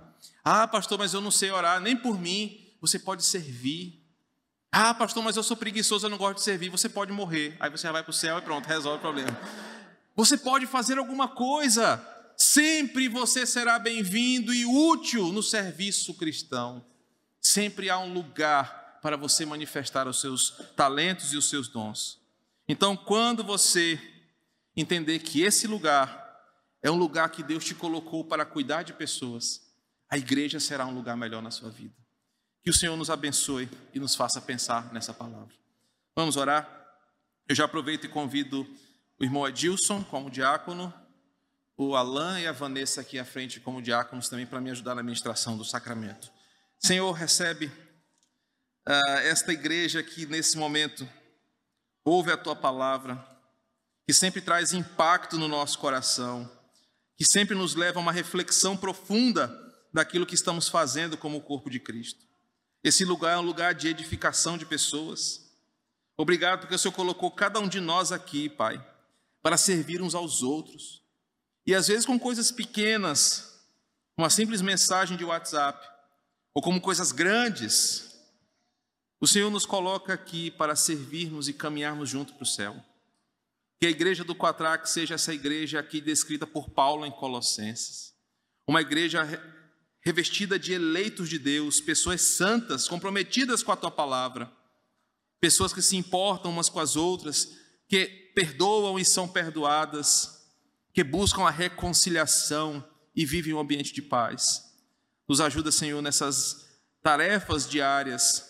Ah, 0.45 0.67
pastor, 0.67 0.99
mas 0.99 1.15
eu 1.15 1.21
não 1.21 1.31
sei 1.31 1.51
orar, 1.51 1.81
nem 1.81 1.97
por 1.97 2.19
mim. 2.19 2.61
Você 2.81 2.99
pode 2.99 3.25
servir. 3.25 4.03
Ah, 4.71 4.93
pastor, 4.93 5.23
mas 5.23 5.37
eu 5.37 5.43
sou 5.43 5.57
preguiçoso, 5.57 6.07
eu 6.07 6.11
não 6.11 6.19
gosto 6.19 6.37
de 6.37 6.43
servir. 6.43 6.69
Você 6.69 6.89
pode 6.89 7.13
morrer. 7.13 7.57
Aí 7.61 7.71
você 7.71 7.91
vai 7.91 8.03
para 8.03 8.11
o 8.11 8.15
céu 8.15 8.39
e 8.39 8.43
pronto, 8.43 8.67
resolve 8.67 8.99
o 8.99 9.01
problema. 9.01 9.31
Você 10.17 10.37
pode 10.37 10.67
fazer 10.67 10.99
alguma 10.99 11.29
coisa. 11.29 12.05
Sempre 12.37 13.09
você 13.09 13.47
será 13.47 13.79
bem-vindo 13.79 14.53
e 14.53 14.67
útil 14.67 15.33
no 15.33 15.43
serviço 15.43 16.15
cristão. 16.15 16.85
Sempre 17.41 17.89
há 17.89 17.99
um 17.99 18.13
lugar 18.13 18.99
para 19.01 19.17
você 19.17 19.47
manifestar 19.47 20.09
os 20.09 20.21
seus 20.21 20.51
talentos 20.75 21.33
e 21.33 21.37
os 21.37 21.49
seus 21.49 21.69
dons. 21.69 22.19
Então, 22.67 22.97
quando 22.97 23.45
você 23.45 24.01
entender 24.77 25.19
que 25.21 25.43
esse 25.43 25.67
lugar 25.67 26.25
é 26.83 26.91
um 26.91 26.97
lugar 26.97 27.31
que 27.31 27.43
Deus 27.43 27.65
te 27.65 27.75
colocou 27.75 28.25
para 28.25 28.45
cuidar 28.45 28.83
de 28.83 28.93
pessoas, 28.93 29.64
a 30.15 30.17
igreja 30.17 30.61
será 30.61 30.87
um 30.87 30.95
lugar 30.95 31.17
melhor 31.17 31.43
na 31.43 31.51
sua 31.51 31.71
vida. 31.71 31.93
Que 32.63 32.71
o 32.71 32.73
Senhor 32.73 32.97
nos 32.97 33.11
abençoe 33.11 33.69
e 33.93 33.99
nos 33.99 34.15
faça 34.15 34.41
pensar 34.41 34.93
nessa 34.93 35.13
palavra. 35.13 35.53
Vamos 36.15 36.37
orar? 36.37 36.69
Eu 37.49 37.55
já 37.57 37.65
aproveito 37.65 38.05
e 38.05 38.09
convido 38.09 38.65
o 39.19 39.25
irmão 39.25 39.47
Edilson 39.47 40.05
como 40.05 40.31
diácono, 40.31 40.95
o 41.77 41.97
Alain 41.97 42.43
e 42.43 42.47
a 42.47 42.53
Vanessa 42.53 43.01
aqui 43.01 43.19
à 43.19 43.25
frente 43.25 43.59
como 43.59 43.83
diáconos 43.83 44.29
também 44.29 44.47
para 44.47 44.61
me 44.61 44.71
ajudar 44.71 44.95
na 44.95 45.01
administração 45.01 45.57
do 45.57 45.65
sacramento. 45.65 46.31
Senhor, 46.79 47.11
recebe 47.11 47.67
uh, 47.67 49.19
esta 49.25 49.53
igreja 49.53 49.99
aqui 49.99 50.27
nesse 50.27 50.57
momento 50.57 51.09
ouve 52.05 52.31
a 52.31 52.37
tua 52.37 52.55
palavra, 52.55 53.19
que 54.07 54.15
sempre 54.15 54.41
traz 54.41 54.73
impacto 54.73 55.37
no 55.37 55.49
nosso 55.49 55.77
coração, 55.81 56.49
que 57.17 57.25
sempre 57.25 57.57
nos 57.57 57.75
leva 57.75 57.99
a 57.99 58.03
uma 58.03 58.13
reflexão 58.13 58.77
profunda 58.77 59.64
daquilo 59.95 60.27
que 60.27 60.35
estamos 60.35 60.69
fazendo 60.69 61.17
como 61.17 61.41
corpo 61.41 61.71
de 61.71 61.79
Cristo. 61.79 62.27
Esse 62.83 63.05
lugar 63.05 63.35
é 63.35 63.39
um 63.39 63.47
lugar 63.47 63.73
de 63.73 63.87
edificação 63.87 64.59
de 64.59 64.67
pessoas. 64.67 65.57
Obrigado 66.17 66.61
porque 66.61 66.75
o 66.75 66.79
Senhor 66.79 66.93
colocou 66.93 67.31
cada 67.31 67.61
um 67.61 67.69
de 67.69 67.81
nós 67.81 68.11
aqui, 68.11 68.49
Pai, 68.49 68.85
para 69.41 69.57
servir 69.57 70.03
uns 70.03 70.15
aos 70.15 70.43
outros. 70.43 71.01
E 71.65 71.73
às 71.73 71.87
vezes 71.87 72.05
com 72.05 72.19
coisas 72.19 72.51
pequenas, 72.51 73.65
uma 74.19 74.29
simples 74.29 74.61
mensagem 74.61 75.17
de 75.17 75.25
WhatsApp, 75.25 75.89
ou 76.53 76.61
como 76.61 76.81
coisas 76.81 77.13
grandes, 77.13 78.19
o 79.21 79.29
Senhor 79.29 79.51
nos 79.51 79.65
coloca 79.65 80.13
aqui 80.13 80.51
para 80.51 80.75
servirmos 80.75 81.49
e 81.49 81.53
caminharmos 81.53 82.11
junto 82.11 82.35
para 82.35 82.43
o 82.43 82.47
céu. 82.47 82.85
Que 83.81 83.87
a 83.87 83.91
igreja 83.91 84.25
do 84.25 84.35
Quatraque 84.35 84.91
seja 84.91 85.15
essa 85.15 85.33
igreja 85.33 85.79
aqui 85.79 86.01
descrita 86.01 86.47
por 86.47 86.69
Paulo 86.71 87.07
em 87.07 87.13
Colossenses. 87.13 88.13
Uma 88.67 88.81
igreja 88.81 89.25
revestida 90.05 90.59
de 90.59 90.73
eleitos 90.73 91.29
de 91.29 91.39
Deus, 91.39 91.81
pessoas 91.81 92.21
santas, 92.21 92.87
comprometidas 92.87 93.63
com 93.63 93.73
a 93.73 93.77
tua 93.77 93.91
palavra, 93.91 94.53
pessoas 95.41 95.73
que 95.73 95.81
se 95.81 95.97
importam 95.97 96.51
umas 96.51 96.69
com 96.69 96.79
as 96.79 96.95
outras, 96.95 97.57
que 97.89 98.07
perdoam 98.35 98.99
e 98.99 99.05
são 99.05 99.27
perdoadas, 99.27 100.45
que 100.93 101.03
buscam 101.03 101.43
a 101.43 101.51
reconciliação 101.51 102.87
e 103.17 103.25
vivem 103.25 103.55
um 103.55 103.61
ambiente 103.61 103.93
de 103.93 104.03
paz. 104.03 104.63
Nos 105.27 105.41
ajuda, 105.41 105.73
Senhor, 105.73 106.03
nessas 106.03 106.69
tarefas 107.03 107.69
diárias, 107.69 108.45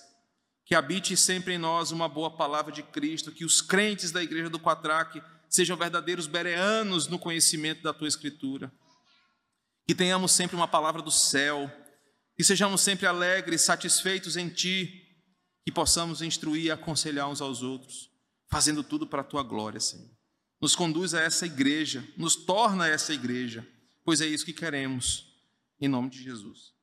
que 0.65 0.75
habite 0.75 1.17
sempre 1.17 1.55
em 1.55 1.59
nós 1.59 1.93
uma 1.93 2.09
boa 2.09 2.37
palavra 2.37 2.73
de 2.73 2.83
Cristo, 2.83 3.31
que 3.31 3.45
os 3.45 3.61
crentes 3.61 4.11
da 4.11 4.23
igreja 4.23 4.51
do 4.51 4.59
Quatraque 4.59 5.23
sejam 5.49 5.77
verdadeiros 5.77 6.27
bereanos 6.27 7.07
no 7.07 7.19
conhecimento 7.19 7.83
da 7.83 7.93
tua 7.93 8.09
Escritura, 8.09 8.73
que 9.87 9.95
tenhamos 9.95 10.33
sempre 10.33 10.57
uma 10.57 10.69
palavra 10.69 11.03
do 11.03 11.11
céu, 11.11 11.71
que 12.37 12.45
sejamos 12.45 12.81
sempre 12.81 13.07
alegres, 13.07 13.63
satisfeitos 13.63 14.37
em 14.37 14.49
Ti, 14.49 15.03
que 15.65 15.73
possamos 15.73 16.23
instruir 16.23 16.65
e 16.65 16.71
aconselhar 16.71 17.29
uns 17.29 17.41
aos 17.41 17.63
outros, 17.63 18.11
fazendo 18.51 18.83
tudo 18.83 19.07
para 19.07 19.21
a 19.21 19.25
Tua 19.25 19.43
glória, 19.43 19.81
Senhor. 19.81 20.11
Nos 20.61 20.75
conduz 20.75 21.15
a 21.15 21.21
essa 21.21 21.47
igreja, 21.47 22.07
nos 22.17 22.37
torna 22.37 22.89
essa 22.89 23.13
igreja, 23.13 23.67
pois 24.05 24.21
é 24.21 24.27
isso 24.27 24.45
que 24.45 24.53
queremos 24.53 25.33
em 25.81 25.89
nome 25.89 26.11
de 26.11 26.23
Jesus. 26.23 26.74